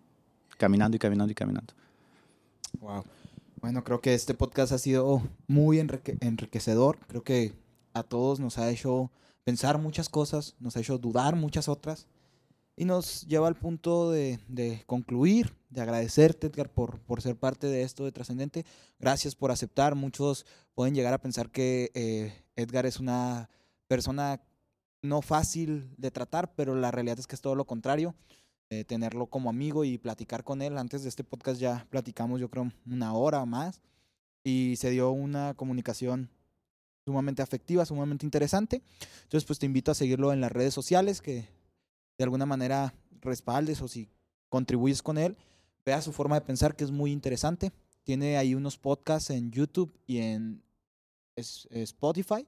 Caminando 0.57 0.97
y 0.97 0.99
caminando 0.99 1.31
y 1.31 1.35
caminando. 1.35 1.73
Wow. 2.81 3.05
Bueno, 3.59 3.83
creo 3.83 4.01
que 4.01 4.13
este 4.13 4.35
podcast 4.35 4.71
ha 4.71 4.77
sido 4.77 5.23
muy 5.47 5.79
enriquecedor. 5.79 6.99
Creo 7.07 7.23
que 7.23 7.53
a 7.93 8.03
todos 8.03 8.39
nos 8.39 8.59
ha 8.59 8.69
hecho 8.69 9.11
pensar 9.43 9.79
muchas 9.79 10.09
cosas, 10.09 10.55
nos 10.59 10.77
ha 10.77 10.81
hecho 10.81 10.99
dudar 10.99 11.35
muchas 11.35 11.67
otras 11.67 12.05
y 12.75 12.85
nos 12.85 13.23
lleva 13.23 13.47
al 13.47 13.55
punto 13.55 14.11
de, 14.11 14.39
concluir, 14.85 15.55
de 15.71 15.81
agradecerte, 15.81 16.47
Edgar, 16.47 16.69
por, 16.69 17.01
ser 17.19 17.35
parte 17.35 17.65
de 17.65 17.81
esto 17.81 18.05
de 18.05 18.11
Trascendente. 18.11 18.63
Gracias 18.99 19.33
por 19.33 19.49
aceptar. 19.49 19.95
Muchos 19.95 20.45
pueden 20.75 20.93
llegar 20.93 21.15
a 21.15 21.21
pensar 21.21 21.49
que 21.49 21.89
eh, 21.95 22.45
Edgar 22.55 22.85
es 22.85 22.99
una 22.99 23.49
persona 23.87 24.39
no 25.01 25.23
fácil 25.23 25.89
de 25.97 26.11
tratar, 26.11 26.53
pero 26.53 26.75
la 26.75 26.91
realidad 26.91 27.17
es 27.17 27.25
que 27.25 27.35
es 27.35 27.41
todo 27.41 27.55
lo 27.55 27.65
contrario. 27.65 28.13
Eh, 28.69 28.83
tenerlo 28.83 29.27
como 29.27 29.49
amigo 29.49 29.85
y 29.85 29.97
platicar 29.97 30.43
con 30.43 30.61
él. 30.61 30.77
Antes 30.77 31.03
de 31.03 31.09
este 31.09 31.23
podcast 31.23 31.59
ya 31.59 31.87
platicamos, 31.89 32.41
yo 32.41 32.49
creo, 32.49 32.71
una 32.85 33.13
hora 33.13 33.45
más. 33.45 33.81
Y 34.43 34.75
se 34.75 34.89
dio 34.89 35.11
una 35.11 35.53
comunicación 35.53 36.29
sumamente 37.05 37.41
afectiva, 37.41 37.85
sumamente 37.85 38.25
interesante. 38.25 38.81
Entonces, 39.23 39.45
pues 39.45 39.59
te 39.59 39.65
invito 39.65 39.91
a 39.91 39.95
seguirlo 39.95 40.33
en 40.33 40.41
las 40.41 40.51
redes 40.51 40.73
sociales, 40.73 41.21
que 41.21 41.47
de 42.17 42.23
alguna 42.23 42.45
manera 42.45 42.93
respaldes 43.21 43.81
o 43.81 43.87
si 43.87 44.09
contribuyes 44.49 45.01
con 45.01 45.17
él, 45.17 45.37
vea 45.85 46.01
su 46.01 46.11
forma 46.11 46.35
de 46.35 46.45
pensar 46.45 46.75
que 46.75 46.83
es 46.83 46.91
muy 46.91 47.13
interesante. 47.13 47.71
Tiene 48.03 48.37
ahí 48.37 48.53
unos 48.53 48.77
podcasts 48.77 49.29
en 49.29 49.51
YouTube 49.51 49.97
y 50.05 50.17
en 50.17 50.61
Spotify. 51.37 52.45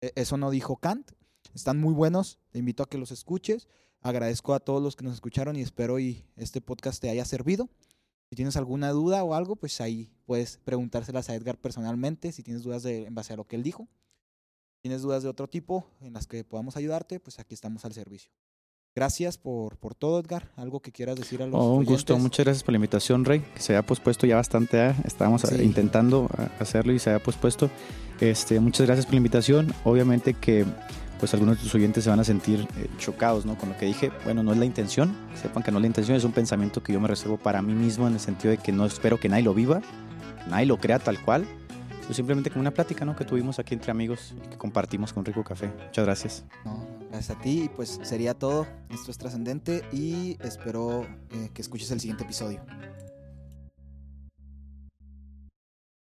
E, 0.00 0.12
eso 0.16 0.36
no 0.36 0.50
dijo 0.50 0.76
Kant. 0.78 1.12
Están 1.54 1.78
muy 1.78 1.94
buenos. 1.94 2.40
Te 2.50 2.58
invito 2.58 2.82
a 2.82 2.88
que 2.88 2.98
los 2.98 3.12
escuches. 3.12 3.68
Agradezco 4.02 4.54
a 4.54 4.60
todos 4.60 4.82
los 4.82 4.96
que 4.96 5.04
nos 5.04 5.14
escucharon 5.14 5.56
y 5.56 5.60
espero 5.60 5.98
y 5.98 6.24
este 6.36 6.60
podcast 6.60 7.00
te 7.00 7.10
haya 7.10 7.24
servido. 7.24 7.68
Si 8.30 8.36
tienes 8.36 8.56
alguna 8.56 8.90
duda 8.90 9.24
o 9.24 9.34
algo, 9.34 9.56
pues 9.56 9.80
ahí 9.80 10.10
puedes 10.24 10.58
preguntárselas 10.58 11.28
a 11.28 11.34
Edgar 11.34 11.58
personalmente. 11.58 12.32
Si 12.32 12.42
tienes 12.42 12.62
dudas 12.62 12.82
de, 12.82 13.06
en 13.06 13.14
base 13.14 13.32
a 13.32 13.36
lo 13.36 13.46
que 13.46 13.56
él 13.56 13.62
dijo. 13.62 13.88
Si 14.76 14.82
tienes 14.82 15.02
dudas 15.02 15.22
de 15.22 15.28
otro 15.28 15.48
tipo 15.48 15.86
en 16.00 16.14
las 16.14 16.26
que 16.26 16.44
podamos 16.44 16.76
ayudarte, 16.76 17.20
pues 17.20 17.38
aquí 17.40 17.54
estamos 17.54 17.84
al 17.84 17.92
servicio. 17.92 18.30
Gracias 18.94 19.38
por, 19.38 19.76
por 19.76 19.94
todo, 19.94 20.18
Edgar. 20.18 20.50
¿Algo 20.56 20.80
que 20.80 20.90
quieras 20.90 21.16
decir 21.16 21.42
a 21.42 21.46
los 21.46 21.54
oh, 21.54 21.74
Un 21.74 21.84
gusto, 21.84 22.18
muchas 22.18 22.44
gracias 22.44 22.64
por 22.64 22.72
la 22.72 22.76
invitación, 22.76 23.24
Rey, 23.24 23.40
que 23.40 23.60
se 23.60 23.72
haya 23.72 23.86
pospuesto 23.86 24.26
ya 24.26 24.36
bastante. 24.36 24.88
¿eh? 24.88 24.94
Estábamos 25.04 25.44
intentando 25.52 26.28
eh, 26.38 26.48
hacerlo 26.58 26.92
y 26.92 26.98
se 26.98 27.10
haya 27.10 27.22
pospuesto. 27.22 27.70
Este, 28.20 28.58
muchas 28.58 28.86
gracias 28.86 29.06
por 29.06 29.14
la 29.14 29.18
invitación. 29.18 29.74
Obviamente 29.84 30.34
que 30.34 30.64
pues 31.20 31.34
algunos 31.34 31.58
de 31.58 31.62
tus 31.62 31.74
oyentes 31.74 32.02
se 32.02 32.10
van 32.10 32.18
a 32.18 32.24
sentir 32.24 32.66
eh, 32.78 32.88
chocados 32.98 33.44
¿no? 33.44 33.56
con 33.56 33.68
lo 33.68 33.76
que 33.76 33.84
dije. 33.84 34.10
Bueno, 34.24 34.42
no 34.42 34.52
es 34.52 34.58
la 34.58 34.64
intención, 34.64 35.14
sepan 35.40 35.62
que 35.62 35.70
no 35.70 35.78
es 35.78 35.82
la 35.82 35.86
intención, 35.86 36.16
es 36.16 36.24
un 36.24 36.32
pensamiento 36.32 36.82
que 36.82 36.94
yo 36.94 37.00
me 37.00 37.06
reservo 37.06 37.36
para 37.36 37.60
mí 37.60 37.74
mismo 37.74 38.08
en 38.08 38.14
el 38.14 38.20
sentido 38.20 38.50
de 38.50 38.56
que 38.56 38.72
no 38.72 38.86
espero 38.86 39.20
que 39.20 39.28
nadie 39.28 39.44
lo 39.44 39.52
viva, 39.52 39.82
nadie 40.48 40.64
lo 40.64 40.78
crea 40.78 40.98
tal 40.98 41.22
cual, 41.22 41.46
sino 42.00 42.14
simplemente 42.14 42.50
como 42.50 42.62
una 42.62 42.70
plática 42.70 43.04
¿no? 43.04 43.14
que 43.14 43.26
tuvimos 43.26 43.58
aquí 43.58 43.74
entre 43.74 43.90
amigos 43.90 44.34
y 44.44 44.48
que 44.48 44.56
compartimos 44.56 45.12
con 45.12 45.24
Rico 45.24 45.44
Café. 45.44 45.70
Muchas 45.86 46.04
gracias. 46.04 46.44
Gracias 47.10 47.36
a 47.36 47.40
ti 47.40 47.64
y 47.64 47.68
pues 47.68 48.00
sería 48.02 48.32
todo. 48.32 48.66
Esto 48.88 49.10
es 49.10 49.18
trascendente 49.18 49.84
y 49.92 50.38
espero 50.40 51.06
eh, 51.30 51.50
que 51.52 51.60
escuches 51.60 51.90
el 51.90 52.00
siguiente 52.00 52.24
episodio. 52.24 52.60